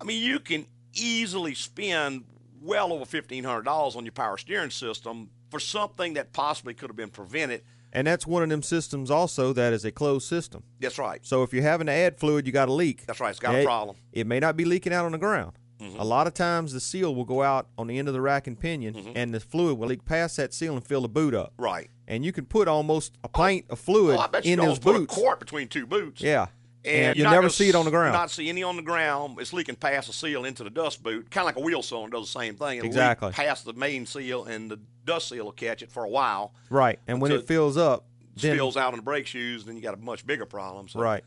I 0.00 0.04
mean, 0.04 0.22
you 0.22 0.40
can 0.40 0.66
easily 0.92 1.54
spend 1.54 2.24
well 2.60 2.92
over 2.92 3.04
fifteen 3.04 3.44
hundred 3.44 3.64
dollars 3.64 3.94
on 3.96 4.04
your 4.04 4.12
power 4.12 4.38
steering 4.38 4.70
system 4.70 5.30
for 5.50 5.60
something 5.60 6.14
that 6.14 6.32
possibly 6.32 6.74
could 6.74 6.90
have 6.90 6.96
been 6.96 7.10
prevented. 7.10 7.62
And 7.92 8.08
that's 8.08 8.26
one 8.26 8.42
of 8.42 8.48
them 8.48 8.62
systems 8.62 9.08
also 9.08 9.52
that 9.52 9.72
is 9.72 9.84
a 9.84 9.92
closed 9.92 10.26
system. 10.26 10.64
That's 10.80 10.98
right. 10.98 11.24
So 11.24 11.44
if 11.44 11.52
you're 11.52 11.62
having 11.62 11.86
to 11.86 11.92
add 11.92 12.18
fluid, 12.18 12.44
you 12.44 12.52
got 12.52 12.68
a 12.68 12.72
leak. 12.72 13.06
That's 13.06 13.20
right. 13.20 13.30
It's 13.30 13.38
got 13.38 13.54
a 13.54 13.64
problem. 13.64 13.96
Mm-hmm. 13.96 14.18
It 14.20 14.26
may 14.26 14.40
not 14.40 14.56
be 14.56 14.64
leaking 14.64 14.92
out 14.92 15.04
on 15.04 15.12
the 15.12 15.18
ground. 15.18 15.52
A 15.98 16.04
lot 16.04 16.26
of 16.26 16.32
times 16.32 16.72
the 16.72 16.80
seal 16.80 17.14
will 17.14 17.26
go 17.26 17.42
out 17.42 17.68
on 17.76 17.88
the 17.88 17.98
end 17.98 18.08
of 18.08 18.14
the 18.14 18.20
rack 18.22 18.46
and 18.46 18.58
pinion, 18.58 19.12
and 19.14 19.34
the 19.34 19.40
fluid 19.40 19.76
will 19.76 19.88
leak 19.88 20.06
past 20.06 20.38
that 20.38 20.54
seal 20.54 20.74
and 20.74 20.82
fill 20.82 21.02
the 21.02 21.10
boot 21.10 21.34
up. 21.34 21.52
Right. 21.58 21.90
And 22.06 22.24
you 22.24 22.32
can 22.32 22.44
put 22.44 22.68
almost 22.68 23.14
a 23.24 23.28
pint 23.28 23.66
of 23.70 23.78
fluid 23.78 24.16
Oh, 24.16 24.20
I 24.20 24.26
bet 24.26 24.44
you 24.44 24.52
in 24.52 24.58
can 24.58 24.66
those 24.68 24.78
almost 24.78 24.82
put 24.82 24.96
a 24.96 24.98
boots. 25.00 25.14
quart 25.14 25.40
between 25.40 25.68
two 25.68 25.86
boots. 25.86 26.20
Yeah. 26.20 26.46
And 26.84 27.16
you'll 27.16 27.24
you're 27.24 27.32
never 27.34 27.48
see 27.48 27.70
it 27.70 27.74
on 27.74 27.86
the 27.86 27.90
ground. 27.90 28.12
Not 28.12 28.30
see 28.30 28.50
any 28.50 28.62
on 28.62 28.76
the 28.76 28.82
ground. 28.82 29.38
It's 29.40 29.54
leaking 29.54 29.76
past 29.76 30.06
the 30.08 30.12
seal 30.12 30.44
into 30.44 30.64
the 30.64 30.68
dust 30.70 31.02
boot, 31.02 31.30
kind 31.30 31.42
of 31.42 31.46
like 31.46 31.56
a 31.56 31.60
wheel 31.66 31.82
cylinder 31.82 32.14
does 32.18 32.30
the 32.30 32.38
same 32.38 32.56
thing. 32.56 32.76
It'll 32.76 32.82
leak 32.82 32.92
Exactly. 32.92 33.32
past 33.32 33.64
the 33.64 33.72
main 33.72 34.04
seal, 34.04 34.44
and 34.44 34.70
the 34.70 34.78
dust 35.06 35.28
seal 35.28 35.46
will 35.46 35.52
catch 35.52 35.80
it 35.80 35.90
for 35.90 36.04
a 36.04 36.08
while. 36.10 36.52
Right. 36.68 36.98
And 37.06 37.22
when 37.22 37.32
it 37.32 37.46
fills 37.46 37.78
up, 37.78 38.04
then 38.36 38.56
spills 38.56 38.76
out 38.76 38.92
on 38.92 38.98
the 38.98 39.02
brake 39.02 39.26
shoes, 39.26 39.64
then 39.64 39.76
you 39.76 39.82
got 39.82 39.94
a 39.94 39.96
much 39.96 40.26
bigger 40.26 40.44
problem. 40.44 40.88
So. 40.88 41.00
right. 41.00 41.24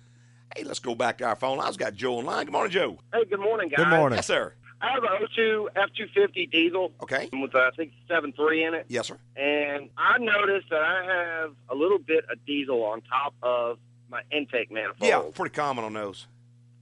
Hey, 0.56 0.64
let's 0.64 0.80
go 0.80 0.94
back 0.94 1.18
to 1.18 1.26
our 1.26 1.36
phone. 1.36 1.60
I've 1.60 1.78
got 1.78 1.96
Joe 1.96 2.18
online. 2.18 2.46
Good 2.46 2.52
morning, 2.52 2.72
Joe. 2.72 3.00
Hey, 3.12 3.26
good 3.26 3.40
morning, 3.40 3.70
guys. 3.70 3.78
Good 3.78 3.90
morning. 3.90 4.18
Yes, 4.18 4.28
sir. 4.28 4.54
I 4.82 4.92
have 4.92 5.04
an 5.04 5.28
02 5.36 5.70
F250 5.76 6.52
diesel 6.52 6.92
Okay. 7.02 7.30
with, 7.34 7.56
uh, 7.56 7.60
I 7.60 7.72
think, 7.76 7.94
7.3 8.10 8.68
in 8.68 8.74
it. 8.76 8.86
Yes, 8.90 9.08
sir. 9.08 9.18
And 9.36 9.90
I 9.98 10.18
noticed 10.20 10.70
that 10.70 10.82
I 10.82 11.04
have 11.06 11.52
a 11.70 11.76
little 11.76 11.98
bit 12.00 12.26
of 12.32 12.44
diesel 12.46 12.84
on 12.84 13.02
top 13.02 13.34
of 13.42 13.80
my 14.10 14.22
intake 14.32 14.72
manifold. 14.72 15.08
Yeah, 15.10 15.24
pretty 15.34 15.54
common 15.54 15.84
on 15.84 15.94
those. 15.94 16.28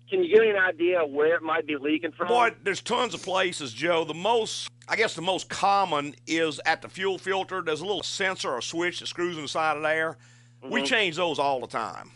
Can 0.09 0.23
you 0.23 0.29
give 0.33 0.43
me 0.43 0.49
an 0.51 0.57
idea 0.57 1.03
where 1.03 1.35
it 1.35 1.41
might 1.41 1.65
be 1.65 1.77
leaking 1.77 2.11
from? 2.11 2.27
Boy, 2.27 2.51
there's 2.63 2.81
tons 2.81 3.13
of 3.15 3.23
places, 3.23 3.73
Joe. 3.73 4.03
The 4.03 4.13
most, 4.13 4.69
I 4.87 4.95
guess, 4.97 5.15
the 5.15 5.23
most 5.23 5.49
common 5.49 6.15
is 6.27 6.61
at 6.65 6.81
the 6.83 6.89
fuel 6.89 7.17
filter. 7.17 7.61
There's 7.63 7.81
a 7.81 7.85
little 7.85 8.03
sensor 8.03 8.51
or 8.51 8.61
switch 8.61 8.99
that 8.99 9.07
screws 9.07 9.37
inside 9.37 9.77
of 9.77 9.83
there. 9.83 10.17
We 10.61 10.83
change 10.83 11.15
those 11.15 11.39
all 11.39 11.59
the 11.59 11.67
time. 11.67 12.11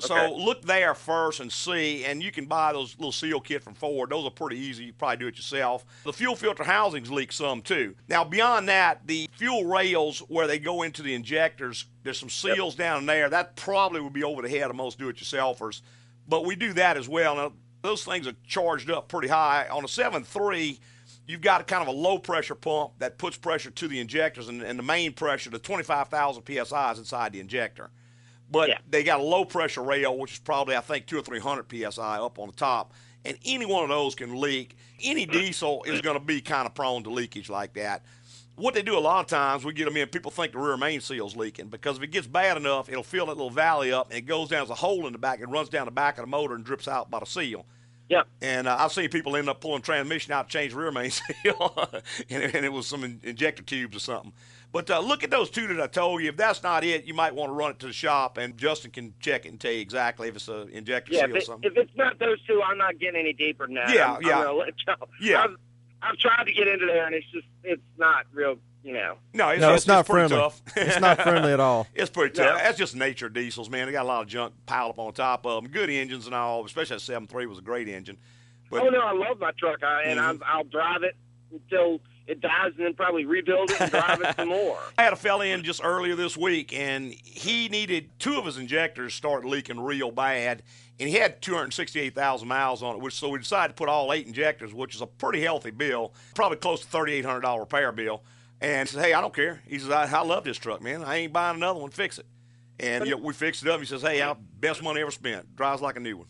So. 0.00 0.16
Okay. 0.16 0.44
look 0.44 0.62
there 0.62 0.94
first 0.94 1.40
and 1.40 1.50
see, 1.50 2.04
and 2.04 2.22
you 2.22 2.30
can 2.30 2.46
buy 2.46 2.72
those 2.72 2.96
little 2.98 3.12
seal 3.12 3.40
kit 3.40 3.62
from 3.62 3.74
Ford. 3.74 4.10
Those 4.10 4.26
are 4.26 4.30
pretty 4.30 4.56
easy. 4.56 4.84
You 4.84 4.92
probably 4.92 5.16
do 5.16 5.26
it 5.26 5.36
yourself. 5.36 5.84
The 6.04 6.12
fuel 6.12 6.36
filter 6.36 6.62
housings 6.62 7.10
leak 7.10 7.32
some 7.32 7.62
too. 7.62 7.96
Now 8.08 8.24
beyond 8.24 8.68
that, 8.68 9.06
the 9.06 9.28
fuel 9.32 9.64
rails 9.64 10.20
where 10.28 10.46
they 10.46 10.58
go 10.58 10.82
into 10.82 11.02
the 11.02 11.14
injectors, 11.14 11.86
there's 12.04 12.18
some 12.18 12.30
seals 12.30 12.74
down 12.74 13.06
there. 13.06 13.28
That 13.28 13.56
probably 13.56 14.00
would 14.00 14.12
be 14.12 14.24
over 14.24 14.42
the 14.42 14.48
head 14.48 14.70
of 14.70 14.76
most 14.76 14.98
do-it-yourselfers, 14.98 15.82
but 16.28 16.44
we 16.44 16.54
do 16.54 16.72
that 16.74 16.96
as 16.96 17.08
well. 17.08 17.34
Now 17.34 17.52
those 17.82 18.04
things 18.04 18.26
are 18.28 18.34
charged 18.46 18.90
up 18.90 19.08
pretty 19.08 19.28
high 19.28 19.66
on 19.68 19.84
a 19.84 19.88
7.3 19.88 20.78
you've 21.28 21.42
got 21.42 21.64
kind 21.66 21.82
of 21.82 21.88
a 21.88 21.96
low 21.96 22.18
pressure 22.18 22.56
pump 22.56 22.92
that 22.98 23.18
puts 23.18 23.36
pressure 23.36 23.70
to 23.70 23.86
the 23.86 24.00
injectors, 24.00 24.48
and, 24.48 24.62
and 24.62 24.78
the 24.78 24.82
main 24.82 25.12
pressure, 25.12 25.50
the 25.50 25.58
25,000 25.58 26.42
psi, 26.44 26.92
is 26.92 26.98
inside 26.98 27.32
the 27.32 27.40
injector. 27.40 27.90
But 28.50 28.68
Yeah. 28.70 28.78
they 28.88 29.02
got 29.02 29.20
a 29.20 29.22
low 29.22 29.44
pressure 29.44 29.82
rail, 29.82 30.16
which 30.18 30.32
is 30.34 30.38
probably 30.38 30.76
I 30.76 30.80
think 30.80 31.06
two 31.06 31.18
or 31.18 31.22
three 31.22 31.38
hundred 31.40 31.66
psi 31.70 32.18
up 32.18 32.38
on 32.38 32.48
the 32.48 32.54
top, 32.54 32.92
and 33.24 33.36
any 33.44 33.66
one 33.66 33.82
of 33.84 33.90
those 33.90 34.14
can 34.14 34.40
leak. 34.40 34.76
Any 35.02 35.26
diesel 35.26 35.82
is 35.84 36.00
going 36.00 36.18
to 36.18 36.24
be 36.24 36.40
kind 36.40 36.66
of 36.66 36.74
prone 36.74 37.02
to 37.04 37.10
leakage 37.10 37.48
like 37.50 37.74
that. 37.74 38.04
What 38.56 38.74
they 38.74 38.82
do 38.82 38.98
a 38.98 39.00
lot 39.00 39.20
of 39.20 39.26
times, 39.28 39.64
we 39.64 39.72
get 39.72 39.84
them 39.84 39.96
in. 39.96 40.08
People 40.08 40.32
think 40.32 40.52
the 40.52 40.58
rear 40.58 40.76
main 40.76 41.00
seal's 41.00 41.36
leaking 41.36 41.68
because 41.68 41.96
if 41.98 42.02
it 42.02 42.08
gets 42.10 42.26
bad 42.26 42.56
enough, 42.56 42.88
it'll 42.88 43.04
fill 43.04 43.26
that 43.26 43.36
little 43.36 43.50
valley 43.50 43.92
up 43.92 44.08
and 44.10 44.18
it 44.18 44.22
goes 44.22 44.48
down 44.48 44.64
as 44.64 44.70
a 44.70 44.74
hole 44.74 45.06
in 45.06 45.12
the 45.12 45.18
back 45.18 45.40
and 45.40 45.52
runs 45.52 45.68
down 45.68 45.84
the 45.84 45.92
back 45.92 46.18
of 46.18 46.22
the 46.24 46.26
motor 46.28 46.54
and 46.56 46.64
drips 46.64 46.88
out 46.88 47.08
by 47.08 47.20
the 47.20 47.26
seal. 47.26 47.64
Yeah. 48.08 48.22
And 48.42 48.66
uh, 48.66 48.76
I've 48.80 48.90
seen 48.90 49.10
people 49.10 49.36
end 49.36 49.48
up 49.48 49.60
pulling 49.60 49.82
transmission 49.82 50.32
out 50.32 50.48
to 50.48 50.52
change 50.58 50.72
rear 50.74 50.90
main 50.90 51.10
seal, 51.44 51.90
and, 52.30 52.42
it- 52.42 52.54
and 52.56 52.64
it 52.64 52.72
was 52.72 52.86
some 52.88 53.04
in- 53.04 53.20
injector 53.22 53.62
tubes 53.62 53.96
or 53.96 54.00
something. 54.00 54.32
But 54.70 54.90
uh, 54.90 55.00
look 55.00 55.24
at 55.24 55.30
those 55.30 55.48
two 55.50 55.66
that 55.68 55.80
I 55.80 55.86
told 55.86 56.22
you. 56.22 56.28
If 56.28 56.36
that's 56.36 56.62
not 56.62 56.84
it, 56.84 57.04
you 57.04 57.14
might 57.14 57.34
want 57.34 57.48
to 57.50 57.54
run 57.54 57.70
it 57.70 57.78
to 57.80 57.86
the 57.86 57.92
shop, 57.92 58.36
and 58.36 58.56
Justin 58.56 58.90
can 58.90 59.14
check 59.18 59.46
it 59.46 59.48
and 59.48 59.58
tell 59.58 59.72
you 59.72 59.80
exactly 59.80 60.28
if 60.28 60.36
it's 60.36 60.48
an 60.48 60.68
injector 60.68 61.12
Yeah, 61.14 61.20
seal 61.20 61.28
if, 61.30 61.34
or 61.34 61.38
it, 61.38 61.44
something. 61.44 61.70
if 61.70 61.76
it's 61.78 61.96
not 61.96 62.18
those 62.18 62.40
two, 62.46 62.60
I'm 62.62 62.76
not 62.76 62.98
getting 62.98 63.18
any 63.20 63.32
deeper 63.32 63.66
than 63.66 63.76
that. 63.76 63.90
Yeah, 63.94 64.14
I'm, 64.14 64.22
yeah. 64.22 64.38
I'm 64.38 64.44
gonna 64.44 64.58
let 64.58 64.74
y'all- 64.86 65.08
Yeah. 65.20 65.42
I've, 65.44 65.56
I've 66.02 66.16
tried 66.18 66.44
to 66.44 66.52
get 66.52 66.68
into 66.68 66.84
there, 66.86 67.06
and 67.06 67.14
it's 67.14 67.26
just 67.32 67.46
it's 67.64 67.82
not 67.96 68.26
real. 68.32 68.56
You 68.84 68.92
know. 68.94 69.16
no, 69.34 69.48
it's, 69.50 69.60
No, 69.60 69.74
it's 69.74 69.86
not 69.88 70.06
pretty 70.06 70.28
friendly. 70.28 70.36
tough. 70.36 70.62
It's 70.76 71.00
not 71.00 71.20
friendly 71.20 71.52
at 71.52 71.60
all. 71.60 71.86
It's 71.94 72.08
pretty 72.10 72.38
No. 72.40 72.44
tough. 72.46 72.62
That's 72.62 72.78
just 72.78 72.94
nature 72.94 73.26
of 73.26 73.34
diesels, 73.34 73.68
man. 73.68 73.86
They 73.86 73.92
got 73.92 74.04
a 74.04 74.08
lot 74.08 74.22
of 74.22 74.28
junk 74.28 74.54
piled 74.66 74.90
up 74.90 74.98
on 75.00 75.12
top 75.12 75.44
of 75.44 75.62
them. 75.62 75.70
Good 75.72 75.90
engines 75.90 76.26
and 76.26 76.34
all, 76.34 76.64
especially 76.64 76.96
that 76.96 77.02
7.3 77.02 77.46
was 77.48 77.58
a 77.58 77.60
great 77.62 77.88
engine. 77.88 78.16
But 78.70 78.82
oh 78.82 78.88
no, 78.88 79.00
I 79.00 79.12
love 79.12 79.40
my 79.40 79.50
truck, 79.58 79.82
I, 79.82 80.02
and 80.04 80.20
Mhm. 80.20 80.22
I'm, 80.22 80.42
I'll 80.46 80.64
drive 80.64 81.02
it 81.02 81.16
until 81.52 82.00
it 82.28 82.40
dies, 82.40 82.72
and 82.76 82.84
then 82.86 82.94
probably 82.94 83.24
rebuild 83.24 83.70
it 83.70 83.80
and 83.80 83.90
drive 83.90 84.20
it 84.20 84.36
some 84.36 84.48
more. 84.48 84.78
I 84.98 85.02
had 85.02 85.12
a 85.12 85.16
fella 85.16 85.46
in 85.46 85.62
just 85.64 85.80
earlier 85.82 86.14
this 86.14 86.36
week, 86.36 86.72
and 86.72 87.12
he 87.24 87.68
needed 87.68 88.10
two 88.18 88.36
of 88.38 88.44
his 88.44 88.58
injectors 88.58 89.14
start 89.14 89.44
leaking 89.44 89.80
real 89.80 90.10
bad, 90.10 90.62
and 91.00 91.08
he 91.08 91.16
had 91.16 91.40
268,000 91.40 92.46
miles 92.46 92.82
on 92.82 92.96
it, 92.96 93.00
which 93.00 93.14
so 93.14 93.30
we 93.30 93.38
decided 93.38 93.68
to 93.68 93.74
put 93.74 93.88
all 93.88 94.12
eight 94.12 94.26
injectors, 94.26 94.74
which 94.74 94.94
is 94.94 95.00
a 95.00 95.06
pretty 95.06 95.40
healthy 95.40 95.70
bill, 95.70 96.12
probably 96.34 96.58
close 96.58 96.80
to 96.84 96.86
$3,800 96.88 97.58
repair 97.58 97.90
bill. 97.92 98.22
And 98.60 98.88
he 98.88 98.92
said, 98.94 99.04
"Hey, 99.04 99.12
I 99.14 99.20
don't 99.20 99.32
care." 99.34 99.62
He 99.66 99.78
says, 99.78 99.90
"I, 99.90 100.04
I 100.12 100.22
love 100.22 100.42
this 100.44 100.58
truck, 100.58 100.82
man. 100.82 101.04
I 101.04 101.16
ain't 101.18 101.32
buying 101.32 101.56
another 101.56 101.78
one. 101.80 101.90
Fix 101.90 102.18
it." 102.18 102.26
And 102.80 103.04
you 103.06 103.12
know, 103.12 103.16
we 103.22 103.32
fixed 103.32 103.62
it 103.62 103.68
up. 103.70 103.78
He 103.78 103.86
says, 103.86 104.02
"Hey, 104.02 104.20
I, 104.20 104.34
best 104.58 104.82
money 104.82 105.00
ever 105.00 105.12
spent. 105.12 105.54
Drives 105.56 105.80
like 105.80 105.96
a 105.96 106.00
new 106.00 106.16
one." 106.18 106.26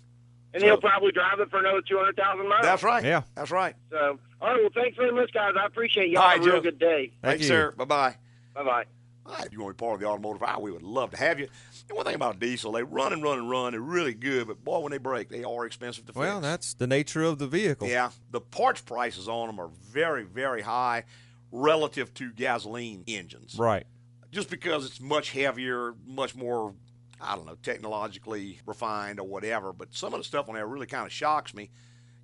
And 0.52 0.60
So- 0.60 0.66
he'll 0.66 0.76
probably 0.80 1.10
drive 1.12 1.40
it 1.40 1.50
for 1.50 1.58
another 1.58 1.80
two 1.88 1.96
hundred 1.96 2.16
thousand 2.16 2.46
miles. 2.48 2.62
That's 2.62 2.82
right. 2.82 3.02
Yeah. 3.02 3.22
that's 3.34 3.50
right. 3.50 3.74
So, 3.90 4.18
all 4.40 4.48
right. 4.48 4.60
Well, 4.60 4.70
thanks 4.74 4.96
very 4.96 5.12
much, 5.12 5.32
guys. 5.32 5.54
I 5.60 5.66
appreciate 5.66 6.10
y'all. 6.10 6.22
All 6.22 6.28
right, 6.28 6.38
Have 6.38 6.46
a 6.46 6.50
real 6.50 6.56
Joe. 6.56 6.62
good 6.62 6.78
day. 6.78 7.06
Thank 7.06 7.22
Thanks, 7.22 7.42
you. 7.42 7.48
sir. 7.48 7.72
Bye 7.72 7.84
bye. 7.84 8.16
Bye 8.54 8.62
bye. 8.64 8.84
Ah, 9.26 9.34
Hi, 9.36 9.42
if 9.44 9.52
you 9.52 9.60
want 9.60 9.76
to 9.76 9.82
be 9.82 9.86
part 9.86 9.94
of 9.96 10.00
the 10.00 10.06
automotive 10.06 10.42
hour, 10.42 10.58
we 10.60 10.70
would 10.72 10.82
love 10.82 11.10
to 11.10 11.16
have 11.18 11.38
you. 11.38 11.48
And 11.88 11.96
one 11.96 12.06
thing 12.06 12.14
about 12.14 12.38
diesel, 12.38 12.72
they 12.72 12.82
run 12.82 13.12
and 13.12 13.22
run 13.22 13.38
and 13.38 13.50
run. 13.50 13.72
They're 13.72 13.80
really 13.80 14.14
good, 14.14 14.46
but 14.46 14.64
boy, 14.64 14.78
when 14.80 14.90
they 14.92 14.96
break, 14.98 15.28
they 15.28 15.44
are 15.44 15.66
expensive 15.66 16.06
to 16.06 16.12
fix. 16.12 16.18
Well, 16.18 16.40
that's 16.40 16.72
the 16.74 16.86
nature 16.86 17.22
of 17.24 17.38
the 17.38 17.46
vehicle. 17.46 17.88
Yeah, 17.88 18.10
the 18.30 18.40
parts 18.40 18.80
prices 18.80 19.28
on 19.28 19.48
them 19.48 19.60
are 19.60 19.68
very, 19.90 20.24
very 20.24 20.62
high 20.62 21.04
relative 21.52 22.12
to 22.14 22.32
gasoline 22.32 23.04
engines. 23.06 23.56
Right. 23.58 23.86
Just 24.32 24.50
because 24.50 24.84
it's 24.86 25.00
much 25.00 25.30
heavier, 25.32 25.94
much 26.06 26.34
more, 26.34 26.74
I 27.20 27.34
don't 27.36 27.46
know, 27.46 27.56
technologically 27.62 28.60
refined 28.66 29.20
or 29.20 29.26
whatever. 29.26 29.72
But 29.72 29.94
some 29.94 30.12
of 30.14 30.20
the 30.20 30.24
stuff 30.24 30.48
on 30.48 30.54
there 30.54 30.66
really 30.66 30.86
kind 30.86 31.06
of 31.06 31.12
shocks 31.12 31.54
me 31.54 31.70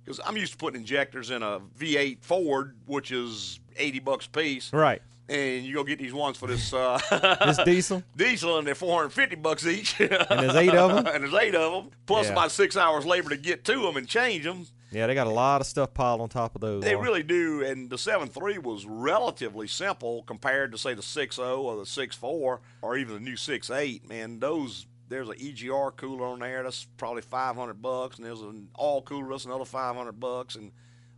because 0.05 0.19
I'm 0.25 0.37
used 0.37 0.51
to 0.53 0.57
putting 0.57 0.81
injectors 0.81 1.31
in 1.31 1.41
a 1.43 1.59
V8 1.79 2.19
Ford, 2.21 2.75
which 2.85 3.11
is 3.11 3.59
80 3.75 3.99
bucks 3.99 4.27
a 4.27 4.29
piece. 4.29 4.71
Right. 4.71 5.01
And 5.27 5.65
you 5.65 5.73
go 5.73 5.83
get 5.83 5.97
these 5.97 6.13
ones 6.13 6.37
for 6.37 6.45
this 6.45 6.71
uh, 6.71 6.99
This 7.45 7.57
diesel? 7.65 8.03
diesel, 8.15 8.59
and 8.59 8.67
they're 8.67 8.75
450 8.75 9.35
bucks 9.37 9.65
each. 9.65 9.99
and 9.99 10.09
there's 10.11 10.55
eight 10.55 10.73
of 10.75 10.93
them. 11.03 11.07
and 11.13 11.23
there's 11.23 11.33
eight 11.33 11.55
of 11.55 11.73
them, 11.73 11.91
plus 12.05 12.27
Yeah. 12.27 12.33
about 12.33 12.51
six 12.51 12.77
hours 12.77 13.05
labor 13.07 13.29
to 13.29 13.37
get 13.37 13.63
to 13.65 13.81
them 13.81 13.97
and 13.97 14.07
change 14.07 14.43
them. 14.43 14.67
Yeah, 14.91 15.07
they 15.07 15.15
got 15.15 15.25
a 15.27 15.31
lot 15.31 15.59
of 15.61 15.67
stuff 15.67 15.93
piled 15.95 16.21
on 16.21 16.29
top 16.29 16.53
of 16.55 16.61
those. 16.61 16.83
They 16.83 16.95
really 16.95 17.23
do, 17.23 17.63
and 17.63 17.89
the 17.89 17.97
seven 17.97 18.29
three 18.29 18.59
was 18.59 18.85
relatively 18.85 19.67
simple 19.67 20.21
compared 20.23 20.71
to 20.73 20.77
say 20.77 20.93
the 20.93 21.01
6.0 21.01 21.57
or 21.59 21.75
the 21.77 21.85
six 21.87 22.15
four 22.15 22.61
or 22.83 22.95
even 22.95 23.15
the 23.15 23.19
new 23.19 23.35
six 23.35 23.69
eight. 23.71 24.07
Man, 24.07 24.39
those 24.39 24.85
there's 25.09 25.29
an 25.29 25.35
EGR 25.35 25.95
cooler 25.95 26.25
on 26.25 26.39
there 26.39 26.63
that's 26.63 26.87
probably 26.97 27.21
500 27.21 27.81
bucks, 27.81 28.17
and 28.17 28.25
there's 28.25 28.41
an 28.41 28.69
oil 28.79 29.01
cooler 29.01 29.29
that's 29.29 29.45
another 29.45 29.65
500 29.65 30.19
bucks, 30.19 30.55
and 30.55 30.71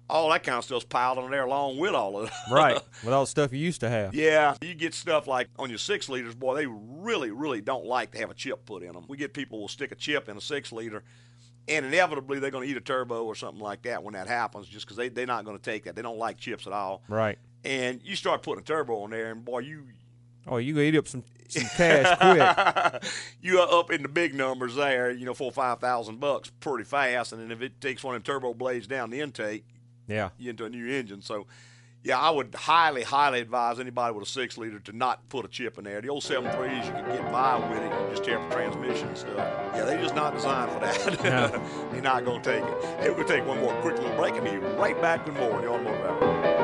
all 0.10 0.30
that 0.30 0.44
kind 0.44 0.58
of 0.58 0.64
stuff's 0.64 0.86
piled 0.86 1.18
on 1.18 1.32
there 1.32 1.44
along 1.46 1.78
with 1.78 1.94
all 1.94 2.18
of 2.18 2.28
it. 2.28 2.34
right 2.52 2.80
with 3.04 3.14
all 3.14 3.24
the 3.24 3.28
stuff 3.28 3.52
you 3.52 3.60
used 3.60 3.82
to 3.82 3.90
have. 3.90 4.14
Yeah, 4.14 4.56
you 4.62 4.74
get 4.74 4.94
stuff 4.94 5.28
like 5.28 5.50
on 5.58 5.70
your 5.70 5.80
six 5.80 6.10
liters, 6.10 6.36
boy, 6.36 6.56
they 6.56 6.66
really, 6.66 7.32
really 7.32 7.62
don't 7.62 7.86
like 7.86 8.12
to 8.12 8.18
have 8.20 8.32
a 8.32 8.34
chip 8.34 8.66
put 8.66 8.84
in 8.84 8.94
them. 8.94 9.06
We 9.08 9.18
get 9.18 9.34
people 9.34 9.60
will 9.60 9.68
stick 9.68 9.92
a 9.92 9.96
chip 9.96 10.30
in 10.30 10.38
a 10.38 10.42
six 10.42 10.72
liter, 10.72 11.04
and 11.68 11.86
inevitably 11.86 12.40
they're 12.40 12.52
going 12.52 12.66
to 12.66 12.72
eat 12.72 12.78
a 12.78 12.82
turbo 12.82 13.26
or 13.26 13.36
something 13.36 13.62
like 13.62 13.84
that 13.84 14.04
when 14.04 14.14
that 14.14 14.28
happens, 14.28 14.68
just 14.68 14.86
because 14.86 14.98
they 14.98 15.10
they're 15.10 15.26
not 15.26 15.46
going 15.46 15.58
to 15.58 15.64
take 15.64 15.84
that. 15.86 15.96
They 15.96 16.02
don't 16.02 16.18
like 16.18 16.38
chips 16.38 16.68
at 16.68 16.74
all. 16.74 17.04
Right. 17.08 17.38
And 17.66 18.02
you 18.04 18.16
start 18.16 18.44
putting 18.44 18.62
a 18.62 18.66
turbo 18.66 19.02
on 19.04 19.10
there, 19.10 19.32
and 19.32 19.44
boy, 19.44 19.60
you 19.60 19.84
Oh, 20.48 20.58
you 20.58 20.74
can 20.74 20.84
eat 20.84 20.96
up 20.96 21.08
some 21.08 21.24
some 21.50 21.64
cash 21.76 22.18
quick. 23.02 23.04
you 23.42 23.60
are 23.60 23.80
up 23.80 23.92
in 23.92 24.02
the 24.04 24.10
big 24.10 24.34
numbers 24.36 24.76
there. 24.76 25.12
You 25.12 25.26
know, 25.26 25.34
four 25.34 25.50
or 25.50 25.54
five 25.54 25.80
thousand 25.80 26.20
bucks 26.20 26.52
pretty 26.60 26.84
fast, 26.84 27.32
and 27.34 27.42
then 27.42 27.52
if 27.52 27.62
it 27.62 27.80
takes 27.82 28.04
one 28.04 28.16
of 28.16 28.24
them 28.24 28.34
turbo 28.34 28.54
blades 28.54 28.88
down 28.88 29.10
the 29.10 29.22
intake, 29.22 29.66
Yeah. 30.08 30.30
you 30.38 30.50
into 30.50 30.66
a 30.66 30.70
new 30.70 30.88
engine. 30.88 31.22
So, 31.22 31.48
yeah, 32.04 32.18
I 32.20 32.30
would 32.30 32.54
highly, 32.56 33.04
highly 33.04 33.40
advise 33.42 33.80
anybody 33.80 34.14
with 34.14 34.28
a 34.28 34.30
six 34.30 34.58
liter 34.58 34.80
to 34.80 34.92
not 34.96 35.28
put 35.30 35.44
a 35.46 35.48
chip 35.48 35.78
in 35.78 35.84
there. 35.86 36.00
The 36.02 36.10
old 36.10 36.24
seven 36.24 36.50
threes, 36.52 36.86
you 36.86 36.92
can 36.94 37.06
get 37.08 37.32
by 37.32 37.58
with 37.70 37.80
it. 37.80 37.92
You 37.92 38.10
just 38.12 38.24
tear 38.24 38.40
up 38.40 38.50
the 38.50 38.56
transmission 38.56 39.08
and 39.10 39.18
stuff. 39.18 39.36
Yeah, 39.38 39.84
they're 39.86 40.02
just 40.02 40.16
not 40.16 40.34
designed 40.34 40.72
for 40.72 40.80
that. 40.80 41.24
No. 41.24 41.90
they're 41.92 42.02
not 42.02 42.24
going 42.26 42.42
to 42.42 42.50
take 42.62 42.64
it. 42.64 42.84
Hey, 43.02 43.14
to 43.14 43.24
take 43.26 43.46
one 43.46 43.60
more 43.60 43.74
quick 43.82 43.98
little 43.98 44.16
break 44.16 44.36
and 44.36 44.44
be 44.44 44.58
right 44.78 45.00
back 45.02 45.26
with 45.26 45.36
more 45.36 45.54
on 45.56 45.62
the 45.62 45.68
Automotive 45.70 46.06
Hour. 46.06 46.57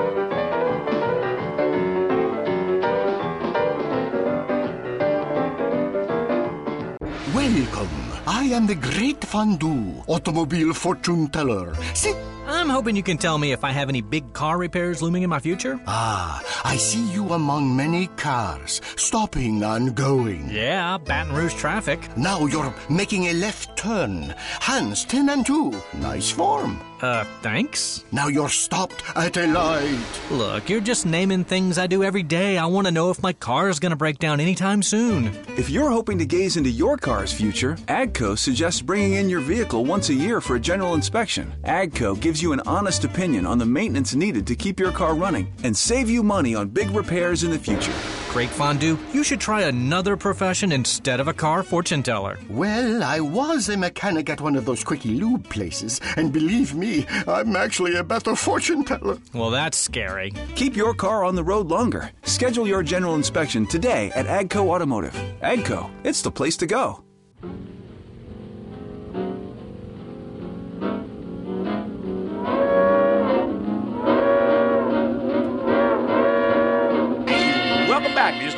Welcome. 7.53 7.89
I 8.25 8.45
am 8.45 8.65
the 8.65 8.73
great 8.73 9.19
Fandu, 9.19 10.03
automobile 10.07 10.73
fortune 10.73 11.27
teller. 11.27 11.75
Sit. 11.93 12.15
I'm 12.47 12.67
hoping 12.67 12.95
you 12.95 13.03
can 13.03 13.19
tell 13.19 13.37
me 13.37 13.51
if 13.51 13.63
I 13.63 13.69
have 13.69 13.89
any 13.89 14.01
big 14.01 14.33
car 14.33 14.57
repairs 14.57 15.03
looming 15.03 15.21
in 15.21 15.29
my 15.29 15.37
future. 15.37 15.79
Ah, 15.85 16.41
I 16.65 16.77
see 16.77 17.07
you 17.13 17.33
among 17.33 17.75
many 17.75 18.07
cars, 18.17 18.81
stopping 18.95 19.61
and 19.61 19.93
going. 19.93 20.49
Yeah, 20.49 20.97
Baton 20.97 21.31
Rouge 21.31 21.53
traffic. 21.53 22.17
Now 22.17 22.47
you're 22.47 22.73
making 22.89 23.25
a 23.25 23.33
left 23.33 23.77
turn. 23.77 24.33
Hands 24.59 25.05
10 25.05 25.29
and 25.29 25.45
2. 25.45 25.79
Nice 25.99 26.31
form. 26.31 26.81
Uh, 27.03 27.25
thanks. 27.41 28.05
Now 28.13 28.29
you're 28.29 28.47
stopped 28.47 29.03
at 29.17 29.35
a 29.35 29.45
light. 29.45 30.21
Look, 30.31 30.69
you're 30.69 30.79
just 30.79 31.05
naming 31.05 31.43
things 31.43 31.77
I 31.77 31.85
do 31.85 32.01
every 32.01 32.23
day. 32.23 32.57
I 32.57 32.65
want 32.65 32.87
to 32.87 32.93
know 32.93 33.09
if 33.09 33.21
my 33.21 33.33
car 33.33 33.67
is 33.67 33.77
going 33.77 33.89
to 33.89 33.97
break 33.97 34.19
down 34.19 34.39
anytime 34.39 34.81
soon. 34.81 35.37
If 35.57 35.69
you're 35.69 35.89
hoping 35.89 36.17
to 36.19 36.25
gaze 36.25 36.55
into 36.55 36.69
your 36.69 36.95
car's 36.95 37.33
future, 37.33 37.75
AGCO 37.89 38.37
suggests 38.37 38.81
bringing 38.81 39.15
in 39.15 39.27
your 39.27 39.41
vehicle 39.41 39.83
once 39.83 40.07
a 40.07 40.13
year 40.13 40.39
for 40.39 40.55
a 40.55 40.59
general 40.61 40.93
inspection. 40.93 41.53
AGCO 41.65 42.21
gives 42.21 42.41
you 42.41 42.53
an 42.53 42.61
honest 42.61 43.03
opinion 43.03 43.45
on 43.45 43.57
the 43.57 43.65
maintenance 43.65 44.15
needed 44.15 44.47
to 44.47 44.55
keep 44.55 44.79
your 44.79 44.93
car 44.93 45.13
running 45.13 45.51
and 45.63 45.75
save 45.75 46.09
you 46.09 46.23
money 46.23 46.55
on 46.55 46.69
big 46.69 46.89
repairs 46.91 47.43
in 47.43 47.51
the 47.51 47.59
future. 47.59 47.91
Great 48.33 48.49
fondue, 48.49 48.97
you 49.13 49.23
should 49.23 49.39
try 49.39 49.61
another 49.61 50.17
profession 50.17 50.71
instead 50.71 51.19
of 51.19 51.27
a 51.27 51.33
car 51.33 51.61
fortune 51.61 52.01
teller. 52.01 52.39
Well, 52.49 53.03
I 53.03 53.19
was 53.19 53.69
a 53.69 53.77
mechanic 53.77 54.27
at 54.27 54.41
one 54.41 54.55
of 54.55 54.65
those 54.65 54.83
quickie 54.83 55.13
lube 55.13 55.47
places, 55.49 56.01
and 56.17 56.33
believe 56.33 56.73
me, 56.73 57.05
I'm 57.27 57.55
actually 57.55 57.95
a 57.95 58.03
better 58.03 58.35
fortune 58.35 58.85
teller. 58.85 59.19
Well, 59.35 59.51
that's 59.51 59.77
scary. 59.77 60.33
Keep 60.55 60.75
your 60.75 60.95
car 60.95 61.23
on 61.23 61.35
the 61.35 61.43
road 61.43 61.67
longer. 61.67 62.09
Schedule 62.23 62.67
your 62.67 62.81
general 62.81 63.13
inspection 63.13 63.67
today 63.67 64.11
at 64.15 64.25
AGCO 64.25 64.67
Automotive. 64.67 65.13
AGCO, 65.43 65.91
it's 66.03 66.23
the 66.23 66.31
place 66.31 66.57
to 66.57 66.65
go. 66.65 67.03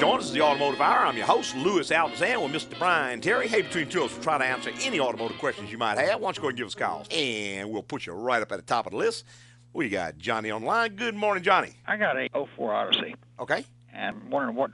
Welcome 0.06 0.20
back. 0.20 0.22
If 0.22 0.22
you 0.22 0.22
just 0.22 0.22
joined 0.22 0.22
us, 0.22 0.22
this 0.22 0.28
is 0.28 0.34
the 0.34 0.42
Automotive 0.42 0.82
Hour. 0.82 1.06
I'm 1.06 1.18
your 1.18 1.26
host, 1.26 1.56
Louis 1.56 1.90
Altazan, 1.90 2.44
with 2.44 2.52
Mr. 2.52 2.78
Brian 2.78 3.22
Terry. 3.22 3.48
Hey, 3.48 3.64
between 3.64 3.90
two 3.90 4.04
of 4.04 4.12
us, 4.12 4.14
we'll 4.14 4.24
try 4.24 4.38
to 4.38 4.46
answer 4.46 4.72
any 4.82 5.00
automotive 5.00 5.40
questions 5.40 5.72
you 5.72 5.78
might 5.78 5.98
have. 5.98 6.20
Why 6.20 6.28
don't 6.28 6.38
you 6.38 6.42
go 6.42 6.48
ahead 6.48 6.52
and 6.52 6.58
give 6.58 6.68
us 6.68 6.76
a 6.76 6.78
call? 6.78 7.06
And 7.10 7.72
we'll 7.72 7.84
put 7.84 8.06
you 8.06 8.14
right 8.14 8.42
up 8.42 8.52
at 8.52 8.58
the 8.58 8.66
top 8.66 8.86
of 8.86 8.92
the 8.92 8.98
list. 8.98 9.26
We 9.74 9.90
got 9.90 10.18
Johnny 10.18 10.52
online. 10.52 10.96
Good 10.96 11.16
morning, 11.16 11.44
Johnny. 11.44 11.74
I 11.88 11.98
got 11.98 12.18
a 12.18 12.30
04 12.56 12.74
Odyssey. 12.74 13.16
Okay. 13.40 13.66
And 13.94 14.18
I'm 14.18 14.30
wondering 14.30 14.56
what 14.56 14.72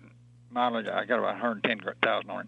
mileage. 0.49 0.87
I 0.87 1.05
got 1.05 1.19
about 1.19 1.33
110,000 1.33 2.29
on 2.29 2.41
it. 2.41 2.47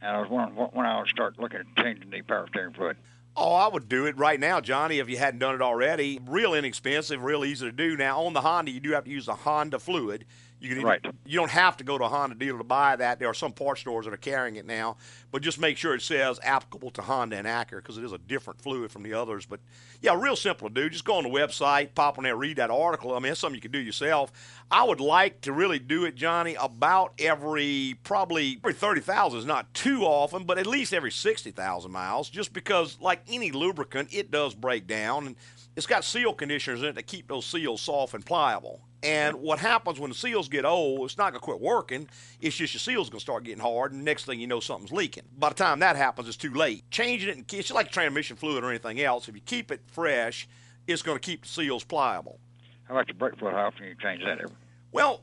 And 0.00 0.16
I 0.16 0.20
was 0.20 0.30
wondering 0.30 0.56
what, 0.56 0.74
when 0.74 0.86
I 0.86 0.98
would 0.98 1.08
start 1.08 1.38
looking 1.38 1.60
at 1.60 1.66
changing 1.82 2.10
the 2.10 2.22
power 2.22 2.46
steering 2.48 2.72
fluid. 2.72 2.96
Oh, 3.34 3.54
I 3.54 3.68
would 3.68 3.88
do 3.88 4.06
it 4.06 4.16
right 4.16 4.38
now, 4.38 4.60
Johnny, 4.60 4.98
if 4.98 5.08
you 5.08 5.16
hadn't 5.16 5.40
done 5.40 5.54
it 5.54 5.62
already. 5.62 6.20
Real 6.26 6.54
inexpensive, 6.54 7.22
real 7.22 7.44
easy 7.44 7.66
to 7.66 7.72
do. 7.72 7.96
Now, 7.96 8.22
on 8.22 8.34
the 8.34 8.42
Honda, 8.42 8.70
you 8.70 8.80
do 8.80 8.92
have 8.92 9.04
to 9.04 9.10
use 9.10 9.26
the 9.26 9.34
Honda 9.34 9.78
fluid. 9.78 10.26
You 10.62 10.68
can 10.68 10.78
either, 10.78 10.86
Right. 10.86 11.06
You 11.26 11.38
don't 11.38 11.50
have 11.50 11.76
to 11.78 11.84
go 11.84 11.98
to 11.98 12.04
a 12.04 12.08
Honda 12.08 12.36
dealer 12.36 12.58
to 12.58 12.64
buy 12.64 12.94
that. 12.94 13.18
There 13.18 13.28
are 13.28 13.34
some 13.34 13.52
parts 13.52 13.80
stores 13.80 14.04
that 14.04 14.14
are 14.14 14.18
carrying 14.18 14.54
it 14.56 14.64
now, 14.64 14.96
but 15.32 15.42
just 15.42 15.58
make 15.58 15.76
sure 15.76 15.92
it 15.94 16.02
says 16.02 16.38
applicable 16.42 16.92
to 16.92 17.02
Honda 17.02 17.36
and 17.36 17.46
Acura 17.48 17.76
because 17.78 17.98
it 17.98 18.04
is 18.04 18.12
a 18.12 18.18
different 18.18 18.60
fluid 18.60 18.92
from 18.92 19.02
the 19.02 19.12
others. 19.12 19.44
But 19.44 19.58
yeah, 20.00 20.16
real 20.16 20.36
simple 20.36 20.68
to 20.68 20.74
do. 20.74 20.88
Just 20.88 21.04
go 21.04 21.16
on 21.16 21.24
the 21.24 21.30
website, 21.30 21.94
pop 21.96 22.16
on 22.16 22.24
there, 22.24 22.36
read 22.36 22.58
that 22.58 22.70
article. 22.70 23.14
I 23.14 23.18
mean, 23.18 23.32
it's 23.32 23.40
something 23.40 23.56
you 23.56 23.60
can 23.60 23.72
do 23.72 23.80
yourself. 23.80 24.30
I 24.70 24.84
would 24.84 25.00
like 25.00 25.40
to 25.42 25.52
really 25.52 25.80
do 25.80 26.04
it, 26.04 26.14
Johnny, 26.14 26.54
about 26.60 27.14
every 27.18 27.96
probably 28.04 28.58
every 28.62 28.74
thirty 28.74 29.00
thousand 29.00 29.40
is 29.40 29.46
not 29.46 29.74
too 29.74 30.02
often, 30.04 30.44
but 30.44 30.58
at 30.58 30.66
least 30.66 30.94
every 30.94 31.10
sixty 31.10 31.50
thousand 31.50 31.90
miles. 31.90 32.30
Just 32.30 32.52
because, 32.52 32.98
like 33.00 33.22
any 33.28 33.50
lubricant, 33.50 34.14
it 34.14 34.30
does 34.30 34.54
break 34.54 34.86
down 34.86 35.26
and 35.26 35.36
it's 35.74 35.86
got 35.86 36.04
seal 36.04 36.34
conditioners 36.34 36.82
in 36.82 36.88
it 36.88 36.94
to 36.94 37.02
keep 37.02 37.26
those 37.26 37.46
seals 37.46 37.80
soft 37.80 38.14
and 38.14 38.24
pliable. 38.24 38.80
And 39.02 39.36
what 39.36 39.58
happens 39.58 39.98
when 39.98 40.10
the 40.10 40.16
seals 40.16 40.48
get 40.48 40.64
old, 40.64 41.04
it's 41.04 41.18
not 41.18 41.32
going 41.32 41.40
to 41.40 41.44
quit 41.44 41.60
working. 41.60 42.08
It's 42.40 42.54
just 42.54 42.74
your 42.74 42.78
seals 42.78 43.10
going 43.10 43.18
to 43.18 43.22
start 43.22 43.42
getting 43.42 43.62
hard, 43.62 43.92
and 43.92 44.04
next 44.04 44.26
thing 44.26 44.38
you 44.38 44.46
know, 44.46 44.60
something's 44.60 44.92
leaking. 44.92 45.24
By 45.36 45.48
the 45.48 45.56
time 45.56 45.80
that 45.80 45.96
happens, 45.96 46.28
it's 46.28 46.36
too 46.36 46.54
late. 46.54 46.88
Changing 46.90 47.28
it, 47.28 47.38
it's 47.52 47.68
just 47.68 47.72
like 47.72 47.90
transmission 47.90 48.36
fluid 48.36 48.62
or 48.62 48.70
anything 48.70 49.00
else. 49.00 49.28
If 49.28 49.34
you 49.34 49.40
keep 49.40 49.72
it 49.72 49.80
fresh, 49.88 50.48
it's 50.86 51.02
going 51.02 51.18
to 51.18 51.20
keep 51.20 51.42
the 51.42 51.48
seals 51.48 51.82
pliable. 51.82 52.38
How 52.84 52.94
about 52.94 53.08
the 53.08 53.14
brake 53.14 53.38
fluid? 53.38 53.54
How 53.54 53.66
often 53.66 53.86
you 53.86 53.96
change 54.00 54.22
that? 54.22 54.38
Every? 54.38 54.54
Well, 54.92 55.22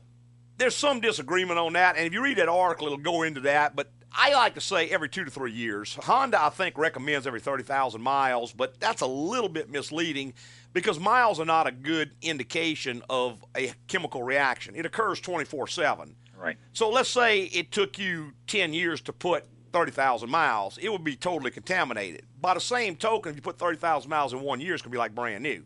there's 0.58 0.76
some 0.76 1.00
disagreement 1.00 1.58
on 1.58 1.72
that, 1.72 1.96
and 1.96 2.06
if 2.06 2.12
you 2.12 2.22
read 2.22 2.36
that 2.36 2.48
article, 2.48 2.86
it'll 2.86 2.98
go 2.98 3.22
into 3.22 3.40
that. 3.40 3.74
But 3.74 3.90
I 4.12 4.34
like 4.34 4.54
to 4.54 4.60
say 4.60 4.88
every 4.88 5.08
two 5.08 5.24
to 5.24 5.30
three 5.30 5.52
years. 5.52 5.94
Honda, 6.02 6.42
I 6.42 6.50
think, 6.50 6.76
recommends 6.76 7.26
every 7.26 7.40
30,000 7.40 8.00
miles, 8.00 8.52
but 8.52 8.78
that's 8.80 9.00
a 9.00 9.06
little 9.06 9.48
bit 9.48 9.70
misleading 9.70 10.34
because 10.72 10.98
miles 10.98 11.40
are 11.40 11.44
not 11.44 11.66
a 11.66 11.72
good 11.72 12.12
indication 12.22 13.02
of 13.10 13.44
a 13.56 13.72
chemical 13.88 14.22
reaction. 14.22 14.74
It 14.74 14.86
occurs 14.86 15.20
24 15.20 15.68
7. 15.68 16.16
Right. 16.36 16.56
So 16.72 16.88
let's 16.88 17.10
say 17.10 17.42
it 17.42 17.70
took 17.70 17.98
you 17.98 18.32
10 18.46 18.72
years 18.72 19.00
to 19.02 19.12
put 19.12 19.44
30,000 19.72 20.28
miles, 20.28 20.78
it 20.78 20.90
would 20.90 21.04
be 21.04 21.16
totally 21.16 21.50
contaminated. 21.50 22.22
By 22.40 22.54
the 22.54 22.60
same 22.60 22.96
token, 22.96 23.30
if 23.30 23.36
you 23.36 23.42
put 23.42 23.58
30,000 23.58 24.08
miles 24.08 24.32
in 24.32 24.40
one 24.40 24.60
year, 24.60 24.74
it's 24.74 24.82
going 24.82 24.90
to 24.90 24.94
be 24.94 24.98
like 24.98 25.14
brand 25.14 25.42
new. 25.42 25.64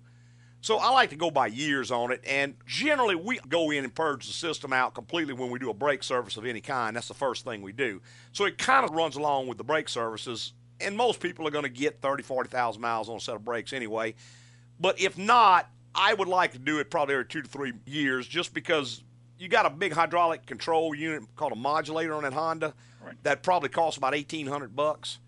So 0.60 0.78
I 0.78 0.90
like 0.90 1.10
to 1.10 1.16
go 1.16 1.30
by 1.30 1.48
years 1.48 1.90
on 1.90 2.10
it, 2.10 2.22
and 2.26 2.54
generally 2.66 3.14
we 3.14 3.38
go 3.48 3.70
in 3.70 3.84
and 3.84 3.94
purge 3.94 4.26
the 4.26 4.32
system 4.32 4.72
out 4.72 4.94
completely 4.94 5.34
when 5.34 5.50
we 5.50 5.58
do 5.58 5.68
a 5.68 5.74
brake 5.74 6.02
service 6.02 6.38
of 6.38 6.46
any 6.46 6.62
kind. 6.62 6.96
That's 6.96 7.08
the 7.08 7.14
first 7.14 7.44
thing 7.44 7.60
we 7.60 7.72
do. 7.72 8.00
So 8.32 8.46
it 8.46 8.56
kind 8.56 8.84
of 8.84 8.92
runs 8.92 9.16
along 9.16 9.46
with 9.46 9.58
the 9.58 9.64
brake 9.64 9.90
services, 9.90 10.54
and 10.80 10.96
most 10.96 11.20
people 11.20 11.46
are 11.46 11.50
going 11.50 11.64
to 11.64 11.68
get 11.68 12.00
30, 12.00 12.22
40,000 12.22 12.80
miles 12.80 13.10
on 13.10 13.16
a 13.16 13.20
set 13.20 13.36
of 13.36 13.44
brakes 13.44 13.74
anyway. 13.74 14.14
But 14.80 15.00
if 15.00 15.16
not, 15.16 15.70
I 15.94 16.14
would 16.14 16.28
like 16.28 16.52
to 16.52 16.58
do 16.58 16.78
it 16.78 16.90
probably 16.90 17.14
every 17.14 17.26
two 17.26 17.42
to 17.42 17.48
three 17.48 17.72
years 17.87 18.26
just 18.26 18.52
because 18.52 19.02
you 19.38 19.48
got 19.48 19.66
a 19.66 19.70
big 19.70 19.92
hydraulic 19.92 20.46
control 20.46 20.94
unit 20.94 21.22
called 21.37 21.52
a 21.52 21.56
modulator 21.56 22.14
on 22.14 22.22
that 22.24 22.32
Honda 22.32 22.74
that 23.22 23.42
probably 23.42 23.68
costs 23.68 23.98
about 23.98 24.14
eighteen 24.14 24.46
hundred 24.46 24.74
bucks, 24.74 25.18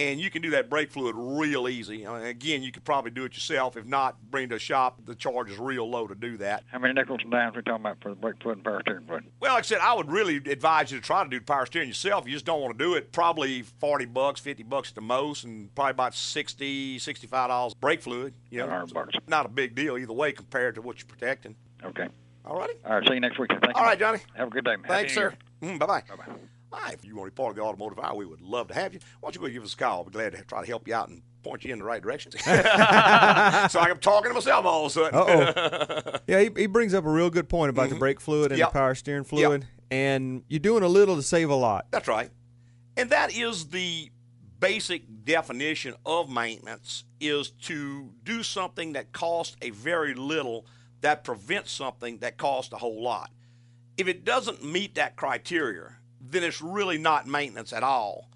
and 0.00 0.18
you 0.18 0.30
can 0.30 0.40
do 0.40 0.50
that 0.50 0.70
brake 0.70 0.90
fluid 0.90 1.14
real 1.16 1.68
easy. 1.68 2.06
I 2.06 2.18
mean, 2.18 2.26
again, 2.26 2.62
you 2.62 2.72
could 2.72 2.84
probably 2.84 3.10
do 3.10 3.24
it 3.24 3.34
yourself. 3.34 3.76
If 3.76 3.84
not, 3.84 4.16
bring 4.30 4.44
it 4.44 4.48
to 4.48 4.56
a 4.56 4.58
shop. 4.58 4.98
The 5.04 5.14
charge 5.14 5.50
is 5.50 5.58
real 5.58 5.88
low 5.88 6.06
to 6.06 6.14
do 6.14 6.38
that. 6.38 6.64
How 6.72 6.78
many 6.78 6.94
nickels 6.94 7.20
and 7.22 7.30
dimes 7.30 7.54
are 7.54 7.58
we 7.58 7.62
talking 7.62 7.84
about 7.84 7.98
for 8.00 8.08
the 8.08 8.14
brake 8.14 8.36
fluid 8.40 8.56
and 8.58 8.64
power 8.64 8.80
steering 8.80 9.04
fluid? 9.06 9.24
Well, 9.40 9.52
like 9.52 9.64
I 9.64 9.66
said, 9.66 9.80
I 9.82 9.92
would 9.94 10.10
really 10.10 10.36
advise 10.36 10.90
you 10.90 10.98
to 10.98 11.04
try 11.04 11.22
to 11.22 11.28
do 11.28 11.38
the 11.38 11.44
power 11.44 11.66
steering 11.66 11.88
yourself. 11.88 12.26
You 12.26 12.32
just 12.32 12.46
don't 12.46 12.62
want 12.62 12.78
to 12.78 12.82
do 12.82 12.94
it. 12.94 13.12
Probably 13.12 13.62
40 13.62 14.06
bucks, 14.06 14.40
50 14.40 14.62
bucks 14.62 14.88
at 14.88 14.94
the 14.94 15.02
most, 15.02 15.44
and 15.44 15.74
probably 15.74 15.90
about 15.90 16.14
60 16.14 16.98
$65 16.98 17.74
brake 17.80 18.00
fluid. 18.00 18.32
You 18.48 18.60
know, 18.60 18.86
bucks. 18.92 19.14
Not 19.28 19.44
a 19.44 19.50
big 19.50 19.74
deal 19.74 19.98
either 19.98 20.12
way 20.14 20.32
compared 20.32 20.76
to 20.76 20.82
what 20.82 20.98
you're 20.98 21.08
protecting. 21.08 21.56
Okay. 21.84 22.08
All 22.46 22.58
righty. 22.58 22.74
All 22.86 22.94
right. 22.96 23.06
See 23.06 23.14
you 23.14 23.20
next 23.20 23.38
week. 23.38 23.50
Thank 23.50 23.64
you. 23.64 23.72
All 23.74 23.84
right, 23.84 23.98
Johnny. 23.98 24.20
Have 24.34 24.48
a 24.48 24.50
good 24.50 24.64
day. 24.64 24.76
man. 24.76 24.86
Thanks, 24.88 25.14
sir. 25.14 25.34
Mm, 25.60 25.78
bye 25.78 25.86
bye. 25.86 26.02
Bye 26.08 26.16
bye. 26.16 26.32
Hi, 26.72 26.92
if 26.92 27.04
you 27.04 27.16
want 27.16 27.26
to 27.28 27.32
be 27.32 27.34
part 27.36 27.50
of 27.50 27.56
the 27.56 27.62
automotive 27.62 27.98
hour, 27.98 28.14
we 28.14 28.24
would 28.26 28.40
love 28.40 28.68
to 28.68 28.74
have 28.74 28.94
you. 28.94 29.00
Why 29.20 29.28
don't 29.30 29.34
you 29.34 29.48
go 29.48 29.52
give 29.52 29.64
us 29.64 29.74
a 29.74 29.76
call? 29.76 29.98
I'll 29.98 30.04
be 30.04 30.12
glad 30.12 30.32
to 30.32 30.42
try 30.44 30.60
to 30.60 30.66
help 30.66 30.86
you 30.86 30.94
out 30.94 31.08
and 31.08 31.22
point 31.42 31.64
you 31.64 31.72
in 31.72 31.78
the 31.80 31.84
right 31.84 32.00
direction. 32.02 32.32
so 32.32 32.40
I'm 33.80 33.98
talking 33.98 34.30
to 34.30 34.34
myself 34.34 34.64
all 34.64 34.86
of 34.86 34.90
a 34.90 34.94
sudden. 34.94 35.18
Uh-oh. 35.18 36.18
yeah, 36.26 36.40
he, 36.42 36.50
he 36.56 36.66
brings 36.66 36.94
up 36.94 37.04
a 37.06 37.10
real 37.10 37.30
good 37.30 37.48
point 37.48 37.70
about 37.70 37.88
the 37.90 37.96
brake 37.96 38.20
fluid 38.20 38.52
and 38.52 38.60
Mm-hmm. 38.60 38.60
Yep. 38.60 38.68
the 38.72 38.78
power 38.78 38.94
steering 38.94 39.24
fluid, 39.24 39.66
and 39.90 40.42
you're 40.48 40.60
doing 40.60 40.82
a 40.84 40.88
little 40.88 41.16
to 41.16 41.22
save 41.22 41.50
a 41.50 41.54
lot. 41.54 41.86
That's 41.90 42.06
right. 42.08 42.30
And 42.96 43.10
that 43.10 43.34
is 43.34 43.68
the 43.68 44.10
basic 44.58 45.24
definition 45.24 45.94
of 46.04 46.28
maintenance 46.30 47.04
is 47.20 47.50
to 47.62 48.10
do 48.22 48.42
something 48.42 48.92
that 48.92 49.12
costs 49.12 49.56
a 49.62 49.70
very 49.70 50.14
little 50.14 50.66
that 51.00 51.24
prevents 51.24 51.72
something 51.72 52.18
that 52.18 52.36
costs 52.36 52.72
a 52.72 52.76
whole 52.76 53.02
lot. 53.02 53.30
If 53.96 54.06
it 54.06 54.24
doesn't 54.24 54.62
meet 54.62 54.96
that 54.96 55.16
criteria, 55.16 55.96
then 56.30 56.42
it's 56.44 56.60
really 56.62 56.98
not 56.98 57.26
maintenance 57.26 57.72
at 57.72 57.82
all. 57.82 58.28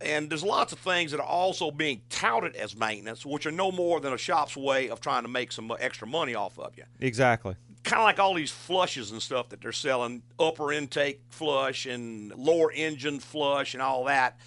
And 0.00 0.28
there's 0.28 0.42
lots 0.44 0.72
of 0.74 0.78
things 0.78 1.10
that 1.12 1.20
are 1.20 1.26
also 1.26 1.70
being 1.70 2.02
touted 2.10 2.54
as 2.54 2.76
maintenance, 2.76 3.24
which 3.24 3.46
are 3.46 3.50
no 3.50 3.72
more 3.72 3.98
than 3.98 4.12
a 4.12 4.18
shop's 4.18 4.54
way 4.56 4.90
of 4.90 5.00
trying 5.00 5.22
to 5.22 5.28
make 5.28 5.52
some 5.52 5.72
extra 5.80 6.06
money 6.06 6.34
off 6.34 6.58
of 6.58 6.76
you 6.76 6.84
Exactly. 7.00 7.56
kind 7.82 8.00
of 8.00 8.04
like 8.04 8.18
all 8.18 8.34
these 8.34 8.50
flushes 8.50 9.10
and 9.10 9.22
stuff 9.22 9.48
that 9.48 9.62
they're 9.62 9.72
selling 9.72 10.22
upper 10.38 10.70
intake 10.70 11.22
flush 11.30 11.86
and 11.86 12.30
lower 12.34 12.70
engine 12.72 13.20
flush 13.20 13.72
and 13.72 13.82
all 13.82 14.04
that 14.04 14.38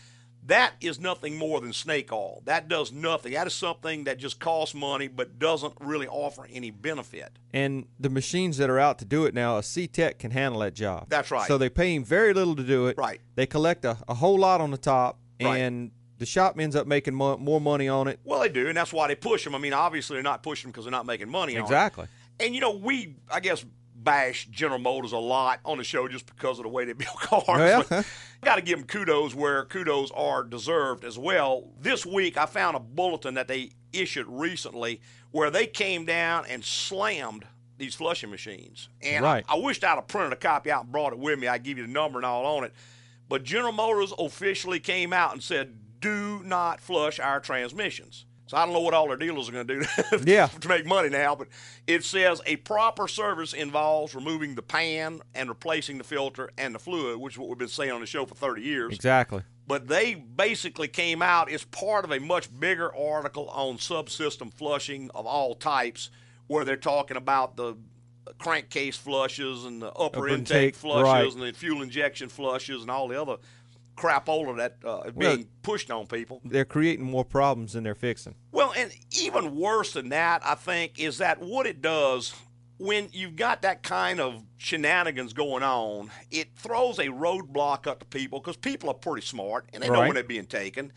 that 0.47 0.73
is 0.82 0.99
nothing 0.99 1.38
more 1.38 1.60
than 1.62 1.73
snake 1.73 2.12
oil 2.12 2.41
that 2.45 2.67
does 2.67 2.91
nothing 2.91 3.34
that 3.34 3.45
is 3.47 3.54
something 3.54 4.06
that 4.06 4.17
just 4.17 4.39
costs 4.39 4.73
money 4.73 5.08
but 5.08 5.38
doesn't 5.39 5.73
really 5.80 6.08
offer 6.08 6.47
any 6.52 6.71
benefit 6.71 7.32
And 7.54 7.86
the 7.99 8.10
machines 8.10 8.58
that 8.58 8.69
are 8.69 8.80
out 8.80 8.99
to 8.99 9.06
do 9.06 9.25
it 9.25 9.34
now, 9.34 9.58
a 9.58 9.63
C-Tech 9.63 10.19
can 10.19 10.32
handle 10.32 10.62
that 10.62 10.73
job. 10.75 11.08
That's 11.10 11.32
right. 11.32 11.47
So 11.47 11.58
they 11.58 11.69
pay 11.69 11.95
him 11.95 12.04
very 12.04 12.34
little 12.34 12.56
to 12.56 12.63
do 12.63 12.88
it. 12.88 12.97
Right. 12.97 13.19
They 13.36 13.45
collect 13.47 13.86
a, 13.86 13.97
a 14.08 14.13
whole 14.13 14.38
lot 14.38 14.62
on 14.62 14.71
the 14.71 14.78
top, 14.78 15.17
Right. 15.41 15.58
and 15.58 15.91
the 16.19 16.25
shop 16.25 16.60
ends 16.60 16.75
up 16.75 16.86
making 16.86 17.15
mo- 17.15 17.38
more 17.38 17.62
money 17.62 17.88
on 17.88 18.08
it. 18.08 18.19
well 18.23 18.41
they 18.41 18.49
do 18.49 18.67
and 18.67 18.75
that's 18.78 18.91
why 18.93 19.08
they 19.08 19.15
push 19.15 19.43
them 19.45 19.56
i 19.56 19.58
mean 19.58 19.71
obviously 19.73 20.15
they're 20.15 20.23
not 20.23 20.43
pushing 20.43 20.67
them 20.67 20.71
because 20.73 20.84
they're 20.86 20.91
not 20.91 21.06
making 21.06 21.30
money 21.30 21.56
on 21.56 21.62
it. 21.62 21.63
Exactly. 21.63 22.08
And 22.41 22.54
you 22.56 22.62
know, 22.62 22.71
we 22.71 23.15
I 23.32 23.39
guess 23.39 23.65
bash 24.03 24.47
General 24.51 24.79
Motors 24.79 25.12
a 25.12 25.17
lot 25.17 25.59
on 25.65 25.77
the 25.77 25.83
show 25.83 26.07
just 26.07 26.25
because 26.25 26.59
of 26.59 26.63
the 26.63 26.69
way 26.69 26.85
they 26.85 26.93
build 26.93 27.15
cars. 27.15 27.45
Oh, 27.47 27.85
yeah? 27.91 28.03
Got 28.43 28.55
to 28.55 28.62
give 28.62 28.79
them 28.79 28.88
kudos 28.88 29.35
where 29.35 29.65
kudos 29.65 30.12
are 30.12 30.43
deserved 30.43 31.03
as 31.03 31.17
well. 31.19 31.69
This 31.79 32.05
week, 32.05 32.38
I 32.38 32.45
found 32.45 32.77
a 32.77 32.79
bulletin 32.79 33.33
that 33.35 33.47
they 33.47 33.71
issued 33.91 34.27
recently 34.29 35.01
where 35.31 35.51
they 35.51 35.67
came 35.67 36.05
down 36.05 36.45
and 36.47 36.63
slammed 36.63 37.45
these 37.77 37.95
flushing 37.95 38.29
machines. 38.29 38.89
And 39.01 39.23
Right. 39.23 39.45
I, 39.47 39.55
I 39.55 39.59
wished 39.59 39.83
I'd 39.83 39.95
have 39.95 40.07
printed 40.07 40.33
a 40.33 40.38
copy 40.38 40.71
out 40.71 40.83
and 40.83 40.91
brought 40.91 41.13
it 41.13 41.19
with 41.19 41.39
me. 41.39 41.47
I'd 41.47 41.63
give 41.63 41.77
you 41.77 41.85
the 41.88 41.91
number 41.93 42.19
and 42.19 42.25
all 42.25 42.45
on 42.57 42.63
it. 42.63 42.73
But 43.27 43.43
General 43.43 43.71
Motors 43.73 44.13
officially 44.17 44.79
came 44.79 45.13
out 45.13 45.33
and 45.33 45.43
said, 45.43 45.77
do 45.99 46.41
not 46.43 46.79
flush 46.79 47.19
our 47.19 47.39
transmissions. 47.39 48.25
So 48.49 48.57
I 48.57 48.65
don't 48.65 48.73
know 48.73 48.79
what 48.79 48.95
all 48.95 49.07
their 49.07 49.15
dealers 49.15 49.47
are 49.47 49.51
going 49.51 49.67
to 49.67 49.79
do 49.81 49.85
Yeah. 50.25 50.47
to 50.47 50.67
make 50.67 50.83
money 50.83 51.07
now, 51.09 51.35
but 51.35 51.49
it 51.85 52.03
says 52.03 52.41
a 52.47 52.55
proper 52.55 53.07
service 53.07 53.53
involves 53.53 54.15
removing 54.15 54.55
the 54.55 54.63
pan 54.63 55.21
and 55.35 55.49
replacing 55.49 55.99
the 55.99 56.03
filter 56.03 56.49
and 56.57 56.73
the 56.73 56.79
fluid, 56.79 57.19
which 57.19 57.35
is 57.35 57.38
what 57.38 57.47
we've 57.49 57.59
been 57.59 57.67
saying 57.67 57.91
on 57.91 58.01
the 58.01 58.07
show 58.07 58.25
for 58.25 58.33
30 58.33 58.63
years. 58.63 58.95
Exactly. 58.95 59.43
But 59.67 59.88
they 59.88 60.15
basically 60.15 60.88
came 60.88 61.21
out 61.21 61.51
as 61.51 61.63
part 61.63 62.05
of 62.05 62.12
a 62.12 62.19
much 62.19 62.49
bigger 62.59 62.91
article 62.95 63.49
on 63.49 63.77
subsystem 63.77 64.51
flushing 64.51 65.12
of 65.13 65.27
all 65.27 65.53
types, 65.53 66.09
where 66.47 66.65
they're 66.65 66.75
talking 66.75 67.17
about 67.17 67.55
the 67.55 67.77
crankcase 68.39 68.97
flushes 68.97 69.65
and 69.65 69.79
the 69.79 69.91
upper, 69.91 70.19
Upper 70.21 70.27
intake, 70.27 70.55
intake, 70.57 70.75
flushes 70.75 71.03
right. 71.03 71.31
and 71.33 71.41
the 71.43 71.53
fuel 71.53 71.83
injection 71.83 72.29
flushes 72.29 72.81
and 72.81 72.89
all 72.89 73.07
the 73.07 73.21
other 73.21 73.38
crapola 73.99 74.57
that 74.57 74.77
uh, 74.85 75.01
is 75.07 75.13
Well- 75.13 75.35
being 75.35 75.47
pushed 75.62 75.91
on 75.91 76.07
people. 76.07 76.41
They're 76.45 76.65
creating 76.65 77.05
more 77.05 77.25
problems 77.25 77.73
than 77.73 77.83
they're 77.83 77.95
fixing. 77.95 78.35
Well, 78.51 78.73
and 78.77 78.91
even 79.12 79.55
worse 79.55 79.93
than 79.93 80.09
that, 80.09 80.41
I 80.45 80.55
think, 80.55 80.99
is 80.99 81.17
that 81.19 81.39
what 81.41 81.65
it 81.65 81.81
does 81.81 82.33
when 82.77 83.09
you've 83.12 83.35
got 83.35 83.63
that 83.63 83.83
kind 83.83 84.21
of 84.21 84.41
shenanigans 84.57 85.33
going 85.33 85.63
on, 85.63 86.09
it 86.31 86.55
throws 86.55 86.97
a 86.97 87.07
roadblock 87.07 87.85
up 87.88 87.99
to 87.99 88.05
people 88.05 88.39
because 88.39 88.55
people 88.55 88.89
are 88.89 88.93
pretty 88.93 89.25
smart 89.25 89.67
and 89.73 89.83
they 89.83 89.89
know 89.89 89.99
when 89.99 90.13
they're 90.13 90.23
being 90.23 90.45
taken. 90.45 90.93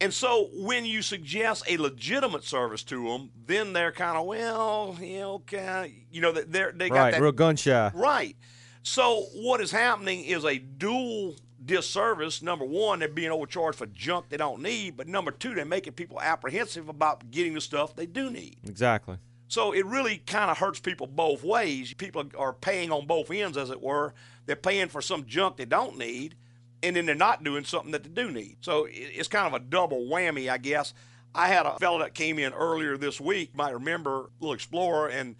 And 0.00 0.14
so 0.14 0.48
when 0.54 0.84
you 0.84 1.02
suggest 1.02 1.64
a 1.68 1.76
legitimate 1.76 2.44
service 2.44 2.84
to 2.84 3.08
them, 3.08 3.30
then 3.46 3.72
they're 3.72 3.90
kind 3.92 4.16
of, 4.16 4.26
well, 4.26 4.96
yeah, 5.00 5.24
okay. 5.26 6.04
You 6.12 6.20
know, 6.20 6.30
they're, 6.32 6.72
they 6.72 6.88
got 6.88 6.96
Right. 6.96 7.10
that 7.14 7.20
Real 7.20 7.32
gun 7.32 7.56
shy. 7.56 7.90
Right. 7.94 8.36
So 8.84 9.22
what 9.34 9.60
is 9.60 9.70
happening 9.72 10.24
is 10.24 10.44
a 10.44 10.58
dual 10.58 11.36
disservice. 11.64 12.42
Number 12.42 12.64
one, 12.64 12.98
they're 12.98 13.08
being 13.08 13.30
overcharged 13.30 13.78
for 13.78 13.86
junk 13.86 14.26
they 14.28 14.36
don't 14.36 14.62
need, 14.62 14.96
but 14.96 15.08
number 15.08 15.30
two, 15.30 15.54
they're 15.54 15.64
making 15.64 15.94
people 15.94 16.20
apprehensive 16.20 16.88
about 16.88 17.30
getting 17.30 17.54
the 17.54 17.60
stuff 17.60 17.96
they 17.96 18.06
do 18.06 18.30
need. 18.30 18.56
Exactly. 18.64 19.18
So 19.48 19.72
it 19.72 19.86
really 19.86 20.18
kind 20.18 20.50
of 20.50 20.58
hurts 20.58 20.80
people 20.80 21.06
both 21.06 21.44
ways. 21.44 21.94
People 21.94 22.24
are 22.36 22.52
paying 22.52 22.90
on 22.90 23.06
both 23.06 23.30
ends, 23.30 23.56
as 23.56 23.70
it 23.70 23.80
were. 23.80 24.14
They're 24.46 24.56
paying 24.56 24.88
for 24.88 25.00
some 25.00 25.26
junk 25.26 25.56
they 25.56 25.64
don't 25.64 25.98
need, 25.98 26.34
and 26.82 26.96
then 26.96 27.06
they're 27.06 27.14
not 27.14 27.44
doing 27.44 27.64
something 27.64 27.92
that 27.92 28.04
they 28.04 28.10
do 28.10 28.30
need. 28.30 28.56
So 28.60 28.86
it's 28.90 29.28
kind 29.28 29.46
of 29.46 29.54
a 29.54 29.64
double 29.64 30.06
whammy, 30.06 30.50
I 30.50 30.58
guess. 30.58 30.94
I 31.34 31.48
had 31.48 31.66
a 31.66 31.78
fellow 31.78 31.98
that 31.98 32.14
came 32.14 32.38
in 32.38 32.52
earlier 32.52 32.96
this 32.96 33.20
week, 33.20 33.54
might 33.54 33.74
remember, 33.74 34.30
little 34.40 34.54
explorer, 34.54 35.08
and 35.08 35.36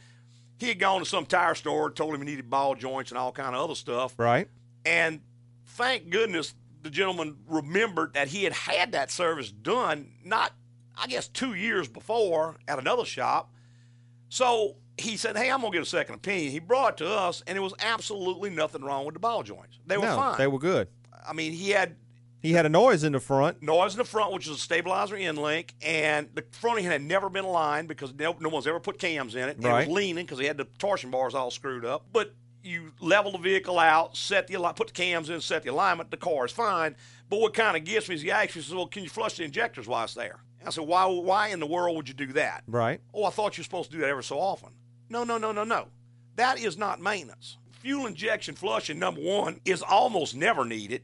he 0.59 0.69
had 0.69 0.79
gone 0.79 1.01
to 1.01 1.07
some 1.07 1.27
tire 1.27 1.55
store, 1.55 1.91
told 1.91 2.15
him 2.15 2.21
he 2.21 2.27
needed 2.27 2.51
ball 2.51 2.75
joints 2.75 3.11
and 3.11 3.19
all 3.19 3.33
kind 3.33 3.55
of 3.55 3.63
other 3.63 3.75
stuff. 3.75 4.15
Right. 4.19 4.49
And 4.85 5.21
thank 5.75 6.11
goodness 6.11 6.55
the 6.83 6.91
gentleman 6.91 7.37
remembered 7.47 8.15
that 8.15 8.29
he 8.29 8.45
had 8.45 8.53
had 8.53 8.93
that 8.93 9.11
service 9.11 9.51
done, 9.51 10.13
not, 10.25 10.53
I 10.97 11.07
guess, 11.07 11.29
two 11.29 11.55
years 11.55 11.89
before 11.89 12.57
at 12.69 12.79
another 12.79 13.05
shop. 13.05 13.53
So 14.29 14.77
he 14.99 15.17
said, 15.17 15.37
Hey, 15.37 15.51
I'm 15.51 15.61
going 15.61 15.73
to 15.73 15.79
get 15.79 15.83
a 15.87 15.89
second 15.91 16.17
opinion. 16.17 16.51
He 16.53 16.59
brought 16.59 16.95
it 17.01 17.05
to 17.05 17.09
us, 17.11 17.43
and 17.47 17.57
it 17.57 17.61
was 17.61 17.75
absolutely 17.81 18.51
nothing 18.51 18.83
wrong 18.83 19.05
with 19.05 19.15
the 19.15 19.21
ball 19.21 19.43
joints. 19.43 19.79
They 19.87 19.97
were 19.97 20.05
no, 20.05 20.17
fine. 20.17 20.39
they 20.39 20.47
were 20.47 20.59
good. 20.59 20.89
I 21.27 21.33
mean, 21.33 21.53
he 21.53 21.71
had 21.71 21.97
He 22.43 22.53
had 22.53 22.67
a 22.67 22.69
noise 22.69 23.03
in 23.05 23.13
the 23.13 23.21
front. 23.21 23.63
noise 23.63 23.95
in 23.95 23.99
the 23.99 24.05
front, 24.05 24.33
which 24.33 24.47
is 24.47 24.57
a 24.57 24.59
stabilizer 24.61 25.17
end 25.17 25.39
link, 25.39 25.75
and 25.83 26.29
the 26.35 26.45
front 26.53 26.79
end 26.79 26.87
had 26.89 27.03
never 27.03 27.31
been 27.31 27.45
aligned 27.45 27.89
because 27.89 28.13
no, 28.15 28.37
no 28.41 28.49
one's 28.51 28.67
ever 28.67 28.81
put 28.81 28.99
cams 28.99 29.35
in 29.35 29.49
it. 29.49 29.57
It 29.59 29.65
Right. 29.67 29.87
was 29.89 29.95
leaning 29.97 30.25
because 30.27 30.39
he 30.39 30.45
had 30.47 30.59
the 30.59 30.65
torsion 30.79 31.11
bars 31.11 31.35
all 31.35 31.51
screwed 31.51 31.85
up. 31.85 32.07
But 32.13 32.35
you 32.64 32.92
level 33.00 33.33
the 33.33 33.38
vehicle 33.38 33.79
out, 33.79 34.16
set 34.16 34.46
the 34.46 34.57
put 34.74 34.88
the 34.88 34.92
cams 34.92 35.31
in, 35.31 35.40
set 35.40 35.62
the 35.62 35.70
alignment. 35.70 36.11
The 36.11 36.16
car 36.16 36.46
is 36.46 36.53
fine. 36.53 36.96
But 37.29 37.40
what 37.40 37.55
kind 37.55 37.77
of 37.77 37.85
gets 37.85 38.09
me 38.09 38.14
is 38.14 38.22
he 38.22 38.31
actually 38.31 38.62
says, 38.62 38.74
"Well, 38.74 38.87
can 38.87 39.03
you 39.03 39.09
flush 39.09 39.37
the 39.37 39.44
injectors 39.44 39.87
while 39.87 40.05
it's 40.05 40.14
there?" 40.14 40.40
I 40.66 40.70
said, 40.70 40.87
"Why? 40.87 41.05
Why 41.07 41.48
in 41.48 41.61
the 41.61 41.66
world 41.66 41.96
would 41.96 42.09
you 42.09 42.14
do 42.14 42.33
that?" 42.35 42.64
Right. 42.66 43.00
Oh, 43.12 43.24
I 43.24 43.31
thought 43.31 43.57
you 43.57 43.62
were 43.62 43.64
supposed 43.64 43.90
to 43.90 43.96
do 43.96 44.00
that 44.00 44.09
ever 44.09 44.22
so 44.22 44.38
often. 44.38 44.70
No, 45.09 45.24
no, 45.24 45.38
no, 45.38 45.53
no, 45.53 45.64
no. 45.64 45.88
That 46.37 46.59
is 46.59 46.77
not 46.79 47.00
maintenance. 47.00 47.59
Fuel 47.81 48.07
injection 48.07 48.55
flushing, 48.55 48.98
number 48.98 49.20
one, 49.20 49.61
is 49.64 49.83
almost 49.83 50.35
never 50.35 50.64
needed. 50.64 51.03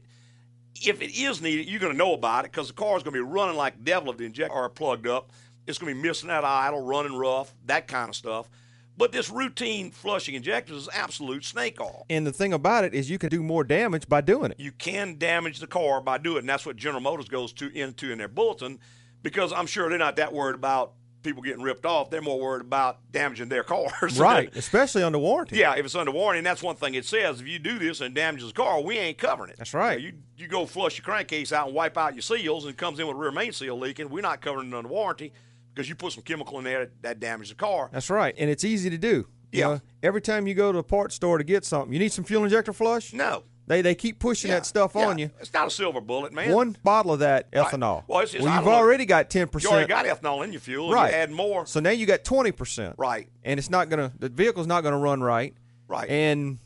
If 0.75 1.01
it 1.01 1.15
is 1.15 1.41
needed, 1.41 1.69
you're 1.69 1.79
going 1.79 1.91
to 1.91 1.97
know 1.97 2.13
about 2.13 2.45
it 2.45 2.51
because 2.51 2.67
the 2.69 2.73
car 2.73 2.97
is 2.97 3.03
going 3.03 3.13
to 3.13 3.23
be 3.23 3.31
running 3.31 3.55
like 3.55 3.77
the 3.77 3.83
devil 3.83 4.11
if 4.11 4.17
the 4.17 4.25
injectors 4.25 4.55
are 4.55 4.67
plugged 4.67 5.07
up. 5.07 5.31
It's 5.67 5.77
going 5.77 5.93
to 5.93 6.01
be 6.01 6.07
missing 6.07 6.29
that 6.29 6.43
idle, 6.43 6.81
running 6.81 7.15
rough, 7.15 7.53
that 7.65 7.87
kind 7.87 8.09
of 8.09 8.15
stuff. 8.15 8.49
But 8.97 9.11
this 9.11 9.29
routine 9.29 9.91
flushing 9.91 10.35
injectors 10.35 10.83
is 10.83 10.89
absolute 10.93 11.45
snake 11.45 11.79
oil. 11.79 12.05
And 12.09 12.27
the 12.27 12.33
thing 12.33 12.53
about 12.53 12.83
it 12.83 12.93
is, 12.93 13.09
you 13.09 13.17
can 13.17 13.29
do 13.29 13.41
more 13.41 13.63
damage 13.63 14.07
by 14.07 14.21
doing 14.21 14.51
it. 14.51 14.59
You 14.59 14.71
can 14.71 15.17
damage 15.17 15.59
the 15.59 15.67
car 15.67 16.01
by 16.01 16.17
doing 16.17 16.37
it, 16.37 16.39
and 16.41 16.49
that's 16.49 16.65
what 16.65 16.75
General 16.75 17.01
Motors 17.01 17.27
goes 17.29 17.53
to 17.53 17.75
into 17.75 18.11
in 18.11 18.17
their 18.17 18.27
bulletin, 18.27 18.79
because 19.23 19.53
I'm 19.53 19.65
sure 19.65 19.89
they're 19.89 19.97
not 19.97 20.17
that 20.17 20.33
worried 20.33 20.55
about 20.55 20.93
people 21.23 21.41
getting 21.41 21.61
ripped 21.61 21.85
off. 21.85 22.09
They're 22.09 22.21
more 22.21 22.39
worried 22.39 22.61
about 22.61 22.99
damaging 23.11 23.49
their 23.49 23.63
cars. 23.63 24.19
Right. 24.19 24.55
Especially 24.55 25.03
under 25.03 25.19
warranty. 25.19 25.57
Yeah, 25.57 25.75
if 25.75 25.85
it's 25.85 25.95
under 25.95 26.11
warranty, 26.11 26.39
and 26.39 26.47
that's 26.47 26.63
one 26.63 26.75
thing 26.75 26.95
it 26.95 27.05
says. 27.05 27.41
If 27.41 27.47
you 27.47 27.59
do 27.59 27.79
this 27.79 28.01
and 28.01 28.15
it 28.15 28.19
damages 28.19 28.49
the 28.49 28.53
car, 28.53 28.81
we 28.81 28.97
ain't 28.97 29.17
covering 29.17 29.51
it. 29.51 29.57
That's 29.57 29.73
right. 29.73 29.99
You, 29.99 30.11
know, 30.11 30.17
you 30.17 30.43
you 30.43 30.47
go 30.47 30.65
flush 30.65 30.97
your 30.97 31.05
crankcase 31.05 31.53
out 31.53 31.67
and 31.67 31.75
wipe 31.75 31.97
out 31.97 32.13
your 32.13 32.23
seals, 32.23 32.65
and 32.65 32.73
it 32.73 32.77
comes 32.77 32.99
in 32.99 33.07
with 33.07 33.15
a 33.15 33.19
rear 33.19 33.31
main 33.31 33.53
seal 33.53 33.77
leaking. 33.77 34.09
We're 34.09 34.21
not 34.21 34.41
covering 34.41 34.69
it 34.69 34.75
under 34.75 34.89
warranty 34.89 35.33
because 35.73 35.87
you 35.89 35.95
put 35.95 36.13
some 36.13 36.23
chemical 36.23 36.57
in 36.59 36.63
there 36.63 36.79
that, 36.85 37.01
that 37.01 37.19
damaged 37.19 37.51
the 37.51 37.55
car. 37.55 37.89
That's 37.91 38.09
right. 38.09 38.33
And 38.37 38.49
it's 38.49 38.63
easy 38.63 38.89
to 38.89 38.97
do. 38.97 39.27
You 39.51 39.59
Yeah. 39.59 39.67
know, 39.67 39.81
every 40.03 40.21
time 40.21 40.47
you 40.47 40.53
go 40.53 40.71
to 40.71 40.77
a 40.77 40.83
parts 40.83 41.15
store 41.15 41.37
to 41.37 41.43
get 41.43 41.65
something, 41.65 41.91
you 41.93 41.99
need 41.99 42.11
some 42.11 42.23
fuel 42.23 42.43
injector 42.43 42.73
flush. 42.73 43.13
No. 43.13 43.43
They 43.67 43.81
they 43.81 43.95
keep 43.95 44.19
pushing 44.19 44.49
that 44.51 44.65
stuff 44.65 44.95
on 44.97 45.17
you. 45.17 45.29
It's 45.39 45.53
not 45.53 45.67
a 45.67 45.69
silver 45.69 46.01
bullet, 46.01 46.33
man. 46.33 46.51
One 46.51 46.75
bottle 46.83 47.13
of 47.13 47.19
that 47.19 47.49
ethanol. 47.51 48.03
Well, 48.07 48.19
it's- 48.19 48.33
it's- 48.33 48.45
I 48.45 48.55
you've 48.57 48.65
don't 48.65 48.73
know. 48.73 48.79
already 48.79 49.05
got 49.05 49.29
ten 49.29 49.47
percent. 49.47 49.71
You 49.71 49.75
already 49.77 49.87
got 49.87 50.05
ethanol 50.05 50.43
in 50.43 50.51
your 50.51 50.59
fuel. 50.59 50.91
right. 50.91 51.11
You 51.11 51.15
add 51.17 51.31
more. 51.31 51.65
So 51.65 51.79
now 51.79 51.91
you 51.91 52.05
got 52.05 52.23
twenty 52.25 52.51
percent. 52.51 52.95
Right. 52.97 53.29
And 53.43 53.57
it's 53.59 53.69
not 53.69 53.89
gonna. 53.89 54.11
The 54.19 54.27
vehicle's 54.29 54.67
not 54.67 54.81
gonna 54.81 54.97
run 54.97 55.21
right. 55.21 55.53
Right. 55.87 56.09
And 56.09 56.57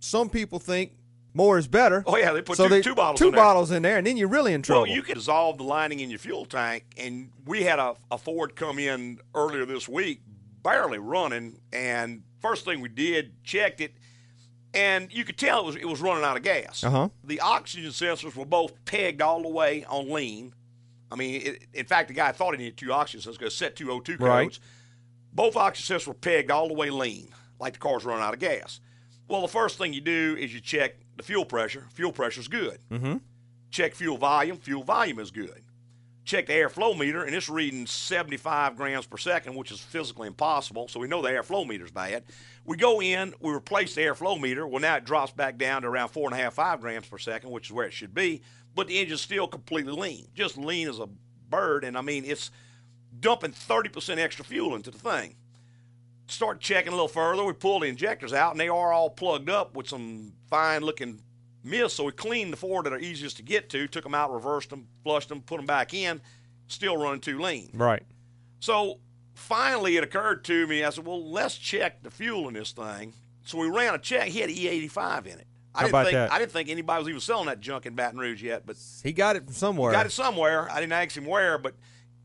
some 0.00 0.30
people 0.30 0.58
think 0.58 0.92
more 1.36 1.58
is 1.58 1.68
better. 1.68 2.02
Oh, 2.06 2.16
yeah, 2.16 2.32
they 2.32 2.42
put 2.42 2.56
so 2.56 2.64
two- 2.64 2.70
they, 2.70 2.82
two 2.82 2.94
bottles 2.94 3.18
Two 3.20 3.26
in 3.28 3.32
there. 3.34 3.42
bottles 3.44 3.70
in 3.70 3.82
there, 3.82 3.98
and 3.98 4.06
then 4.06 4.16
you're 4.16 4.28
really 4.28 4.52
in 4.54 4.62
trouble. 4.62 4.82
Well, 4.82 4.90
you 4.90 5.02
can 5.02 5.14
dissolve 5.16 5.58
the 5.58 5.64
lining 5.64 6.00
in 6.00 6.10
your 6.10 6.18
fuel 6.18 6.46
tank, 6.46 6.84
and 6.96 7.30
we 7.44 7.62
had 7.62 7.78
a, 7.78 7.94
a 8.10 8.18
Ford 8.18 8.56
come 8.56 8.78
in 8.78 9.20
earlier 9.34 9.64
this 9.66 9.88
week, 9.88 10.20
barely 10.62 10.98
running, 10.98 11.60
and 11.72 12.22
first 12.40 12.64
thing 12.64 12.80
we 12.80 12.88
did, 12.88 13.42
checked 13.44 13.80
it, 13.80 13.92
and 14.74 15.12
you 15.12 15.24
could 15.24 15.38
tell 15.38 15.60
it 15.60 15.66
was 15.66 15.76
it 15.76 15.86
was 15.88 16.00
running 16.00 16.24
out 16.24 16.36
of 16.36 16.42
gas. 16.42 16.82
Uh-huh. 16.84 17.08
The 17.24 17.40
oxygen 17.40 17.90
sensors 17.90 18.34
were 18.34 18.44
both 18.44 18.72
pegged 18.84 19.22
all 19.22 19.42
the 19.42 19.48
way 19.48 19.84
on 19.84 20.10
lean. 20.10 20.52
I 21.10 21.16
mean, 21.16 21.40
it, 21.42 21.62
in 21.72 21.86
fact, 21.86 22.08
the 22.08 22.14
guy 22.14 22.32
thought 22.32 22.52
he 22.54 22.58
needed 22.58 22.76
two 22.76 22.92
oxygen 22.92 23.30
sensors 23.30 23.38
because 23.38 23.54
set 23.54 23.76
202 23.76 24.18
codes. 24.18 24.28
Right. 24.28 24.58
Both 25.32 25.56
oxygen 25.56 25.96
sensors 25.98 26.06
were 26.08 26.14
pegged 26.14 26.50
all 26.50 26.68
the 26.68 26.74
way 26.74 26.90
lean, 26.90 27.28
like 27.60 27.74
the 27.74 27.78
car's 27.78 28.04
running 28.04 28.24
out 28.24 28.34
of 28.34 28.40
gas. 28.40 28.80
Well, 29.28 29.40
the 29.42 29.48
first 29.48 29.78
thing 29.78 29.92
you 29.92 30.00
do 30.00 30.36
is 30.38 30.52
you 30.54 30.60
check 30.60 30.96
the 31.16 31.22
fuel 31.22 31.44
pressure. 31.44 31.86
Fuel 31.94 32.12
pressure 32.12 32.40
is 32.40 32.48
good. 32.48 32.78
Mm-hmm. 32.90 33.16
Check 33.70 33.94
fuel 33.94 34.16
volume. 34.16 34.58
Fuel 34.58 34.82
volume 34.82 35.18
is 35.18 35.30
good. 35.30 35.62
Check 36.24 36.46
the 36.46 36.54
airflow 36.54 36.98
meter, 36.98 37.22
and 37.22 37.36
it's 37.36 37.48
reading 37.48 37.86
75 37.86 38.76
grams 38.76 39.06
per 39.06 39.16
second, 39.16 39.54
which 39.54 39.70
is 39.70 39.78
physically 39.78 40.26
impossible. 40.26 40.88
So 40.88 40.98
we 40.98 41.06
know 41.06 41.22
the 41.22 41.28
airflow 41.28 41.66
meter's 41.66 41.92
bad. 41.92 42.24
We 42.64 42.76
go 42.76 43.00
in, 43.00 43.32
we 43.40 43.52
replace 43.52 43.94
the 43.94 44.00
airflow 44.00 44.40
meter. 44.40 44.66
Well, 44.66 44.80
now 44.80 44.96
it 44.96 45.04
drops 45.04 45.30
back 45.30 45.56
down 45.56 45.82
to 45.82 45.88
around 45.88 46.08
four 46.08 46.28
and 46.28 46.38
a 46.38 46.42
half, 46.42 46.54
five 46.54 46.80
grams 46.80 47.06
per 47.06 47.18
second, 47.18 47.50
which 47.50 47.66
is 47.66 47.72
where 47.72 47.86
it 47.86 47.92
should 47.92 48.12
be. 48.12 48.42
But 48.74 48.88
the 48.88 48.98
engine's 48.98 49.20
still 49.20 49.46
completely 49.46 49.92
lean, 49.92 50.26
just 50.34 50.58
lean 50.58 50.88
as 50.88 50.98
a 50.98 51.08
bird. 51.48 51.84
And 51.84 51.96
I 51.96 52.00
mean, 52.00 52.24
it's 52.24 52.50
dumping 53.20 53.52
30% 53.52 54.18
extra 54.18 54.44
fuel 54.44 54.74
into 54.74 54.90
the 54.90 54.98
thing. 54.98 55.36
Start 56.28 56.60
checking 56.60 56.88
a 56.88 56.94
little 56.96 57.08
further. 57.08 57.44
We 57.44 57.52
pull 57.52 57.80
the 57.80 57.86
injectors 57.86 58.32
out, 58.32 58.50
and 58.52 58.60
they 58.60 58.68
are 58.68 58.92
all 58.92 59.10
plugged 59.10 59.48
up 59.48 59.76
with 59.76 59.88
some 59.88 60.32
fine 60.50 60.82
looking 60.82 61.20
mist. 61.62 61.96
So 61.96 62.04
we 62.04 62.12
cleaned 62.12 62.52
the 62.52 62.56
four 62.56 62.82
that 62.82 62.92
are 62.92 62.98
easiest 62.98 63.36
to 63.36 63.42
get 63.42 63.68
to, 63.70 63.86
took 63.86 64.02
them 64.04 64.14
out, 64.14 64.32
reversed 64.32 64.70
them, 64.70 64.88
flushed 65.04 65.28
them, 65.28 65.40
put 65.40 65.56
them 65.58 65.66
back 65.66 65.94
in, 65.94 66.20
still 66.66 66.96
running 66.96 67.20
too 67.20 67.38
lean. 67.40 67.70
Right. 67.74 68.02
So 68.58 68.98
finally, 69.34 69.96
it 69.96 70.02
occurred 70.02 70.44
to 70.46 70.66
me. 70.66 70.82
I 70.82 70.90
said, 70.90 71.06
"Well, 71.06 71.30
let's 71.30 71.56
check 71.56 72.02
the 72.02 72.10
fuel 72.10 72.48
in 72.48 72.54
this 72.54 72.72
thing." 72.72 73.12
So 73.44 73.58
we 73.58 73.68
ran 73.68 73.94
a 73.94 73.98
check. 73.98 74.28
He 74.28 74.40
had 74.40 74.50
E85 74.50 75.26
in 75.26 75.38
it. 75.38 75.46
I 75.72 75.80
How 75.80 75.84
didn't 75.86 75.90
about 75.90 76.04
think 76.06 76.14
that? 76.14 76.32
I 76.32 76.38
didn't 76.40 76.52
think 76.52 76.68
anybody 76.70 76.98
was 77.00 77.08
even 77.08 77.20
selling 77.20 77.46
that 77.46 77.60
junk 77.60 77.86
in 77.86 77.94
Baton 77.94 78.18
Rouge 78.18 78.42
yet, 78.42 78.62
but 78.66 78.76
He 79.04 79.12
got 79.12 79.36
it 79.36 79.44
from 79.44 79.52
somewhere. 79.54 79.92
got 79.92 80.06
it 80.06 80.12
somewhere. 80.12 80.68
I 80.72 80.80
didn't 80.80 80.94
ask 80.94 81.16
him 81.16 81.26
where, 81.26 81.58
but 81.58 81.74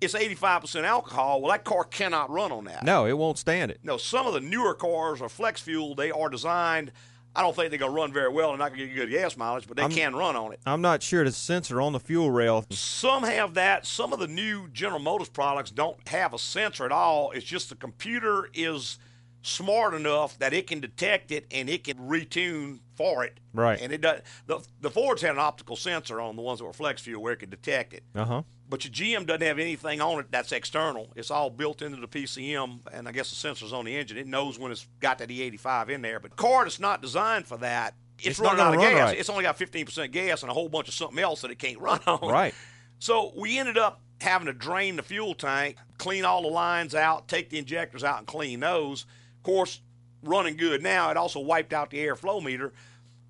it's 0.02 0.14
85% 0.16 0.84
alcohol. 0.84 1.42
Well, 1.42 1.52
that 1.52 1.64
car 1.64 1.84
cannot 1.84 2.30
run 2.30 2.52
on 2.52 2.66
that. 2.66 2.84
No, 2.84 3.06
it 3.06 3.18
won't 3.18 3.38
stand 3.38 3.72
it. 3.72 3.80
No, 3.84 3.98
some 3.98 4.28
of 4.28 4.34
the 4.34 4.40
newer 4.42 4.74
cars 4.74 5.22
are 5.22 5.30
flex 5.30 5.62
fuel. 5.62 5.96
They 5.96 6.12
are 6.12 6.28
designed. 6.30 6.92
I 7.34 7.42
don't 7.44 7.56
think 7.56 7.70
they're 7.70 7.80
going 7.80 7.92
to 7.94 7.96
run 7.96 8.12
very 8.12 8.28
well. 8.28 8.50
They're 8.50 8.58
not 8.58 8.76
going 8.76 8.82
to 8.82 8.88
get 8.88 8.96
good 8.96 9.10
gas 9.12 9.38
mileage, 9.38 9.66
but 9.66 9.78
they 9.78 9.84
I'm- 9.84 9.92
can 9.92 10.14
run 10.16 10.36
on 10.36 10.52
it. 10.52 10.60
I'm 10.66 10.82
not 10.82 11.02
sure 11.02 11.24
the 11.24 11.32
sensor 11.32 11.80
on 11.80 11.94
the 11.94 12.00
fuel 12.00 12.30
rail. 12.30 12.66
Some 12.72 13.24
have 13.24 13.54
that. 13.54 13.86
Some 13.86 14.12
of 14.12 14.20
the 14.20 14.28
new 14.28 14.68
General 14.68 15.00
Motors 15.00 15.30
products 15.30 15.72
don't 15.72 16.06
have 16.10 16.34
a 16.34 16.38
sensor 16.40 16.84
at 16.84 16.92
all. 16.92 17.32
It's 17.32 17.46
just 17.46 17.70
the 17.70 17.76
computer 17.76 18.50
is 18.54 18.98
smart 19.42 19.94
enough 19.94 20.38
that 20.40 20.54
it 20.54 20.68
can 20.68 20.80
detect 20.80 21.32
it 21.32 21.46
and 21.52 21.70
it 21.70 21.84
can 21.84 21.98
retune 21.98 22.80
for 22.96 23.24
it. 23.24 23.40
Right. 23.54 23.80
And 23.82 23.92
it 23.92 24.02
does. 24.02 24.22
The, 24.48 24.60
the 24.82 24.90
Fords 24.92 25.22
had 25.22 25.32
an 25.32 25.40
optical 25.40 25.76
sensor 25.76 26.22
on 26.22 26.36
the 26.36 26.42
ones 26.42 26.60
that 26.60 26.66
were 26.66 26.74
flex 26.74 27.02
fuel 27.02 27.22
where 27.22 27.34
it 27.34 27.38
could 27.38 27.50
detect 27.50 27.94
it. 27.94 28.04
Uh 28.16 28.26
huh. 28.26 28.42
But 28.70 28.86
your 28.86 28.94
GM 28.94 29.26
doesn't 29.26 29.42
have 29.42 29.60
anything 29.60 30.00
on 30.00 30.20
it 30.20 30.28
that's 30.32 30.54
external. 30.54 31.12
It's 31.18 31.30
all 31.30 31.50
built 31.50 31.82
into 31.82 32.00
the 32.00 32.08
PCM, 32.08 32.80
and 32.94 33.06
I 33.06 33.12
guess 33.12 33.30
the 33.30 33.36
sensor's 33.36 33.74
on 33.74 33.84
the 33.84 33.98
engine. 33.98 34.18
It 34.18 34.28
knows 34.28 34.58
when 34.58 34.72
it's 34.72 34.88
got 35.02 35.18
that 35.18 35.28
E85 35.28 35.90
in 35.90 36.02
there. 36.02 36.22
But 36.22 36.38
car 36.38 36.64
that's 36.64 36.80
not 36.80 37.02
designed 37.02 37.48
for 37.48 37.58
that, 37.58 37.96
it's, 38.18 38.28
It's 38.28 38.40
running 38.40 38.62
out 38.62 38.74
of 38.74 38.80
run 38.80 38.92
gas. 38.94 39.10
right. 39.10 39.18
It's 39.20 39.30
only 39.30 39.44
got 39.44 39.58
15% 39.60 40.12
gas 40.12 40.44
and 40.44 40.50
a 40.50 40.54
whole 40.54 40.70
bunch 40.70 40.88
of 40.88 40.94
something 40.94 41.20
else 41.20 41.42
that 41.42 41.52
it 41.52 41.60
can't 41.60 41.80
run 41.82 42.00
on. 42.08 42.30
Right. 42.30 42.54
So 43.00 43.34
we 43.36 43.60
ended 43.60 43.78
up 43.78 44.00
having 44.22 44.46
to 44.46 44.54
drain 44.54 44.96
the 44.96 45.04
fuel 45.04 45.34
tank, 45.34 45.76
clean 45.98 46.24
all 46.24 46.44
the 46.44 46.48
lines 46.48 46.96
out, 46.96 47.28
take 47.28 47.50
the 47.50 47.58
injectors 47.58 48.06
out, 48.06 48.20
and 48.20 48.28
clean 48.28 48.62
those. 48.62 49.06
Of 49.42 49.44
course, 49.44 49.82
running 50.22 50.56
good 50.56 50.84
now. 50.84 51.10
It 51.10 51.18
also 51.18 51.40
wiped 51.40 51.74
out 51.74 51.90
the 51.90 51.98
airflow 51.98 52.44
meter. 52.44 52.74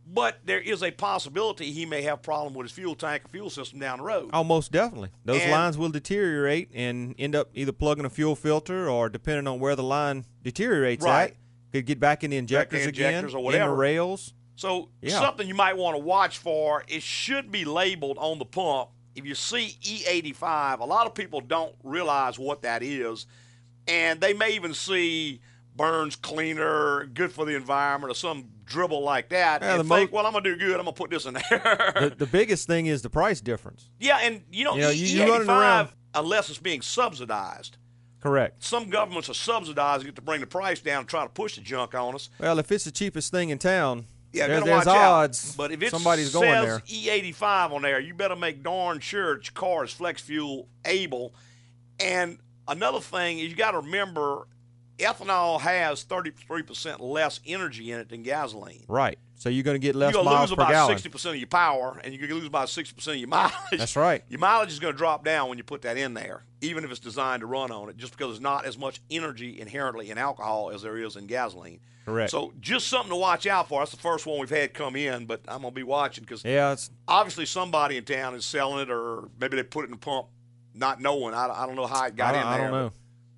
But 0.06 0.39
there 0.43 0.60
is 0.60 0.84
a 0.84 0.91
possibility 0.91 1.71
he 1.71 1.86
may 1.86 2.02
have 2.02 2.15
a 2.19 2.21
problem 2.21 2.54
with 2.54 2.65
his 2.65 2.74
fuel 2.74 2.95
tank 2.95 3.24
or 3.24 3.28
fuel 3.30 3.50
system 3.50 3.80
down 3.80 4.00
the 4.00 4.04
road. 4.04 4.32
Oh, 4.34 4.43
most 4.43 4.69
definitely. 4.74 5.10
Those 5.24 5.41
And- 5.41 5.52
lines 5.52 5.78
will 5.78 5.88
deteriorate 5.89 6.69
and 6.74 7.15
end 7.17 7.34
up 7.34 7.50
either 7.54 7.71
plugging 7.71 8.04
a 8.04 8.10
fuel 8.10 8.36
filter 8.36 8.89
or, 8.89 9.08
depending 9.08 9.47
on 9.47 9.62
where 9.62 9.74
the 9.78 9.84
line 9.84 10.26
deteriorates 10.43 11.06
Right. 11.06 11.32
at, 11.32 11.38
could 11.71 11.86
get 11.86 12.02
back 12.02 12.26
in 12.26 12.32
the 12.32 12.38
injectors, 12.38 12.82
the 12.82 12.89
injectors 12.89 13.32
again, 13.32 13.36
or 13.36 13.38
in 13.39 13.43
whatever. 13.45 13.71
the 13.71 13.78
rails. 13.78 14.34
So 14.58 14.89
Yeah. 15.02 15.17
something 15.17 15.47
you 15.47 15.56
might 15.56 15.78
want 15.78 15.95
to 15.95 16.00
watch 16.04 16.38
for. 16.39 16.84
It 16.89 17.04
should 17.04 17.50
be 17.50 17.63
labeled 17.63 18.17
on 18.17 18.38
the 18.38 18.43
pump. 18.45 18.89
If 19.15 19.26
you 19.26 19.34
see 19.36 19.78
E85, 19.82 20.82
a 20.82 20.86
lot 20.86 21.08
of 21.08 21.13
people 21.13 21.39
don't 21.39 21.74
realize 21.84 22.38
what 22.38 22.63
that 22.63 22.84
is, 22.84 23.28
and 23.88 24.19
they 24.19 24.34
may 24.34 24.52
even 24.56 24.74
see 24.74 25.39
burns 25.82 26.15
cleaner, 26.15 27.06
good 27.06 27.32
for 27.32 27.46
the 27.46 27.56
environment, 27.56 28.12
or 28.12 28.15
some 28.15 28.46
dribble 28.65 29.02
like 29.04 29.30
that, 29.30 29.62
Yeah, 29.62 29.80
and 29.80 29.89
think, 29.89 30.12
well, 30.12 30.26
I'm 30.26 30.34
gonna 30.34 30.44
do 30.44 30.56
good. 30.56 30.74
I'm 30.80 30.86
gonna 30.86 30.94
put 30.94 31.10
this 31.10 31.26
in 31.26 31.34
there. 31.34 31.41
the, 31.96 32.13
the 32.17 32.26
biggest 32.32 32.67
thing 32.67 32.86
is 32.86 33.02
the 33.02 33.10
price 33.10 33.41
difference. 33.41 33.89
yeah, 34.00 34.20
and 34.22 34.44
you 34.52 34.63
know, 34.63 34.76
You 34.76 34.82
know, 34.82 34.89
you- 34.91 35.06
you're 35.06 35.28
running 35.28 35.48
E85, 35.48 35.60
around- 35.60 35.89
unless 36.13 36.50
it's 36.50 36.60
being 36.60 36.82
subsidized. 36.82 37.78
Correct. 38.22 38.63
Some 38.63 38.89
governments 38.91 39.30
are 39.30 39.34
subsidizing 39.34 40.08
it 40.10 40.15
to 40.15 40.22
bring 40.22 40.41
the 40.41 40.48
price 40.48 40.80
down 40.80 41.00
and 41.00 41.08
try 41.10 41.24
to 41.24 41.30
push 41.30 41.56
the 41.56 41.62
junk 41.62 41.96
on 41.96 42.13
us. 42.13 42.30
Well, 42.39 42.60
if 42.60 42.72
it's 42.72 42.84
the 42.84 42.91
cheapest 42.91 43.32
thing 43.32 43.50
in 43.50 43.58
town, 43.58 44.06
Yeah, 44.32 44.46
there- 44.48 44.62
there's 44.62 44.86
watch 44.86 44.96
out. 44.96 44.96
odds 45.24 45.56
But 45.56 45.72
if 45.72 45.82
it 45.82 45.89
somebody's 45.89 46.32
going 46.32 46.48
there. 46.48 46.80
E85 46.86 47.72
on 47.72 47.82
there, 47.82 48.00
you 48.00 48.13
better 48.13 48.36
make 48.36 48.62
darn 48.62 49.00
sure 49.00 49.41
your 49.41 49.52
car 49.56 49.84
is 49.86 49.91
flex 49.91 50.22
fuel 50.22 50.67
able. 50.86 51.34
And 52.00 52.38
another 52.67 53.00
thing 53.00 53.39
is 53.39 53.50
you 53.50 53.56
got 53.56 53.72
to 53.72 53.80
remember, 53.80 54.48
ethanol 55.02 55.60
has 55.62 56.04
33% 56.04 57.00
less 57.00 57.40
energy 57.46 57.92
in 57.92 58.00
it 58.00 58.10
than 58.10 58.24
gasoline. 58.24 58.86
Right. 58.88 59.18
So 59.36 59.50
you're 59.50 59.64
going 59.64 59.76
to 59.76 59.80
get 59.80 59.96
less 59.96 60.14
you're 60.14 60.24
gonna 60.24 60.40
lose 60.42 60.52
about 60.52 60.70
gallon. 60.70 60.98
60% 60.98 61.30
of 61.32 61.36
your 61.36 61.48
power, 61.48 62.00
and 62.04 62.14
you're 62.14 62.20
going 62.20 62.30
to 62.30 62.36
lose 62.36 62.46
about 62.46 62.68
60% 62.68 63.08
of 63.08 63.16
your 63.16 63.28
mileage. 63.28 63.54
That's 63.72 63.96
right. 63.96 64.24
Your 64.30 64.40
mileage 64.40 64.72
is 64.72 64.80
going 64.80 64.94
to 64.94 64.98
drop 64.98 65.26
down 65.26 65.50
when 65.50 65.58
you 65.58 65.64
put 65.64 65.82
that 65.82 65.98
in 65.98 66.14
there, 66.14 66.44
even 66.62 66.84
if 66.84 66.92
it's 66.92 67.00
designed 67.00 67.42
to 67.42 67.48
run 67.48 67.72
on 67.72 67.90
it, 67.90 67.98
just 67.98 68.12
because 68.16 68.28
there's 68.34 68.40
not 68.42 68.66
as 68.66 68.78
much 68.78 69.02
energy 69.10 69.60
inherently 69.60 70.12
in 70.12 70.18
alcohol 70.20 70.70
as 70.72 70.84
there 70.84 70.98
is 70.98 71.16
in 71.16 71.26
gasoline. 71.26 71.80
Correct. 72.06 72.30
So 72.32 72.54
just 72.60 72.88
something 72.88 73.10
to 73.12 73.16
watch 73.16 73.46
out 73.48 73.68
for. 73.68 73.82
That's 73.82 73.92
the 73.92 73.98
first 73.98 74.26
one 74.26 74.40
we've 74.40 74.50
had 74.50 74.74
come 74.74 74.96
in, 74.96 75.26
but 75.26 75.42
I'm 75.48 75.62
going 75.62 75.72
to 75.74 75.76
be 75.76 75.84
watching 75.84 76.24
because 76.24 76.44
Yeah, 76.46 76.72
it's 76.74 76.90
obviously 77.08 77.46
somebody 77.48 77.98
in 77.98 78.04
town 78.06 78.36
is 78.36 78.46
selling 78.46 78.80
it, 78.82 78.92
or 78.92 79.30
maybe 79.40 79.56
they 79.56 79.64
put 79.64 79.84
it 79.84 79.86
in 79.86 79.92
the 79.92 79.98
pump 79.98 80.28
not 80.74 81.02
knowing. 81.02 81.34
I, 81.34 81.48
I 81.50 81.66
don't 81.66 81.76
know 81.76 81.86
how 81.88 82.06
it 82.06 82.16
got 82.16 82.34
in 82.36 82.42
don't- 82.42 82.48
I 82.50 82.58
there. 82.58 82.68
don't 82.70 82.80
know. 82.80 82.92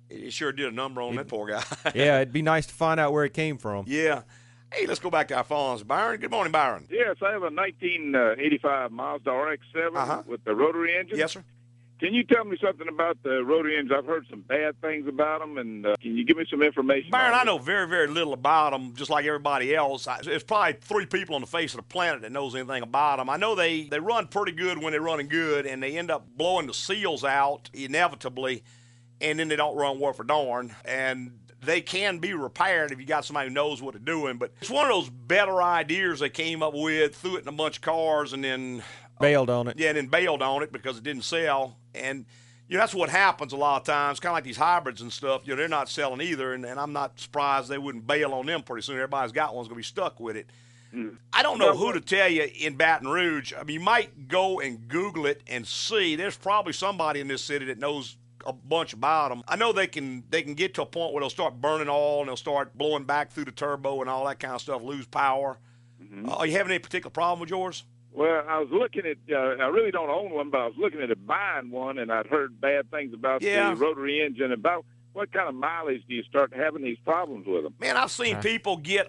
But 0.08 0.16
It, 0.16 0.24
it 0.24 0.32
sure 0.32 0.52
did 0.52 0.66
a 0.66 0.70
number 0.70 1.00
on 1.02 1.16
that 1.16 1.28
poor 1.28 1.48
guy. 1.48 1.62
yeah, 1.94 2.16
it'd 2.20 2.32
be 2.32 2.42
nice 2.42 2.66
to 2.66 2.74
find 2.74 2.98
out 3.00 3.12
where 3.12 3.24
it 3.24 3.34
came 3.34 3.58
from. 3.58 3.84
yeah. 3.88 4.22
Hey, 4.72 4.86
let's 4.86 4.98
go 4.98 5.08
back 5.08 5.28
to 5.28 5.36
our 5.36 5.44
phones. 5.44 5.84
Byron, 5.84 6.18
good 6.20 6.32
morning, 6.32 6.50
Byron. 6.50 6.88
Yes, 6.90 7.16
I 7.22 7.30
have 7.30 7.42
a 7.44 7.50
1985 7.50 8.90
Mazda 8.90 9.30
RX-7 9.30 9.96
Uh-huh. 9.96 10.22
with 10.26 10.42
the 10.44 10.52
rotary 10.54 10.96
engine. 10.98 11.16
Yes, 11.16 11.32
sir. 11.32 11.44
Can 12.00 12.12
you 12.12 12.24
tell 12.24 12.44
me 12.44 12.56
something 12.60 12.88
about 12.88 13.22
the 13.22 13.44
rotary 13.44 13.76
engines? 13.78 13.92
I've 13.96 14.04
heard 14.04 14.26
some 14.28 14.40
bad 14.40 14.80
things 14.80 15.06
about 15.06 15.38
them, 15.40 15.58
and 15.58 15.86
uh, 15.86 15.94
can 16.02 16.16
you 16.16 16.24
give 16.24 16.36
me 16.36 16.44
some 16.50 16.60
information? 16.60 17.10
Byron, 17.12 17.34
I 17.34 17.44
know 17.44 17.56
very, 17.58 17.86
very 17.86 18.08
little 18.08 18.32
about 18.32 18.72
them, 18.72 18.94
just 18.96 19.10
like 19.10 19.24
everybody 19.26 19.72
else. 19.76 20.08
I, 20.08 20.20
there's 20.22 20.42
probably 20.42 20.72
three 20.80 21.06
people 21.06 21.36
on 21.36 21.40
the 21.40 21.46
face 21.46 21.72
of 21.72 21.76
the 21.76 21.84
planet 21.84 22.22
that 22.22 22.32
knows 22.32 22.56
anything 22.56 22.82
about 22.82 23.18
them. 23.18 23.30
I 23.30 23.36
know 23.36 23.54
they, 23.54 23.84
they 23.84 24.00
run 24.00 24.26
pretty 24.26 24.52
good 24.52 24.78
when 24.82 24.90
they're 24.90 25.00
running 25.00 25.28
good, 25.28 25.66
and 25.66 25.80
they 25.80 25.96
end 25.96 26.10
up 26.10 26.26
blowing 26.36 26.66
the 26.66 26.74
seals 26.74 27.22
out 27.22 27.70
inevitably, 27.72 28.64
and 29.20 29.38
then 29.38 29.48
they 29.48 29.56
don't 29.56 29.76
run 29.76 29.98
worth 30.00 30.20
a 30.20 30.24
darn. 30.24 30.74
And 30.84 31.38
they 31.62 31.80
can 31.80 32.18
be 32.18 32.34
repaired 32.34 32.92
if 32.92 32.98
you 33.00 33.06
got 33.06 33.24
somebody 33.24 33.48
who 33.48 33.54
knows 33.54 33.80
what 33.80 33.94
they're 33.94 34.00
doing. 34.02 34.36
But 34.36 34.52
it's 34.60 34.70
one 34.70 34.84
of 34.84 34.92
those 34.92 35.08
better 35.08 35.62
ideas 35.62 36.20
they 36.20 36.28
came 36.30 36.62
up 36.62 36.74
with, 36.74 37.14
threw 37.16 37.36
it 37.36 37.42
in 37.42 37.48
a 37.48 37.52
bunch 37.52 37.76
of 37.76 37.82
cars, 37.82 38.32
and 38.32 38.44
then 38.44 38.82
uh, 39.18 39.20
Bailed 39.20 39.48
on 39.50 39.68
it. 39.68 39.78
yeah, 39.78 39.88
and 39.88 39.96
then 39.96 40.06
bailed 40.08 40.42
on 40.42 40.62
it 40.62 40.72
because 40.72 40.98
it 40.98 41.04
didn't 41.04 41.24
sell. 41.24 41.78
And 41.94 42.26
you 42.68 42.76
know 42.76 42.82
that's 42.82 42.94
what 42.94 43.08
happens 43.10 43.52
a 43.52 43.56
lot 43.56 43.80
of 43.80 43.86
times. 43.86 44.20
Kind 44.20 44.32
of 44.32 44.36
like 44.36 44.44
these 44.44 44.56
hybrids 44.56 45.00
and 45.00 45.12
stuff. 45.12 45.42
You 45.44 45.52
know 45.52 45.56
they're 45.56 45.68
not 45.68 45.88
selling 45.88 46.20
either, 46.20 46.52
and, 46.52 46.64
and 46.66 46.78
I'm 46.80 46.92
not 46.92 47.18
surprised 47.20 47.68
they 47.68 47.78
wouldn't 47.78 48.06
bail 48.06 48.32
on 48.34 48.46
them 48.46 48.62
pretty 48.62 48.82
soon. 48.82 48.96
Everybody's 48.96 49.32
got 49.32 49.54
one's 49.54 49.68
gonna 49.68 49.76
be 49.78 49.82
stuck 49.84 50.18
with 50.20 50.36
it. 50.36 50.50
Mm-hmm. 50.94 51.16
I 51.32 51.42
don't 51.42 51.58
know 51.58 51.76
who 51.76 51.92
to 51.92 52.00
tell 52.00 52.28
you 52.28 52.48
in 52.60 52.76
Baton 52.76 53.08
Rouge. 53.08 53.52
I 53.52 53.64
mean, 53.64 53.74
you 53.74 53.80
might 53.80 54.28
go 54.28 54.60
and 54.60 54.86
Google 54.86 55.26
it 55.26 55.42
and 55.48 55.66
see. 55.66 56.14
There's 56.14 56.36
probably 56.36 56.72
somebody 56.72 57.20
in 57.20 57.26
this 57.28 57.42
city 57.42 57.64
that 57.66 57.78
knows 57.78 58.16
a 58.46 58.52
bunch 58.52 58.92
about 58.92 59.30
them. 59.30 59.42
I 59.48 59.56
know 59.56 59.72
they 59.72 59.86
can 59.86 60.24
they 60.30 60.42
can 60.42 60.54
get 60.54 60.74
to 60.74 60.82
a 60.82 60.86
point 60.86 61.12
where 61.12 61.20
they'll 61.20 61.30
start 61.30 61.60
burning 61.60 61.88
oil 61.88 62.20
and 62.20 62.28
they'll 62.28 62.36
start 62.36 62.76
blowing 62.76 63.04
back 63.04 63.30
through 63.32 63.44
the 63.46 63.52
turbo 63.52 64.00
and 64.00 64.10
all 64.10 64.26
that 64.26 64.38
kind 64.38 64.54
of 64.54 64.60
stuff, 64.60 64.82
lose 64.82 65.06
power. 65.06 65.58
Mm-hmm. 66.02 66.28
Uh, 66.28 66.32
are 66.34 66.46
you 66.46 66.52
having 66.52 66.70
any 66.72 66.78
particular 66.78 67.10
problem 67.10 67.40
with 67.40 67.50
yours? 67.50 67.84
Well, 68.12 68.44
I 68.48 68.58
was 68.60 68.68
looking 68.70 69.02
at. 69.06 69.16
Uh, 69.32 69.62
I 69.62 69.66
really 69.68 69.90
don't 69.90 70.08
own 70.10 70.30
one, 70.30 70.50
but 70.50 70.60
I 70.60 70.66
was 70.66 70.76
looking 70.78 71.00
at 71.02 71.10
it 71.10 71.26
buying 71.26 71.70
one, 71.70 71.98
and 71.98 72.12
I'd 72.12 72.26
heard 72.26 72.60
bad 72.60 72.90
things 72.90 73.12
about 73.12 73.42
Yeah. 73.42 73.70
the 73.70 73.76
rotary 73.76 74.24
engine. 74.24 74.52
About 74.52 74.84
what 75.14 75.32
kind 75.32 75.48
of 75.48 75.54
mileage 75.56 76.02
do 76.08 76.14
you 76.14 76.22
start 76.22 76.52
having 76.54 76.82
these 76.82 76.98
problems 77.04 77.46
with 77.46 77.64
them? 77.64 77.74
Man, 77.80 77.96
I've 77.96 78.12
seen 78.12 78.36
people 78.40 78.76
get 78.76 79.08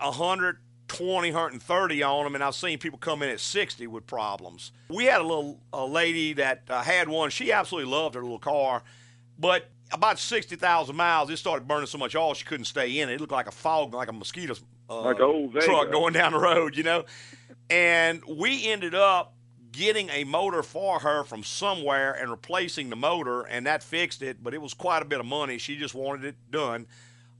120, 0.87 1.31
130 1.31 2.03
on 2.03 2.23
them, 2.23 2.35
and 2.35 2.43
I've 2.43 2.55
seen 2.55 2.79
people 2.79 2.97
come 2.97 3.21
in 3.21 3.29
at 3.29 3.39
60 3.39 3.85
with 3.87 4.07
problems. 4.07 4.71
We 4.89 5.05
had 5.05 5.21
a 5.21 5.23
little 5.23 5.59
a 5.71 5.85
lady 5.85 6.33
that 6.33 6.63
uh, 6.69 6.81
had 6.81 7.07
one. 7.07 7.29
She 7.29 7.51
absolutely 7.51 7.91
loved 7.91 8.15
her 8.15 8.21
little 8.23 8.39
car, 8.39 8.81
but 9.37 9.69
about 9.91 10.19
60,000 10.19 10.95
miles, 10.95 11.29
it 11.29 11.37
started 11.37 11.67
burning 11.67 11.87
so 11.87 11.97
much 11.97 12.15
oil 12.15 12.33
she 12.33 12.45
couldn't 12.45 12.65
stay 12.65 12.99
in 12.99 13.09
it. 13.09 13.13
It 13.13 13.21
looked 13.21 13.31
like 13.31 13.47
a 13.47 13.51
fog, 13.51 13.93
like 13.93 14.09
a 14.09 14.13
mosquito 14.13 14.55
uh, 14.89 15.01
Like 15.01 15.19
old 15.19 15.53
truck 15.53 15.91
going 15.91 16.13
down 16.13 16.33
the 16.33 16.39
road, 16.39 16.75
you 16.75 16.83
know. 16.83 17.05
And 17.69 18.23
we 18.25 18.67
ended 18.67 18.93
up 18.93 19.33
getting 19.71 20.09
a 20.09 20.23
motor 20.23 20.63
for 20.63 20.99
her 20.99 21.23
from 21.23 21.43
somewhere 21.43 22.13
and 22.13 22.29
replacing 22.29 22.89
the 22.89 22.95
motor, 22.95 23.41
and 23.43 23.65
that 23.65 23.83
fixed 23.83 24.21
it. 24.21 24.43
But 24.43 24.53
it 24.53 24.61
was 24.61 24.73
quite 24.73 25.01
a 25.01 25.05
bit 25.05 25.19
of 25.19 25.25
money. 25.25 25.57
She 25.57 25.75
just 25.77 25.95
wanted 25.95 26.25
it 26.25 26.35
done. 26.51 26.87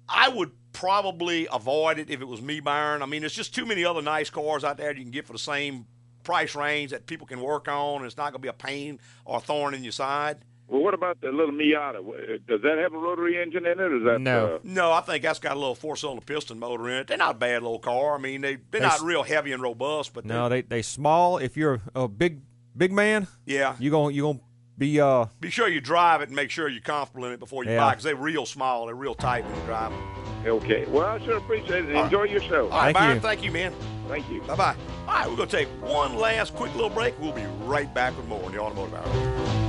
I 0.07 0.29
would 0.29 0.51
probably 0.73 1.47
avoid 1.51 1.99
it 1.99 2.09
if 2.09 2.21
it 2.21 2.27
was 2.27 2.41
me 2.41 2.59
buying. 2.59 3.01
I 3.01 3.05
mean, 3.05 3.21
there's 3.21 3.33
just 3.33 3.55
too 3.55 3.65
many 3.65 3.85
other 3.85 4.01
nice 4.01 4.29
cars 4.29 4.63
out 4.63 4.77
there 4.77 4.91
you 4.91 5.01
can 5.01 5.11
get 5.11 5.25
for 5.25 5.33
the 5.33 5.39
same 5.39 5.85
price 6.23 6.55
range 6.55 6.91
that 6.91 7.05
people 7.05 7.25
can 7.25 7.39
work 7.39 7.67
on. 7.67 7.97
And 7.97 8.05
it's 8.05 8.17
not 8.17 8.31
going 8.31 8.33
to 8.33 8.39
be 8.39 8.47
a 8.47 8.53
pain 8.53 8.99
or 9.23 9.37
a 9.37 9.39
thorn 9.39 9.73
in 9.73 9.83
your 9.83 9.91
side. 9.91 10.37
Well, 10.67 10.81
what 10.81 10.93
about 10.95 11.21
the 11.21 11.31
little 11.31 11.53
Miata? 11.53 12.01
Does 12.47 12.61
that 12.63 12.77
have 12.79 12.93
a 12.93 12.97
rotary 12.97 13.39
engine 13.41 13.65
in 13.67 13.73
it? 13.73 13.79
Or 13.79 13.97
is 13.97 14.03
that 14.23 14.27
Uh, 14.27 14.59
No, 14.63 14.91
I 14.91 15.01
think 15.01 15.21
that's 15.23 15.37
got 15.39 15.53
a 15.55 15.59
little 15.59 15.75
four-cylinder 15.75 16.23
piston 16.25 16.57
motor 16.57 16.89
in 16.89 16.95
it. 16.97 17.07
They're 17.07 17.17
not 17.17 17.35
a 17.35 17.37
bad 17.37 17.61
little 17.61 17.77
car. 17.79 18.15
I 18.15 18.17
mean, 18.17 18.41
they 18.41 18.55
they're 18.55 18.63
They 18.71 18.79
not 18.79 18.93
s- 18.95 19.01
real 19.03 19.23
heavy 19.23 19.51
and 19.51 19.61
robust, 19.61 20.13
but 20.13 20.25
No, 20.25 20.49
they 20.49 20.61
they 20.61 20.81
small. 20.81 21.37
If 21.37 21.55
you're 21.55 21.81
a 21.93 22.07
big 22.07 22.41
big 22.75 22.91
man, 22.91 23.27
Yeah. 23.45 23.75
you 23.79 23.91
going 23.91 24.15
you 24.15 24.23
gonna 24.23 24.39
be 24.77 24.99
uh 24.99 25.25
be 25.39 25.49
sure 25.51 25.67
you 25.67 25.81
drive 25.81 26.21
it 26.21 26.29
and 26.29 26.35
make 26.35 26.49
sure 26.49 26.67
you're 26.67 26.81
comfortable 26.81 27.25
in 27.27 27.33
it 27.33 27.39
before 27.39 27.63
you 27.63 27.71
Yeah. 27.71 27.77
buy 27.79 27.91
because 27.91 28.03
they're 28.03 28.15
real 28.15 28.45
small. 28.47 28.87
They're 28.87 28.95
real 28.95 29.15
tight 29.15 29.45
when 29.45 29.55
you 29.55 29.61
drive 29.65 29.91
them. 29.91 30.01
Okay. 30.47 30.85
Well, 30.87 31.05
I 31.05 31.19
sure 31.23 31.37
appreciate 31.37 31.85
it. 31.85 31.95
All 31.95 32.01
right. 32.01 32.05
Enjoy 32.05 32.23
your 32.23 32.41
show. 32.41 32.65
All 32.69 32.79
right, 32.81 32.93
Byron, 32.93 33.19
thank 33.19 33.43
you, 33.43 33.51
man. 33.51 33.73
Thank 34.07 34.29
you. 34.31 34.41
Bye 34.41 34.55
bye. 34.55 34.75
All 35.07 35.13
right, 35.13 35.29
we're 35.29 35.35
going 35.37 35.49
to 35.49 35.57
take 35.57 35.67
one 35.81 36.17
last 36.17 36.55
quick 36.55 36.73
little 36.75 36.89
break. 36.91 37.19
We'll 37.19 37.31
be 37.31 37.45
right 37.63 37.91
back 37.93 38.15
with 38.17 38.27
more 38.27 38.43
on 38.45 38.51
the 38.51 38.59
Automotive 38.59 38.93
Hour. 38.93 39.64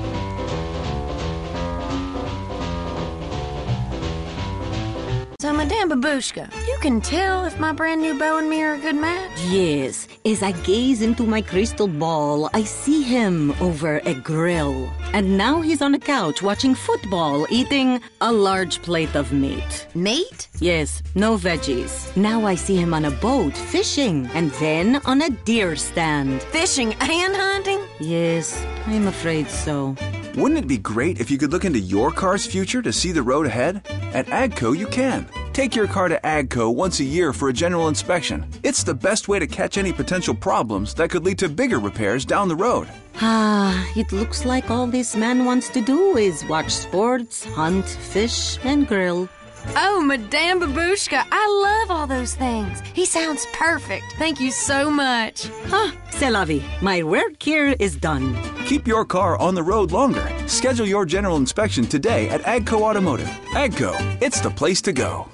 So, 5.39 5.53
Madame 5.53 5.91
Babushka, 5.91 6.51
you 6.67 6.79
can 6.81 7.03
tell 7.03 7.45
if 7.45 7.61
my 7.61 7.71
brand 7.71 8.01
new 8.01 8.19
beau 8.19 8.39
and 8.39 8.49
mirror 8.49 8.73
are 8.73 8.77
a 8.77 8.81
good 8.81 8.97
match? 8.97 9.39
Yes, 9.49 10.09
as 10.25 10.43
I 10.43 10.53
gaze 10.53 11.03
into 11.03 11.25
my 11.25 11.43
crystal 11.43 11.89
ball, 11.89 12.49
I 12.55 12.65
see 12.65 13.03
him 13.03 13.53
over 13.61 13.99
a 14.07 14.15
grill. 14.15 14.91
And 15.13 15.37
now 15.37 15.61
he's 15.61 15.83
on 15.83 15.95
a 15.95 15.99
couch 15.99 16.41
watching 16.41 16.75
football, 16.75 17.47
eating 17.51 18.01
a 18.23 18.33
large 18.33 18.81
plate 18.81 19.15
of 19.15 19.31
meat. 19.35 19.87
Meat? 19.95 20.49
Yes, 20.59 21.03
no 21.15 21.37
veggies. 21.37 22.17
Now 22.17 22.47
I 22.47 22.55
see 22.55 22.77
him 22.77 22.95
on 22.95 23.05
a 23.05 23.11
boat 23.11 23.55
fishing, 23.55 24.31
and 24.33 24.51
then 24.53 25.03
on 25.05 25.21
a 25.21 25.29
deer 25.29 25.77
stand. 25.77 26.43
Fishing 26.45 26.95
and 26.95 27.37
hunting? 27.37 27.81
Yes, 28.01 28.65
I'm 28.87 29.07
afraid 29.07 29.51
so. 29.51 29.97
Wouldn't 30.37 30.65
it 30.65 30.69
be 30.69 30.77
great 30.77 31.19
if 31.19 31.31
you 31.31 31.39
could 31.39 31.51
look 31.51 31.65
into 31.65 31.79
your 31.79 32.11
car's 32.11 32.45
future 32.45 32.83
to 32.83 32.93
see 32.93 33.11
the 33.13 33.23
road 33.23 33.47
ahead? 33.47 33.87
At 34.13 34.27
AGCO, 34.27 34.77
you 34.77 34.87
can. 34.87 35.26
Take 35.53 35.75
your 35.75 35.87
car 35.87 36.09
to 36.09 36.21
AGCO 36.23 36.75
once 36.75 37.01
a 37.01 37.05
year 37.05 37.33
for 37.33 37.49
a 37.49 37.53
general 37.53 37.89
inspection. 37.89 38.47
It's 38.63 38.83
the 38.83 38.95
best 38.95 39.29
way 39.29 39.39
to 39.39 39.47
catch 39.47 39.79
any 39.79 39.93
potential 39.93 40.35
problems 40.35 40.95
that 40.95 41.11
could 41.11 41.25
lead 41.25 41.39
to 41.39 41.49
bigger 41.49 41.79
repairs 41.79 42.25
down 42.25 42.49
the 42.49 42.57
road. 42.57 42.89
Ah, 43.21 43.87
it 43.97 44.13
looks 44.13 44.45
like 44.45 44.71
all 44.71 44.87
this 44.87 45.17
man 45.17 45.45
wants 45.45 45.69
to 45.71 45.81
do 45.81 46.17
is 46.17 46.45
watch 46.45 46.71
sports, 46.71 47.45
hunt, 47.45 47.87
fish, 47.87 48.59
and 48.65 48.87
grill. 48.87 49.29
Oh, 49.75 50.01
Madame 50.01 50.61
Babushka, 50.61 51.25
I 51.31 51.87
love 51.87 51.91
all 51.91 52.07
those 52.07 52.35
things. 52.35 52.81
He 52.95 53.05
sounds 53.05 53.47
perfect. 53.53 54.05
Thank 54.19 54.41
you 54.41 54.51
so 54.51 54.91
much. 54.91 55.51
Ah, 55.73 55.93
c'est 56.11 56.31
la 56.31 56.45
vie. 56.45 56.63
My 56.81 57.03
work 57.03 57.43
here 57.43 57.75
is 57.79 57.97
done. 57.97 58.37
Keep 58.67 58.87
your 58.87 59.05
car 59.05 59.37
on 59.39 59.55
the 59.55 59.63
road 59.63 59.93
longer. 59.93 60.27
Schedule 60.47 60.87
your 60.87 61.05
general 61.05 61.37
inspection 61.37 61.85
today 61.87 62.29
at 62.29 62.43
AGCO 62.43 62.83
Automotive. 62.83 63.29
AGCO, 63.55 63.95
it's 64.23 64.41
the 64.41 64.51
place 64.51 64.81
to 64.83 64.93
go. 64.93 65.27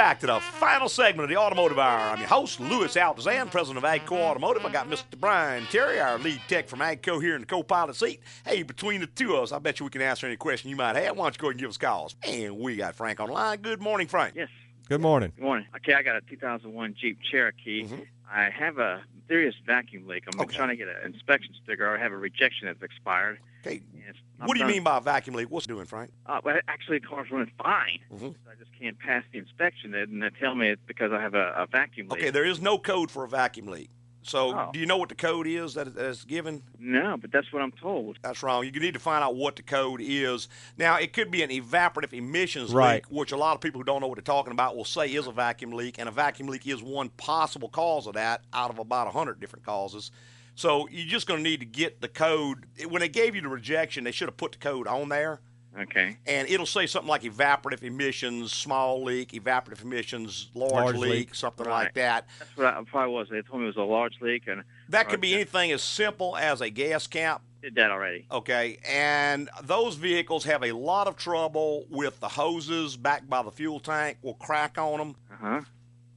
Back 0.00 0.18
to 0.18 0.26
the 0.26 0.40
final 0.40 0.88
segment 0.88 1.24
of 1.24 1.28
the 1.28 1.36
Automotive 1.36 1.78
Hour. 1.78 2.12
I'm 2.12 2.20
your 2.20 2.26
host, 2.26 2.58
Louis 2.58 2.94
Altazan, 2.94 3.50
president 3.50 3.84
of 3.84 3.90
AGCO 3.90 4.12
Automotive. 4.12 4.64
I 4.64 4.72
got 4.72 4.88
Mr. 4.88 5.04
Brian 5.20 5.66
Terry, 5.66 6.00
our 6.00 6.18
lead 6.18 6.40
tech 6.48 6.68
from 6.68 6.78
AGCO, 6.78 7.20
here 7.20 7.34
in 7.34 7.42
the 7.42 7.46
co-pilot 7.46 7.94
seat. 7.94 8.22
Hey, 8.46 8.62
between 8.62 9.02
the 9.02 9.06
two 9.08 9.36
of 9.36 9.42
us, 9.42 9.52
I 9.52 9.58
bet 9.58 9.78
you 9.78 9.84
we 9.84 9.90
can 9.90 10.00
answer 10.00 10.26
any 10.26 10.38
question 10.38 10.70
you 10.70 10.76
might 10.76 10.96
have. 10.96 11.18
Why 11.18 11.26
don't 11.26 11.36
you 11.36 11.40
go 11.40 11.48
ahead 11.48 11.52
and 11.56 11.60
give 11.60 11.68
us 11.68 11.76
calls? 11.76 12.16
And 12.22 12.58
we 12.58 12.76
got 12.76 12.94
Frank 12.94 13.20
on 13.20 13.28
line. 13.28 13.60
Good 13.60 13.82
morning, 13.82 14.06
Frank. 14.06 14.36
Yes. 14.36 14.48
Good 14.88 15.02
morning. 15.02 15.34
Good 15.36 15.44
morning. 15.44 15.66
Okay, 15.76 15.92
I 15.92 16.02
got 16.02 16.16
a 16.16 16.22
2001 16.22 16.94
Jeep 16.98 17.18
Cherokee. 17.30 17.84
Mm-hmm. 17.84 18.00
I 18.32 18.48
have 18.48 18.78
a 18.78 19.02
serious 19.28 19.54
vacuum 19.66 20.06
leak. 20.06 20.24
I'm 20.26 20.48
trying 20.48 20.70
to 20.70 20.76
get 20.76 20.88
an 20.88 21.12
inspection 21.12 21.52
sticker. 21.62 21.94
I 21.94 22.00
have 22.00 22.12
a 22.12 22.16
rejection 22.16 22.68
that's 22.68 22.82
expired. 22.82 23.38
Okay. 23.66 23.82
Yes, 24.14 24.48
What 24.48 24.54
do 24.56 24.60
you 24.60 24.66
mean 24.66 24.82
by 24.82 24.98
a 24.98 25.00
vacuum 25.00 25.36
leak? 25.36 25.50
What's 25.50 25.66
it 25.66 25.68
doing, 25.68 25.86
Frank? 25.86 26.12
Uh, 26.26 26.40
well, 26.44 26.56
actually, 26.68 26.98
the 26.98 27.06
car's 27.06 27.30
running 27.30 27.52
fine. 27.62 27.98
Mm-hmm. 28.12 28.26
I 28.50 28.54
just 28.58 28.70
can't 28.78 28.98
pass 28.98 29.22
the 29.32 29.38
inspection, 29.38 29.94
and 29.94 30.22
they 30.22 30.30
tell 30.40 30.54
me 30.54 30.68
it's 30.68 30.82
because 30.86 31.12
I 31.12 31.20
have 31.20 31.34
a, 31.34 31.52
a 31.56 31.66
vacuum 31.70 32.08
leak. 32.08 32.18
Okay, 32.20 32.30
there 32.30 32.44
is 32.44 32.60
no 32.60 32.78
code 32.78 33.10
for 33.10 33.24
a 33.24 33.28
vacuum 33.28 33.66
leak. 33.68 33.90
So, 34.22 34.54
Oh. 34.54 34.70
do 34.72 34.78
you 34.78 34.84
know 34.84 34.98
what 34.98 35.08
the 35.08 35.14
code 35.14 35.46
is 35.46 35.72
that 35.74 35.94
that 35.94 36.04
is 36.04 36.24
given? 36.24 36.62
No, 36.78 37.16
but 37.18 37.32
that's 37.32 37.50
what 37.54 37.62
I'm 37.62 37.72
told. 37.72 38.18
That's 38.22 38.42
wrong. 38.42 38.64
You 38.66 38.70
need 38.72 38.92
to 38.94 39.00
find 39.00 39.24
out 39.24 39.34
what 39.34 39.56
the 39.56 39.62
code 39.62 40.00
is. 40.02 40.46
Now, 40.76 40.96
it 40.96 41.14
could 41.14 41.30
be 41.30 41.42
an 41.42 41.48
evaporative 41.48 42.12
emissions 42.12 42.70
Right. 42.72 42.96
leak, 42.96 43.06
which 43.06 43.32
a 43.32 43.36
lot 43.38 43.54
of 43.54 43.62
people 43.62 43.80
who 43.80 43.84
don't 43.84 44.02
know 44.02 44.08
what 44.08 44.16
they're 44.16 44.22
talking 44.22 44.52
about 44.52 44.76
will 44.76 44.84
say 44.84 45.06
is 45.08 45.26
a 45.26 45.32
vacuum 45.32 45.72
leak, 45.72 45.98
and 45.98 46.06
a 46.08 46.12
vacuum 46.12 46.48
leak 46.48 46.66
is 46.66 46.82
one 46.82 47.08
possible 47.10 47.68
cause 47.70 48.06
of 48.06 48.12
that 48.14 48.42
out 48.52 48.68
of 48.70 48.78
about 48.78 49.06
100 49.06 49.40
different 49.40 49.64
causes. 49.64 50.10
So, 50.54 50.88
you're 50.90 51.06
just 51.08 51.26
going 51.26 51.42
to 51.42 51.48
need 51.48 51.60
to 51.60 51.66
get 51.66 52.00
the 52.00 52.08
code. 52.08 52.66
When 52.88 53.00
they 53.00 53.08
gave 53.08 53.34
you 53.34 53.40
the 53.42 53.48
rejection, 53.48 54.04
they 54.04 54.12
should 54.12 54.28
have 54.28 54.36
put 54.36 54.52
the 54.52 54.58
code 54.58 54.86
on 54.86 55.08
there. 55.08 55.40
Okay. 55.78 56.18
And 56.26 56.48
it'll 56.48 56.66
say 56.66 56.86
something 56.88 57.08
like 57.08 57.22
evaporative 57.22 57.84
emissions, 57.84 58.52
small 58.52 59.04
leak, 59.04 59.30
evaporative 59.32 59.82
emissions, 59.82 60.50
large, 60.52 60.72
Large 60.72 60.96
leak, 60.96 61.10
leak. 61.12 61.34
something 61.36 61.64
Right. 61.64 61.84
like 61.84 61.94
that. 61.94 62.26
That's 62.40 62.56
what 62.56 62.66
I 62.66 62.82
probably 62.84 63.14
was. 63.14 63.28
They 63.30 63.40
told 63.42 63.60
me 63.60 63.66
it 63.66 63.68
was 63.68 63.76
a 63.76 63.82
large 63.82 64.14
leak, 64.20 64.48
and 64.48 64.64
That 64.88 65.08
could 65.08 65.20
be 65.20 65.32
anything 65.32 65.70
as 65.70 65.80
simple 65.82 66.36
as 66.36 66.60
a 66.60 66.70
gas 66.70 67.06
cap. 67.06 67.42
did 67.62 67.76
that 67.76 67.90
already. 67.92 68.26
Okay, 68.32 68.78
and 68.88 69.48
those 69.62 69.94
vehicles 69.94 70.44
have 70.44 70.64
a 70.64 70.72
lot 70.72 71.06
of 71.06 71.16
trouble 71.16 71.84
with 71.90 72.18
the 72.18 72.28
hoses 72.28 72.96
back 72.96 73.28
by 73.28 73.42
the 73.42 73.52
fuel 73.52 73.78
tank 73.78 74.16
will 74.22 74.34
crack 74.34 74.76
on 74.78 74.98
them. 74.98 75.16
Uh-huh. 75.32 75.60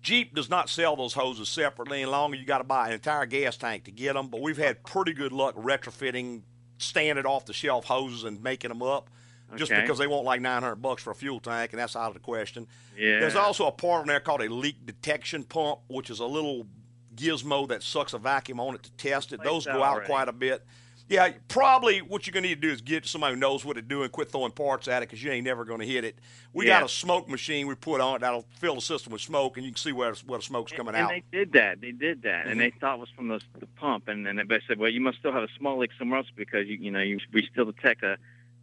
Jeep 0.04 0.36
does 0.36 0.49
not 0.49 0.70
sell 0.70 0.95
those 0.95 1.14
hoses 1.14 1.47
separately. 1.49 2.01
Any 2.01 2.12
longer, 2.12 2.38
you 2.38 2.45
got 2.45 2.58
to 2.60 2.64
buy 2.66 2.88
an 2.88 2.93
entire 2.93 3.26
gas 3.26 3.56
tank 3.58 3.86
to 3.86 3.91
get 3.91 4.14
them. 4.14 4.28
But 4.28 4.41
we've 4.41 4.58
had 4.58 4.84
pretty 4.84 5.14
good 5.14 5.32
luck 5.32 5.56
retrofitting 5.56 6.41
standard 6.78 7.26
off 7.26 7.45
the 7.45 7.54
shelf 7.54 7.86
hoses 7.86 8.26
and 8.26 8.43
making 8.43 8.68
them 8.70 8.84
up, 8.84 9.10
just 9.56 9.72
because 9.82 9.97
they 9.97 10.08
want 10.08 10.26
like 10.26 10.41
nine 10.41 10.62
hundred 10.62 10.76
bucks 10.82 11.01
for 11.01 11.12
a 11.12 11.16
fuel 11.16 11.39
tank, 11.39 11.72
and 11.72 11.80
that's 11.80 11.95
out 11.95 12.10
of 12.10 12.14
the 12.16 12.20
question. 12.20 12.68
Yeah. 12.97 13.20
There's 13.22 13.36
also 13.36 13.66
a 13.68 13.72
part 13.72 14.01
in 14.01 14.08
there 14.10 14.20
called 14.20 14.41
a 14.41 14.49
leak 14.49 14.86
detection 14.86 15.43
pump, 15.45 15.80
which 15.88 16.10
is 16.10 16.20
a 16.20 16.26
little 16.26 16.68
gizmo 17.16 17.68
that 17.70 17.82
sucks 17.82 18.14
a 18.14 18.18
vacuum 18.18 18.60
on 18.60 18.76
it 18.76 18.84
to 18.84 18.91
test 18.93 19.32
it. 19.32 19.41
Those 19.43 19.66
go 19.66 19.84
out 19.84 19.93
already. 19.93 20.08
quite 20.08 20.28
a 20.28 20.34
bit. 20.34 20.66
Yeah, 21.10 21.32
probably 21.49 21.99
what 21.99 22.26
you're 22.26 22.32
going 22.32 22.43
to 22.43 22.49
need 22.49 22.62
to 22.62 22.68
do 22.68 22.72
is 22.74 22.82
get 22.82 23.06
somebody 23.06 23.34
who 23.36 23.39
knows 23.39 23.66
what 23.66 23.76
to 23.76 23.82
do 23.82 24.04
and 24.04 24.12
quit 24.12 24.32
throwing 24.32 24.51
parts 24.51 24.88
at 24.88 25.04
it 25.04 25.10
because 25.10 25.22
you 25.22 25.32
ain't 25.32 25.43
never 25.45 25.66
going 25.66 25.80
to 25.82 25.86
hit 25.86 26.04
it. 26.06 26.18
We 26.54 26.66
Yeah. 26.66 26.80
got 26.80 26.86
a 26.86 26.89
smoke 26.89 27.28
machine 27.28 27.68
we 27.68 27.76
put 27.76 27.99
on 27.99 28.16
it 28.16 28.20
that'll 28.20 28.45
fill 28.60 28.76
the 28.76 28.82
system 28.82 29.12
with 29.12 29.22
smoke, 29.22 29.58
and 29.58 29.66
you 29.66 29.72
can 29.74 29.78
see 29.78 29.91
where, 29.91 30.14
where 30.26 30.39
the 30.39 30.43
smoke's 30.45 30.72
coming 30.72 30.95
and 30.95 31.04
out. 31.06 31.12
And 31.12 31.24
they 31.32 31.38
did 31.38 31.51
that. 31.54 31.82
They 31.82 31.91
did 31.91 32.22
that, 32.24 32.47
and 32.47 32.56
Mhm. 32.56 32.64
they 32.64 32.70
thought 32.80 32.95
it 32.95 32.99
was 33.01 33.10
from 33.16 33.28
the, 33.28 33.41
the 33.60 33.68
pump. 33.68 34.08
And 34.08 34.26
then 34.26 34.38
they 34.47 34.62
said, 34.66 34.80
"Well, 34.80 34.89
you 34.89 35.01
must 35.01 35.20
still 35.20 35.34
have 35.34 35.43
a 35.43 35.49
small 35.58 35.78
leak 35.78 35.91
somewhere 35.99 36.20
else 36.20 36.30
because 36.36 36.68
you, 36.68 36.78
you 36.78 36.89
know, 36.91 37.01
you, 37.01 37.20
we 37.34 37.45
still 37.51 37.66
detect 37.66 38.01
a, 38.04 38.18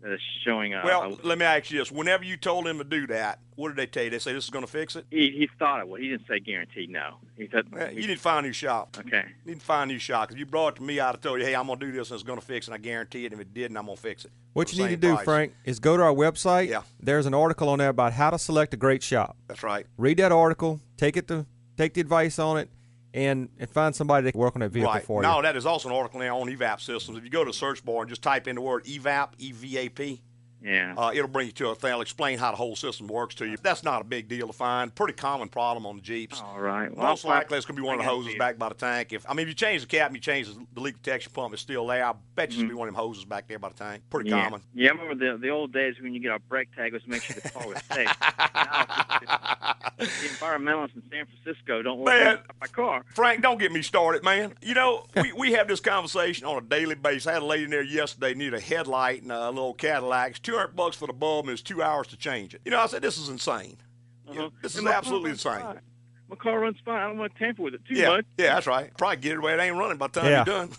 a 0.05 0.17
showing 0.45 0.75
a." 0.75 0.83
well, 0.85 1.13
a, 1.13 1.27
let 1.27 1.39
me 1.39 1.45
ask 1.45 1.71
you 1.71 1.79
this: 1.79 1.91
Whenever 1.91 2.25
you 2.25 2.37
told 2.37 2.67
him 2.67 2.79
to 2.79 2.85
do 2.85 3.07
that, 3.09 3.39
what 3.57 3.69
did 3.69 3.77
they 3.77 3.87
tell 3.87 4.05
you? 4.05 4.11
They 4.11 4.19
say 4.19 4.33
this 4.33 4.45
is 4.45 4.51
going 4.51 4.65
to 4.65 4.71
fix 4.71 4.97
it. 4.97 5.07
he, 5.11 5.31
he 5.31 5.49
thought 5.59 5.81
it 5.81 5.89
would. 5.89 6.01
He 6.01 6.09
didn't 6.09 6.27
say 6.27 6.41
guaranteed. 6.41 6.91
No, 6.91 7.17
he 7.37 7.49
said. 7.53 7.71
Well, 7.73 7.93
you 7.93 8.07
need 8.07 8.15
to 8.15 8.17
find 8.17 8.45
a 8.45 8.49
new 8.49 8.53
shop. 8.53 8.97
Okay. 8.99 9.25
You 9.45 9.53
need 9.53 9.61
to 9.61 9.67
find 9.67 9.91
a 9.91 9.95
new 9.95 9.99
shop. 9.99 10.33
If 10.33 10.39
you 10.39 10.47
brought 10.47 10.75
it 10.75 10.77
to 10.77 10.83
me, 10.83 11.01
I'd 11.01 11.07
have 11.07 11.21
told 11.21 11.41
you, 11.41 11.47
hey, 11.47 11.55
I'm 11.55 11.67
going 11.67 11.79
to 11.79 11.87
do 11.87 11.93
this 11.93 12.11
and 12.11 12.17
it's 12.17 12.27
going 12.27 12.39
to 12.39 12.45
fix 12.45 12.67
it. 12.67 12.73
And 12.73 12.81
I 12.81 12.83
guarantee 12.83 13.27
it. 13.27 13.33
If 13.33 13.41
it 13.41 13.53
didn't, 13.53 13.77
I'm 13.77 13.87
going 13.87 13.97
to 13.97 14.03
fix 14.03 14.25
it. 14.25 14.33
What 14.53 14.73
you 14.73 14.83
need 14.83 14.91
to 14.91 14.97
do, 14.97 15.15
price. 15.15 15.25
Frank, 15.25 15.55
is 15.65 15.79
go 15.79 15.97
to 15.97 16.03
our 16.03 16.13
website. 16.13 16.69
Yeah. 16.69 16.83
There's 17.01 17.27
an 17.27 17.35
article 17.35 17.69
on 17.69 17.79
there 17.79 17.91
about 17.91 18.13
how 18.13 18.31
to 18.31 18.39
select 18.39 18.75
a 18.75 18.77
great 18.77 19.03
shop. 19.03 19.37
That's 19.47 19.63
right. 19.63 19.87
Read 19.97 20.19
that 20.19 20.33
article, 20.33 20.81
take 20.97 21.17
it 21.17 21.29
to 21.29 21.47
take 21.81 21.95
the 21.95 22.01
advice 22.01 22.39
on 22.39 22.59
it, 22.59 22.69
and, 23.15 23.49
and 23.59 23.69
find 23.71 23.95
somebody 23.95 24.25
that 24.25 24.33
can 24.33 24.41
work 24.41 24.55
on 24.57 24.61
that 24.61 24.71
vehicle 24.71 24.93
right. 24.93 25.05
for 25.05 25.23
no, 25.23 25.29
you. 25.31 25.37
No, 25.37 25.43
that 25.43 25.57
is 25.57 25.67
also 25.67 25.89
an 25.89 25.95
article 25.95 26.21
now 26.21 26.39
on 26.39 26.49
evap 26.49 26.81
systems. 26.81 27.19
If 27.19 27.25
you 27.25 27.31
go 27.31 27.45
to 27.45 27.51
the 27.51 27.57
search 27.57 27.85
bar 27.85 28.03
and 28.03 28.09
just 28.09 28.23
type 28.23 28.47
in 28.47 28.57
the 28.57 28.63
word 28.63 28.85
evap, 28.85 29.31
E 29.39 29.53
V 29.53 29.79
A 29.79 29.89
P, 29.89 30.23
Yeah. 30.63 30.95
uh, 30.97 31.11
it'll 31.13 31.27
bring 31.29 31.47
you 31.47 31.53
to 31.55 31.71
a 31.71 31.75
thing. 31.75 31.91
It'll 31.91 32.03
explain 32.03 32.39
how 32.39 32.51
the 32.51 32.57
whole 32.57 32.77
system 32.77 33.09
works 33.09 33.35
to 33.37 33.47
you. 33.47 33.57
That's 33.63 33.83
not 33.83 34.01
a 34.03 34.05
big 34.05 34.29
deal 34.29 34.47
to 34.47 34.53
find. 34.53 34.95
Pretty 34.95 35.15
common 35.15 35.49
problem 35.49 35.87
on 35.87 35.97
the 35.97 36.03
Jeeps. 36.03 36.41
All 36.41 36.61
right. 36.61 36.95
Well, 36.95 37.07
Most 37.07 37.25
likely, 37.25 37.57
it's 37.57 37.67
going 37.67 37.77
to 37.77 37.83
be 37.83 37.87
one 37.87 37.99
of 37.99 38.05
the 38.05 38.11
hoses 38.11 38.35
back 38.37 38.59
by 38.59 38.69
the 38.69 38.75
tank. 38.75 39.13
If 39.13 39.29
I 39.29 39.35
mean, 39.35 39.45
if 39.45 39.49
you 39.49 39.55
change 39.55 39.83
the 39.83 39.89
cap 39.89 40.09
and 40.09 40.17
you 40.17 40.21
change 40.21 40.49
the, 40.49 40.65
the 40.75 40.81
leak 40.81 41.03
detection 41.03 41.33
pump, 41.33 41.53
it's 41.53 41.63
still 41.63 41.87
there. 41.87 42.05
I 42.05 42.13
bet 42.35 42.51
you 42.51 42.53
it's 42.53 42.57
going 42.57 42.69
to 42.69 42.75
be 42.75 42.79
one 42.79 42.89
of 42.89 42.95
them 42.95 43.03
hoses 43.03 43.25
back 43.25 43.49
there 43.49 43.59
by 43.59 43.71
the 43.71 43.75
tank. 43.75 44.03
Pretty 44.11 44.31
yeah. 44.31 44.45
common. 44.45 44.61
Yeah, 44.75 44.91
I 44.91 44.93
remember 44.93 45.33
the 45.33 45.39
the 45.39 45.49
old 45.49 45.73
days 45.73 45.97
when 46.01 46.15
you 46.15 46.21
get 46.21 46.33
a 46.33 46.39
brake 46.39 46.75
tag 46.77 46.93
was 46.93 47.03
to 47.03 47.11
make 47.11 47.23
sure 47.23 47.37
the 47.43 47.49
car 47.51 47.67
was 47.67 47.83
safe. 47.91 48.15
now, 48.55 49.70
the 50.01 50.29
environmentalists 50.29 50.95
in 50.97 51.03
San 51.11 51.27
Francisco 51.27 51.83
don't 51.83 51.99
want 51.99 52.19
Man. 52.19 52.37
to 52.39 52.43
my 52.61 52.67
car. 52.67 53.05
Frank, 53.15 53.43
don't 53.43 53.59
get 53.59 53.73
me 53.73 53.83
started, 53.83 54.23
man. 54.25 54.55
You 54.63 54.75
know, 54.75 55.07
we, 55.17 55.33
we 55.33 55.53
have 55.53 55.69
this 55.69 55.81
conversation 55.81 56.47
on 56.47 56.59
a 56.59 56.61
daily 56.61 56.95
basis. 56.95 57.27
I 57.27 57.33
had 57.35 57.43
a 57.43 57.47
lady 57.47 57.65
in 57.65 57.71
there 57.71 57.83
yesterday 57.83 58.35
needed 58.35 58.55
a 58.55 58.61
headlight 58.61 59.23
and 59.23 59.31
a 59.33 59.49
little 59.51 59.75
Cadillac. 59.75 60.31
It's 60.31 60.41
200 60.41 60.69
bucks 60.75 60.97
for 60.97 61.07
the 61.07 61.13
bulb 61.13 61.47
and 61.47 61.53
it's 61.53 61.63
two 61.63 61.83
hours 61.83 62.07
to 62.09 62.17
change 62.17 62.55
it. 62.55 62.61
You 62.65 62.71
know, 62.71 62.81
I 62.81 62.87
said, 62.87 63.03
this 63.03 63.19
is 63.19 63.29
insane. 63.29 63.77
You 64.27 64.33
uh-huh. 64.33 64.41
know, 64.43 64.53
this 64.63 64.73
is 64.73 64.79
And 64.79 64.85
my 64.87 64.91
car 64.93 64.99
absolutely 64.99 65.31
insane. 65.31 65.61
fine. 65.61 65.81
My 66.29 66.37
car 66.37 66.61
runs 66.61 66.77
fine. 66.85 66.95
I 67.03 67.09
don't 67.09 67.19
want 67.19 67.33
to 67.33 67.39
tamper 67.41 67.63
with 67.63 67.75
it 67.75 67.81
too 67.89 67.95
Yeah, 67.97 68.09
much. 68.11 68.25
yeah, 68.39 68.55
that's 68.55 68.69
right. 68.69 68.97
Probably 68.97 69.17
get 69.17 69.33
it 69.33 69.39
away. 69.39 69.55
It 69.55 69.59
ain't 69.61 69.77
running 69.77 69.99
by 69.99 70.07
the 70.07 70.21
time 70.21 70.31
Yeah. 70.31 70.45
you're 70.47 70.67
done. 70.67 70.71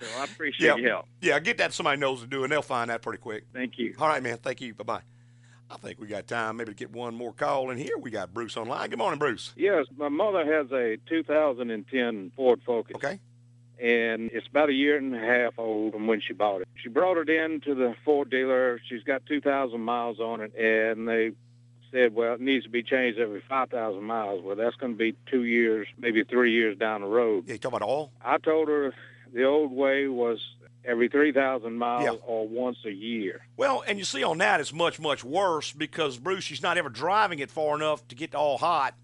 So 0.00 0.06
I 0.18 0.24
appreciate 0.24 0.66
yeah, 0.66 0.76
your 0.76 0.88
help. 0.88 1.06
yeah, 1.20 1.38
get 1.40 1.58
that 1.58 1.72
somebody 1.74 2.00
knows 2.00 2.20
to 2.22 2.26
do, 2.26 2.42
and 2.44 2.50
they'll 2.52 2.62
find 2.62 2.88
that 2.90 3.02
pretty 3.02 3.18
quick. 3.18 3.44
Thank 3.52 3.76
you. 3.76 3.94
All 3.98 4.06
right, 4.08 4.22
man. 4.22 4.38
Thank 4.38 4.60
you. 4.60 4.72
Bye 4.72 4.84
bye. 4.84 5.00
I 5.70 5.76
think 5.76 6.00
we 6.00 6.08
got 6.08 6.26
time 6.26 6.56
maybe 6.56 6.72
to 6.72 6.76
get 6.76 6.90
one 6.90 7.14
more 7.14 7.32
call 7.32 7.70
in 7.70 7.78
here. 7.78 7.96
We 7.96 8.10
got 8.10 8.34
Bruce 8.34 8.56
online. 8.56 8.90
Good 8.90 8.98
morning, 8.98 9.18
Bruce. 9.18 9.52
Yes, 9.56 9.86
my 9.96 10.08
mother 10.08 10.44
has 10.44 10.70
a 10.72 10.96
2010 11.08 12.32
Ford 12.34 12.60
Focus. 12.66 12.96
Okay. 12.96 13.20
And 13.80 14.30
it's 14.32 14.46
about 14.48 14.68
a 14.68 14.74
year 14.74 14.98
and 14.98 15.14
a 15.14 15.18
half 15.18 15.54
old 15.58 15.92
from 15.92 16.06
when 16.06 16.20
she 16.20 16.32
bought 16.32 16.62
it. 16.62 16.68
She 16.74 16.88
brought 16.88 17.16
it 17.16 17.30
in 17.30 17.60
to 17.62 17.74
the 17.74 17.94
Ford 18.04 18.30
dealer. 18.30 18.80
She's 18.88 19.04
got 19.04 19.24
2,000 19.26 19.80
miles 19.80 20.18
on 20.18 20.40
it, 20.40 20.54
and 20.54 21.08
they 21.08 21.32
said, 21.90 22.14
well, 22.14 22.34
it 22.34 22.40
needs 22.40 22.64
to 22.64 22.70
be 22.70 22.82
changed 22.82 23.18
every 23.18 23.42
5,000 23.48 24.02
miles. 24.02 24.42
Well, 24.42 24.56
that's 24.56 24.76
going 24.76 24.92
to 24.92 24.98
be 24.98 25.14
two 25.30 25.44
years, 25.44 25.86
maybe 25.98 26.24
three 26.24 26.52
years 26.52 26.76
down 26.76 27.00
the 27.00 27.06
road. 27.06 27.44
Yeah, 27.46 27.54
you 27.54 27.58
talking 27.58 27.76
about 27.76 27.88
all? 27.88 28.12
I 28.22 28.36
told 28.38 28.68
her 28.68 28.92
the 29.32 29.44
old 29.44 29.72
way 29.72 30.08
was 30.08 30.40
every 30.84 31.08
3,000 31.08 31.74
miles 31.76 32.04
Yeah. 32.04 32.10
or 32.26 32.46
once 32.48 32.78
a 32.86 32.90
year. 32.90 33.42
Well, 33.56 33.82
and 33.86 33.98
you 33.98 34.04
see 34.04 34.22
on 34.22 34.38
that, 34.38 34.60
it's 34.60 34.72
much, 34.72 34.98
much 35.00 35.22
worse 35.24 35.72
because 35.72 36.18
Bruce, 36.18 36.44
she's 36.44 36.62
not 36.62 36.78
ever 36.78 36.88
driving 36.88 37.38
it 37.38 37.50
far 37.50 37.76
enough 37.76 38.06
to 38.08 38.14
get 38.14 38.34
all 38.34 38.58
hot. 38.58 38.94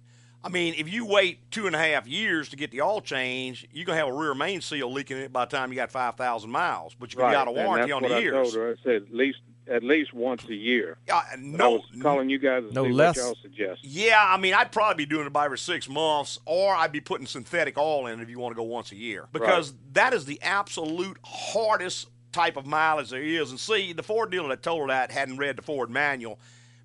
I 0.44 0.48
mean, 0.48 0.74
if 0.78 0.88
you 0.92 1.04
wait 1.04 1.50
two 1.50 1.66
and 1.66 1.74
a 1.74 1.78
half 1.78 2.06
years 2.06 2.48
to 2.50 2.56
get 2.56 2.70
the 2.70 2.80
oil 2.80 3.00
change, 3.00 3.66
you're 3.72 3.84
gonna 3.84 3.98
have 3.98 4.06
a 4.06 4.12
rear 4.12 4.32
main 4.32 4.60
seal 4.60 4.92
leaking 4.92 5.16
it 5.16 5.32
by 5.32 5.44
the 5.44 5.50
time 5.56 5.70
you 5.72 5.76
got 5.76 5.90
five 5.90 6.14
thousand 6.14 6.50
miles. 6.50 6.94
But 6.94 7.12
you 7.12 7.20
right. 7.20 7.34
of 7.34 7.48
and 7.48 7.56
warranty 7.56 7.88
that's 7.90 7.96
on 7.96 8.02
what 8.02 8.08
the 8.10 8.14
I 8.16 8.20
years. 8.20 8.32
told 8.52 8.54
her. 8.54 8.70
I 8.70 8.74
said 8.84 9.02
at 9.02 9.14
least 9.14 9.38
at 9.68 9.82
least 9.82 10.12
once 10.14 10.44
a 10.48 10.54
year. 10.54 10.96
Uh, 11.12 11.20
But 11.34 11.34
I 11.34 11.36
no, 11.38 11.70
was 11.72 11.82
calling 12.00 12.28
you 12.30 12.38
guys 12.38 12.64
to 12.68 12.72
no 12.72 12.84
see 12.84 12.92
less. 12.92 13.16
what 13.16 13.24
y'all 13.24 13.36
suggest. 13.42 13.84
Yeah, 13.84 14.22
I 14.24 14.36
mean, 14.36 14.54
I'd 14.54 14.72
probably 14.72 15.04
be 15.04 15.08
doing 15.08 15.26
it 15.26 15.32
by 15.32 15.44
every 15.46 15.58
six 15.58 15.88
months, 15.88 16.38
or 16.44 16.74
I'd 16.74 16.92
be 16.92 17.00
putting 17.00 17.26
synthetic 17.26 17.76
oil 17.78 18.06
in 18.06 18.20
if 18.20 18.28
you 18.30 18.38
want 18.38 18.52
to 18.52 18.56
go 18.56 18.62
once 18.64 18.92
a 18.92 18.96
year, 18.96 19.26
because 19.32 19.74
that 19.92 20.12
is 20.12 20.24
the 20.24 20.40
absolute 20.42 21.18
hardest 21.24 22.08
type 22.32 22.56
of 22.56 22.66
mileage 22.66 23.10
there 23.10 23.22
is. 23.22 23.50
And 23.50 23.58
see, 23.58 23.92
the 23.92 24.02
Ford 24.02 24.30
dealer 24.30 24.48
that 24.48 24.62
told 24.62 24.82
her 24.82 24.86
that 24.88 25.10
hadn't 25.10 25.38
read 25.38 25.56
the 25.56 25.62
Ford 25.62 25.90
manual, 25.90 26.38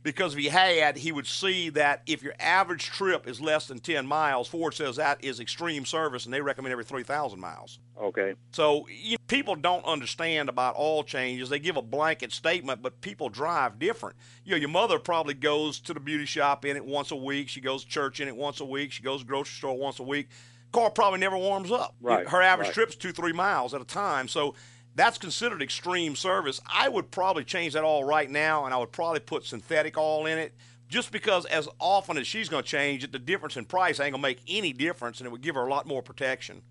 because 0.04 0.34
if 0.34 0.40
he 0.40 0.48
had, 0.48 0.98
he 0.98 1.12
would 1.12 1.28
see 1.28 1.70
that 1.70 2.02
if 2.08 2.24
your 2.24 2.34
average 2.40 2.86
trip 2.88 3.28
is 3.28 3.40
less 3.40 3.68
than 3.68 3.80
ten 3.80 4.06
miles, 4.06 4.48
Ford 4.48 4.74
says 4.74 4.96
that 4.96 5.24
is 5.24 5.40
extreme 5.40 5.86
service, 5.86 6.26
and 6.26 6.34
they 6.34 6.42
recommend 6.42 6.72
every 6.72 6.84
three 6.86 7.04
thousand 7.04 7.40
miles. 7.40 7.80
Okay. 8.00 8.34
So 8.52 8.88
you, 8.90 9.18
people 9.28 9.56
don't 9.56 9.86
understand 9.86 10.50
about 10.50 10.76
oil 10.78 11.04
changes. 11.04 11.50
They 11.50 11.60
give 11.60 11.78
a 11.78 11.82
blanket 11.82 12.32
statement, 12.32 12.82
but 12.82 13.00
people 13.02 13.30
drive 13.30 13.78
different. 13.78 14.16
You 14.44 14.52
know, 14.52 14.58
your 14.58 14.70
mother 14.70 14.98
probably 14.98 15.36
goes 15.36 15.80
to 15.82 15.94
the 15.94 16.00
beauty 16.00 16.26
shop 16.26 16.66
in 16.66 16.76
it 16.78 16.86
once 16.86 17.12
a 17.12 17.16
week. 17.16 17.50
She 17.50 17.62
goes 17.62 17.84
to 17.84 17.90
church 17.90 18.20
in 18.20 18.28
it 18.28 18.36
once 18.36 18.60
a 18.60 18.66
week. 18.66 18.92
She 18.92 19.04
goes 19.04 19.20
to 19.20 19.26
the 19.26 19.30
grocery 19.30 19.54
store 19.56 19.78
once 19.78 20.00
a 20.00 20.04
week. 20.04 20.30
Car 20.72 20.90
probably 20.90 21.20
never 21.20 21.38
warms 21.38 21.72
up. 21.72 21.96
Right, 22.02 22.28
Her 22.28 22.42
average 22.42 22.70
right. 22.70 22.74
trip's 22.74 22.96
two, 22.96 23.12
three 23.12 23.34
miles 23.34 23.74
at 23.74 23.82
a 23.82 23.86
time. 23.86 24.28
So 24.28 24.56
that's 24.96 25.18
considered 25.18 25.62
extreme 25.62 26.16
service. 26.16 26.60
I 26.72 26.90
would 26.90 27.12
probably 27.12 27.44
change 27.44 27.74
that 27.74 27.84
all 27.84 28.04
right 28.04 28.30
now, 28.30 28.66
and 28.66 28.74
I 28.74 28.78
would 28.78 28.92
probably 28.92 29.20
put 29.22 29.46
synthetic 29.46 29.98
oil 29.98 30.26
in 30.26 30.38
it. 30.38 30.54
Just 30.90 31.14
because 31.14 31.46
as 31.46 31.70
often 31.80 32.18
as 32.18 32.28
she's 32.28 32.50
going 32.50 32.64
to 32.64 32.68
change 32.70 33.06
it, 33.06 33.14
the 33.14 33.20
difference 33.20 33.56
in 33.56 33.64
price 33.64 34.00
ain't 34.02 34.12
going 34.12 34.22
to 34.22 34.28
make 34.28 34.40
any 34.48 34.74
difference, 34.74 35.20
and 35.20 35.28
it 35.28 35.30
would 35.32 35.42
give 35.42 35.56
her 35.56 35.66
a 35.66 35.70
lot 35.70 35.86
more 35.88 36.02
protection. 36.02 36.62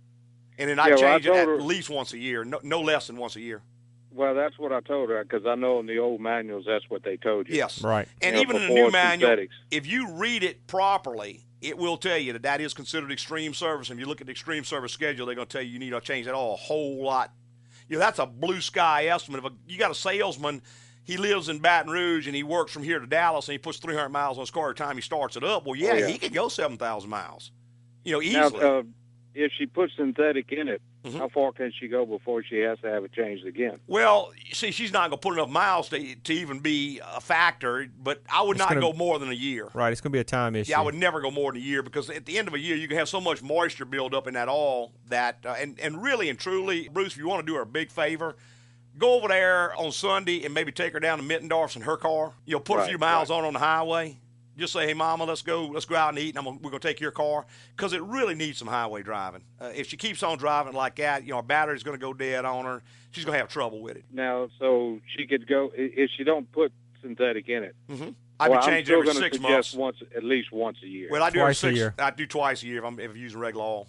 And 0.59 0.69
then 0.69 0.79
I 0.79 0.89
Yeah, 0.89 0.95
well, 0.97 1.05
I 1.05 1.13
change 1.15 1.27
it 1.27 1.35
at 1.37 1.49
her- 1.49 1.63
least 1.63 1.89
once 1.89 2.13
a 2.13 2.19
year, 2.19 2.45
no, 2.45 2.61
no 2.63 2.83
less 2.83 3.07
than 3.07 3.17
once 3.17 3.37
a 3.37 3.41
year. 3.41 3.63
Well, 4.13 4.35
that's 4.35 4.59
what 4.59 4.73
I 4.73 4.81
told 4.81 5.09
her 5.09 5.23
because 5.25 5.47
I 5.47 5.55
know 5.55 5.81
in 5.81 5.87
the 5.87 5.99
old 5.99 6.21
manuals 6.21 6.65
that's 6.67 6.85
what 6.91 7.03
they 7.05 7.17
told 7.17 7.49
you. 7.49 7.55
Yes. 7.55 7.81
Right. 7.83 8.09
And 8.21 8.37
You 8.37 8.45
know, 8.45 8.51
even 8.51 8.57
in 8.57 8.69
the 8.69 8.75
new 8.75 8.91
manual, 8.91 9.31
synthetics. 9.31 9.55
if 9.71 9.87
you 9.87 10.13
read 10.15 10.43
it 10.43 10.67
properly, 10.67 11.47
it 11.63 11.79
will 11.79 11.97
tell 11.97 12.19
you 12.19 12.33
that 12.35 12.43
that 12.43 12.61
is 12.61 12.75
considered 12.75 13.13
extreme 13.13 13.55
service. 13.55 13.89
And 13.89 13.99
if 13.99 14.03
you 14.05 14.09
look 14.09 14.21
at 14.21 14.27
the 14.27 14.33
extreme 14.33 14.65
service 14.65 14.93
schedule, 14.93 15.25
they're 15.27 15.35
going 15.37 15.47
to 15.47 15.53
tell 15.53 15.63
you 15.63 15.71
you 15.73 15.79
need 15.79 15.91
to 15.91 16.01
change 16.01 16.27
that 16.27 16.35
all 16.35 16.55
a 16.55 16.57
whole 16.57 17.03
lot. 17.03 17.33
You 17.91 17.97
know, 17.97 18.01
that's 18.01 18.21
a 18.21 18.27
blue 18.27 18.61
sky 18.61 19.07
estimate. 19.07 19.45
If 19.45 19.51
a, 19.53 19.55
you 19.67 19.77
got 19.77 19.91
a 19.91 19.95
salesman, 19.97 20.63
he 21.03 21.17
lives 21.17 21.49
in 21.49 21.59
Baton 21.59 21.91
Rouge 21.91 22.29
and 22.29 22.37
he 22.37 22.45
works 22.45 22.73
from 22.73 22.85
here 22.85 23.01
to 23.01 23.07
Dallas 23.07 23.49
and 23.49 23.53
he 23.53 23.59
puts 23.59 23.79
300 23.79 24.09
miles 24.11 24.39
on 24.39 24.43
his 24.43 24.51
car 24.53 24.67
every 24.67 24.77
time 24.77 24.95
he 24.95 25.03
starts 25.03 25.37
it 25.37 25.43
up. 25.43 25.67
Well, 25.67 25.75
yeah, 25.75 25.91
Oh, 25.93 25.97
yeah. 25.97 26.07
he 26.07 26.17
could 26.17 26.33
go 26.33 26.49
7,000 26.49 27.11
miles. 27.11 27.51
You 28.05 28.13
know, 28.13 28.21
Now, 28.21 28.47
easily. 28.47 28.63
uh, 28.65 28.83
if 29.35 29.51
she 29.59 29.67
puts 29.67 29.93
synthetic 29.97 30.53
in 30.53 30.69
it, 30.69 30.81
Mm-hmm. 31.05 31.17
how 31.17 31.29
far 31.31 31.53
can 31.53 31.73
she 31.79 31.89
go 31.89 32.05
before 32.05 32.43
she 32.43 32.59
has 32.59 32.79
to 32.81 32.91
have 32.91 33.05
it 33.05 33.13
changed 33.13 33.47
again? 33.47 33.79
Well, 33.87 34.33
you 34.37 34.55
see, 34.55 34.71
she's 34.71 34.93
not 34.93 35.09
going 35.09 35.19
to 35.19 35.29
put 35.29 35.33
enough 35.33 35.49
miles 35.49 35.89
to, 35.91 36.15
to 36.15 36.33
even 36.35 36.59
be 36.59 37.01
a 37.03 37.21
factor, 37.21 37.87
but 38.03 38.23
I 38.31 38.43
would 38.43 38.57
It's 38.57 38.59
not 38.59 38.69
gonna- 38.69 38.81
go 38.83 38.93
more 38.93 39.19
than 39.19 39.31
a 39.31 39.35
year. 39.35 39.69
Right, 39.73 39.93
it's 39.93 40.03
going 40.03 40.13
to 40.13 40.17
be 40.17 40.21
a 40.21 40.25
time 40.25 40.55
issue. 40.57 40.73
Yeah, 40.73 40.81
I 40.81 40.83
would 40.83 40.95
never 40.95 41.21
go 41.23 41.31
more 41.31 41.53
than 41.53 41.63
a 41.63 41.65
year 41.65 41.83
because 41.83 42.11
at 42.11 42.27
the 42.27 42.37
end 42.39 42.49
of 42.49 42.55
a 42.55 42.59
year, 42.59 42.77
you 42.77 42.87
can 42.87 42.99
have 42.99 43.09
so 43.09 43.21
much 43.21 43.43
moisture 43.43 43.87
build 43.87 44.15
up 44.15 44.27
in 44.27 44.35
that 44.35 44.49
oil 44.49 44.93
that, 45.09 45.39
uh, 45.47 45.57
and, 45.59 45.81
and 45.81 46.03
really 46.03 46.29
and 46.29 46.39
truly, 46.39 46.89
Bruce, 46.89 47.13
if 47.13 47.19
you 47.19 47.29
want 47.29 47.47
to 47.47 47.51
do 47.51 47.57
her 47.57 47.63
a 47.63 47.67
big 47.67 47.91
favor, 47.91 48.37
go 48.99 49.15
over 49.15 49.29
there 49.29 49.75
on 49.77 49.93
Sunday 49.93 50.45
and 50.45 50.53
maybe 50.53 50.71
take 50.71 50.93
her 50.93 51.01
down 51.01 51.19
to 51.19 51.25
Middendorf's 51.25 51.77
in 51.77 51.83
her 51.83 51.97
car. 51.97 52.33
You 52.45 52.57
know, 52.57 52.61
put 52.61 52.81
a 52.81 52.85
few 52.85 52.99
miles 52.99 53.31
on 53.31 53.45
on 53.45 53.55
the 53.55 53.59
highway. 53.59 54.19
Just 54.61 54.75
say, 54.75 54.87
hey, 54.87 54.95
Mama, 54.95 55.25
let's 55.25 55.43
go, 55.43 55.67
let's 55.67 55.87
go 55.87 55.97
out 55.97 56.11
and 56.11 56.19
eat, 56.19 56.31
and 56.31 56.39
I'm 56.39 56.45
gonna, 56.45 56.59
we're 56.63 56.71
going 56.71 56.81
to 56.81 56.87
take 56.87 57.01
your 57.01 57.11
car 57.11 57.47
because 57.75 57.93
it 57.95 58.03
really 58.03 58.35
needs 58.35 58.59
some 58.59 58.69
highway 58.69 59.03
driving. 59.03 59.43
Uh, 59.61 59.73
if 59.75 59.89
she 59.89 59.97
keeps 59.97 60.23
on 60.23 60.37
driving 60.39 60.75
like 60.75 60.97
that, 60.97 61.25
you 61.25 61.31
know, 61.31 61.37
her 61.37 61.43
battery's 61.43 61.83
going 61.83 61.99
to 61.99 62.01
go 62.01 62.13
dead 62.13 62.45
on 62.45 62.67
her. 62.67 62.83
She's 63.11 63.25
going 63.25 63.35
to 63.35 63.39
have 63.39 63.49
trouble 63.49 63.81
with 63.81 63.97
it. 63.97 64.05
Now, 64.13 64.49
so 64.59 65.01
she 65.17 65.27
could 65.27 65.49
go 65.49 65.73
if 65.75 66.11
she 66.17 66.25
don't 66.25 66.51
put 66.53 66.73
synthetic 67.03 67.49
in 67.49 67.65
it. 67.65 67.75
Mm-hmm. 67.89 68.11
I'd 68.39 68.51
well, 68.51 68.61
be 68.61 68.65
I'm 68.65 68.71
changing 68.71 68.85
still 68.85 68.99
every 69.01 69.07
gonna 69.09 69.19
six 69.21 69.37
suggest 69.37 69.77
months. 69.79 70.01
once, 70.01 70.13
at 70.17 70.25
least 70.25 70.53
once 70.53 70.79
a 70.83 70.87
year. 70.87 71.09
Well, 71.11 71.23
I 71.23 71.31
do 71.31 71.41
every 71.41 71.49
Twice 71.55 71.57
a 71.59 71.61
six. 71.61 71.77
year. 71.77 71.95
I 71.99 72.11
do 72.11 72.27
twice 72.27 72.63
a 72.63 72.67
year 72.67 72.79
if 72.79 72.85
I'm 72.85 73.01
if 73.01 73.11
I'm 73.11 73.17
using 73.17 73.41
regular 73.41 73.65
oil. 73.65 73.89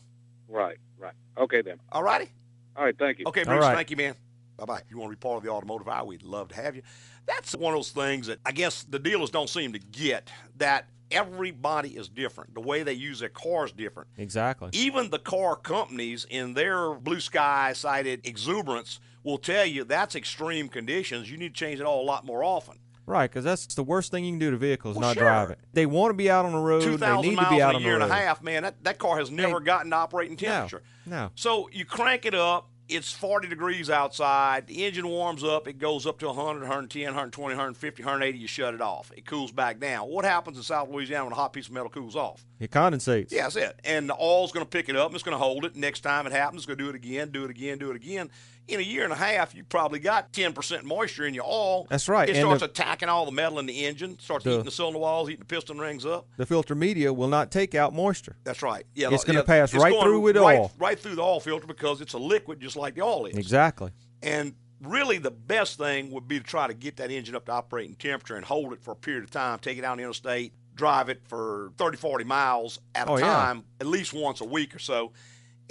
Right, 0.49 0.77
right. 0.97 1.13
Okay 1.37 1.61
then. 1.61 1.79
All 1.91 2.03
righty. 2.03 2.29
All 2.75 2.83
right, 2.83 2.97
thank 2.97 3.19
you. 3.19 3.25
Okay, 3.27 3.41
All 3.41 3.45
Bruce, 3.47 3.61
right. 3.61 3.75
thank 3.75 3.91
you, 3.91 3.97
man. 3.97 4.15
Bye 4.57 4.65
bye. 4.65 4.81
You 4.89 4.97
want 4.97 5.11
to 5.11 5.17
be 5.17 5.19
part 5.19 5.37
of 5.37 5.43
the 5.43 5.49
automotive 5.49 5.87
hour? 5.87 6.05
We'd 6.05 6.23
love 6.23 6.49
to 6.49 6.55
have 6.55 6.75
you. 6.75 6.81
That's 7.25 7.55
one 7.55 7.73
of 7.73 7.77
those 7.77 7.91
things 7.91 8.27
that 8.27 8.39
I 8.45 8.51
guess 8.51 8.83
the 8.83 8.99
dealers 8.99 9.29
don't 9.29 9.49
seem 9.49 9.73
to 9.73 9.79
get 9.79 10.29
that 10.57 10.87
everybody 11.11 11.89
is 11.89 12.07
different. 12.09 12.53
The 12.53 12.61
way 12.61 12.83
they 12.83 12.93
use 12.93 13.19
their 13.19 13.29
car 13.29 13.65
is 13.65 13.71
different. 13.71 14.09
Exactly. 14.17 14.69
Even 14.73 15.09
the 15.09 15.19
car 15.19 15.55
companies, 15.55 16.25
in 16.29 16.53
their 16.53 16.93
blue 16.93 17.19
sky 17.19 17.73
sided 17.73 18.25
exuberance, 18.25 18.99
will 19.23 19.37
tell 19.37 19.65
you 19.65 19.83
that's 19.83 20.15
extreme 20.15 20.67
conditions. 20.69 21.29
You 21.29 21.37
need 21.37 21.53
to 21.53 21.59
change 21.59 21.79
it 21.79 21.85
all 21.85 22.01
a 22.01 22.05
lot 22.05 22.25
more 22.25 22.43
often. 22.43 22.79
Right, 23.05 23.29
because 23.29 23.43
that's 23.43 23.65
the 23.75 23.83
worst 23.83 24.11
thing 24.11 24.23
you 24.23 24.31
can 24.31 24.39
do 24.39 24.51
to 24.51 24.57
vehicles, 24.57 24.95
Well, 24.95 25.09
not 25.09 25.15
sure. 25.15 25.23
drive 25.23 25.49
it. 25.49 25.59
They 25.73 25.85
want 25.85 26.11
to 26.11 26.13
be 26.13 26.29
out 26.29 26.45
on 26.45 26.53
the 26.53 26.59
road. 26.59 26.83
Two 26.83 26.97
They 26.97 27.07
need 27.21 27.35
miles 27.35 27.49
to 27.49 27.55
be 27.55 27.61
out 27.61 27.75
in 27.75 27.81
a 27.81 27.83
year 27.83 27.95
and 27.95 28.03
a 28.03 28.07
half, 28.13 28.41
man. 28.41 28.63
That, 28.63 28.83
that 28.83 28.99
car 28.99 29.17
has 29.17 29.29
never 29.29 29.59
gotten 29.59 29.89
to 29.91 29.97
operating 29.97 30.37
temperature. 30.37 30.83
No. 31.05 31.31
So 31.35 31.69
you 31.73 31.83
crank 31.83 32.25
it 32.25 32.35
up. 32.35 32.69
It's 32.89 33.13
40 33.13 33.47
degrees 33.47 33.89
outside. 33.89 34.67
The 34.67 34.85
engine 34.85 35.07
warms 35.07 35.43
up. 35.43 35.67
It 35.67 35.77
goes 35.79 36.05
up 36.05 36.19
to 36.19 36.27
100, 36.27 36.59
110, 36.59 37.05
120, 37.05 37.55
150, 37.55 38.03
180. 38.03 38.37
You 38.37 38.47
shut 38.47 38.73
it 38.73 38.81
off. 38.81 39.11
It 39.15 39.25
cools 39.25 39.51
back 39.51 39.79
down. 39.79 40.09
What 40.09 40.25
happens 40.25 40.57
in 40.57 40.63
South 40.63 40.89
Louisiana 40.89 41.25
when 41.25 41.33
a 41.33 41.35
hot 41.35 41.53
piece 41.53 41.67
of 41.67 41.73
metal 41.73 41.89
cools 41.89 42.15
off? 42.15 42.45
It 42.59 42.69
condensates. 42.69 43.31
Yeah, 43.31 43.43
that's 43.43 43.55
it. 43.55 43.79
And 43.85 44.09
the 44.09 44.15
oil's 44.15 44.51
going 44.51 44.65
to 44.65 44.69
pick 44.69 44.89
it 44.89 44.95
up 44.95 45.07
and 45.07 45.15
it's 45.15 45.23
going 45.23 45.37
to 45.37 45.43
hold 45.43 45.63
it. 45.63 45.75
Next 45.75 46.01
time 46.01 46.27
it 46.27 46.33
happens, 46.33 46.61
it's 46.61 46.65
going 46.65 46.77
to 46.77 46.83
do 46.83 46.89
it 46.89 46.95
again, 46.95 47.31
do 47.31 47.45
it 47.45 47.49
again, 47.49 47.77
do 47.77 47.91
it 47.91 47.95
again. 47.95 48.29
In 48.71 48.79
a 48.79 48.83
year 48.83 49.03
and 49.03 49.11
a 49.11 49.17
half, 49.17 49.53
you 49.53 49.63
probably 49.65 49.99
got 49.99 50.31
10% 50.31 50.83
moisture 50.83 51.25
in 51.25 51.33
your 51.33 51.43
oil. 51.45 51.87
That's 51.89 52.07
right. 52.07 52.29
It 52.29 52.37
And 52.37 52.43
starts 52.45 52.59
the- 52.61 52.65
attacking 52.67 53.09
all 53.09 53.25
the 53.25 53.31
metal 53.31 53.59
in 53.59 53.65
the 53.65 53.85
engine, 53.85 54.17
starts 54.19 54.45
The- 54.45 54.51
eating 54.51 54.63
the 54.63 54.71
cylinder 54.71 54.99
walls, 54.99 55.27
eating 55.29 55.39
the 55.39 55.45
piston 55.45 55.77
rings 55.77 56.05
up. 56.05 56.27
The 56.37 56.45
filter 56.45 56.73
media 56.73 57.11
will 57.11 57.27
not 57.27 57.51
take 57.51 57.75
out 57.75 57.93
moisture. 57.93 58.37
That's 58.45 58.61
right. 58.61 58.85
Yeah, 58.95 59.09
It's 59.11 59.23
the- 59.23 59.33
gonna 59.33 59.39
yeah, 59.39 59.45
pass 59.45 59.73
right 59.73 59.91
going 59.91 60.03
through 60.03 60.19
with 60.21 60.37
right, 60.37 60.59
oil. 60.59 60.71
right 60.77 60.97
through 60.97 61.15
the 61.15 61.21
oil 61.21 61.39
filter 61.41 61.67
because 61.67 61.99
it's 62.01 62.13
a 62.13 62.17
liquid, 62.17 62.61
just 62.61 62.75
like 62.77 62.95
the 62.95 63.01
oil 63.01 63.25
is. 63.25 63.35
Exactly. 63.37 63.91
And 64.23 64.53
really, 64.81 65.17
the 65.17 65.31
best 65.31 65.77
thing 65.77 66.09
would 66.11 66.27
be 66.27 66.39
to 66.39 66.43
try 66.45 66.67
to 66.67 66.73
get 66.73 66.95
that 66.97 67.11
engine 67.11 67.35
up 67.35 67.45
to 67.47 67.51
operating 67.51 67.95
temperature 67.95 68.35
and 68.35 68.45
hold 68.45 68.71
it 68.73 68.81
for 68.81 68.91
a 68.91 68.95
period 68.95 69.23
of 69.25 69.31
time. 69.31 69.59
Take 69.59 69.77
it 69.79 69.83
out 69.83 69.91
on 69.91 69.97
the 69.97 70.03
interstate, 70.03 70.53
drive 70.75 71.09
it 71.09 71.21
for 71.27 71.71
30, 71.77 71.97
40 71.97 72.23
miles 72.23 72.79
at 72.95 73.07
a 73.07 73.11
Oh, 73.11 73.17
yeah. 73.17 73.25
time, 73.25 73.65
at 73.81 73.85
least 73.87 74.13
once 74.13 74.39
a 74.39 74.45
week 74.45 74.73
or 74.73 74.79
so. 74.79 75.11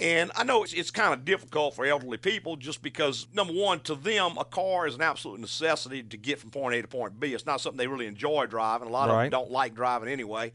And 0.01 0.31
I 0.35 0.43
know 0.43 0.63
it's, 0.63 0.73
it's 0.73 0.89
kind 0.89 1.13
of 1.13 1.23
difficult 1.25 1.75
for 1.75 1.85
elderly 1.85 2.17
people 2.17 2.55
just 2.55 2.81
because, 2.81 3.27
number 3.33 3.53
one, 3.53 3.81
to 3.81 3.93
them, 3.93 4.35
a 4.39 4.43
car 4.43 4.87
is 4.87 4.95
an 4.95 5.01
absolute 5.01 5.39
necessity 5.39 6.01
to 6.01 6.17
get 6.17 6.39
from 6.39 6.49
point 6.49 6.73
A 6.73 6.81
to 6.81 6.87
point 6.87 7.19
B. 7.19 7.35
It's 7.35 7.45
not 7.45 7.61
something 7.61 7.77
they 7.77 7.85
really 7.85 8.07
enjoy 8.07 8.47
driving. 8.47 8.87
A 8.87 8.91
lot 8.91 9.09
of 9.09 9.15
them 9.17 9.29
don't 9.29 9.51
like 9.51 9.75
driving 9.75 10.09
anyway. 10.09 10.51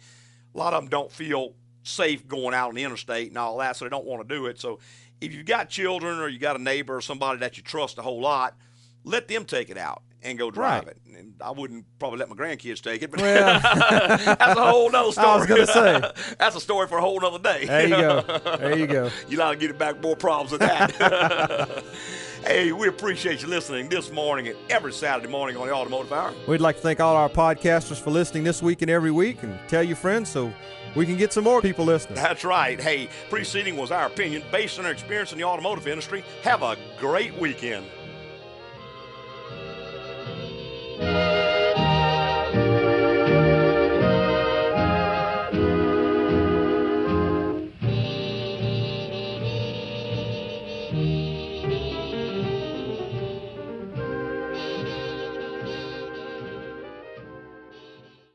A 0.53 0.59
lot 0.59 0.75
of 0.75 0.83
them 0.83 0.91
don't 0.91 1.13
feel 1.13 1.55
safe 1.85 2.27
going 2.27 2.55
out 2.55 2.71
on 2.71 2.75
the 2.75 2.83
interstate 2.83 3.29
and 3.29 3.39
all 3.39 3.59
that, 3.59 3.77
so 3.77 3.85
they 3.85 3.89
don't 3.89 4.05
want 4.05 4.29
to 4.29 4.35
do 4.35 4.47
it. 4.47 4.61
So 4.61 4.81
if 5.21 5.33
you've 5.33 5.47
got 5.47 5.69
children 5.69 6.19
or 6.19 6.27
you've 6.27 6.43
got 6.43 6.57
a 6.57 6.63
neighbor 6.63 6.97
or 6.97 7.01
somebody 7.01 7.39
that 7.39 7.57
you 7.57 7.63
trust 7.63 7.99
a 7.99 8.03
whole 8.03 8.21
lot, 8.21 8.57
let 9.05 9.29
them 9.29 9.45
take 9.45 9.71
it 9.71 9.79
out 9.79 10.03
and 10.27 10.39
go 10.39 10.51
drive 10.51 10.85
Right. 10.87 10.97
it. 10.97 11.17
And 11.19 11.35
I 11.41 11.51
wouldn't 11.53 11.87
probably 11.99 12.19
let 12.19 12.29
my 12.29 12.37
grandkids 12.37 12.83
take 12.83 13.01
it, 13.03 13.11
but 13.11 13.21
Well. 13.21 13.61
that's 13.63 14.59
a 14.59 14.65
whole 14.71 14.91
nother 14.91 15.13
story. 15.13 15.27
I 15.29 15.37
was 15.37 15.47
gonna 15.47 15.67
say. 15.67 16.35
that's 16.39 16.57
a 16.57 16.61
story 16.61 16.87
for 16.89 16.99
a 16.99 17.01
whole 17.01 17.19
nother 17.21 17.39
day. 17.39 17.65
There 17.65 17.83
you 17.87 17.97
go. 17.97 18.41
There 18.59 18.79
you 18.79 18.87
go. 18.87 19.11
you 19.29 19.41
ought 19.41 19.53
to 19.53 19.57
get 19.57 19.71
it 19.71 19.79
back 19.79 20.03
more 20.03 20.17
problems 20.17 20.51
than 20.51 20.61
that. 20.61 21.85
hey, 22.45 22.73
we 22.73 22.89
appreciate 22.89 23.41
you 23.43 23.49
listening 23.49 23.89
this 23.89 24.11
morning 24.13 24.49
and 24.49 24.57
every 24.69 24.93
Saturday 24.93 25.29
morning 25.31 25.57
on 25.57 25.67
the 25.69 25.73
Automotive 25.73 26.13
Hour. 26.13 26.35
We'd 26.47 26.61
like 26.61 26.77
to 26.77 26.83
thank 26.83 27.01
all 27.01 27.17
our 27.17 27.29
podcasters 27.31 28.01
for 28.01 28.11
listening 28.11 28.45
this 28.45 28.63
week 28.63 28.83
and 28.83 28.91
every 28.91 29.11
week, 29.11 29.43
and 29.43 29.59
tell 29.69 29.83
your 29.83 29.97
friends 29.97 30.29
so 30.31 30.53
we 30.95 31.07
can 31.07 31.17
get 31.17 31.33
some 31.33 31.45
more 31.45 31.61
people 31.63 31.85
listening. 31.85 32.17
That's 32.17 32.45
right. 32.45 32.81
Hey, 32.81 33.09
preceding 33.31 33.77
was 33.77 33.91
our 33.91 34.07
opinion 34.07 34.43
based 34.51 34.79
on 34.79 34.87
our 34.87 34.93
experience 34.93 35.33
in 35.33 35.39
the 35.39 35.45
automotive 35.45 35.87
industry. 35.87 36.25
Have 36.43 36.63
a 36.63 36.77
great 36.99 37.35
weekend. 37.39 37.87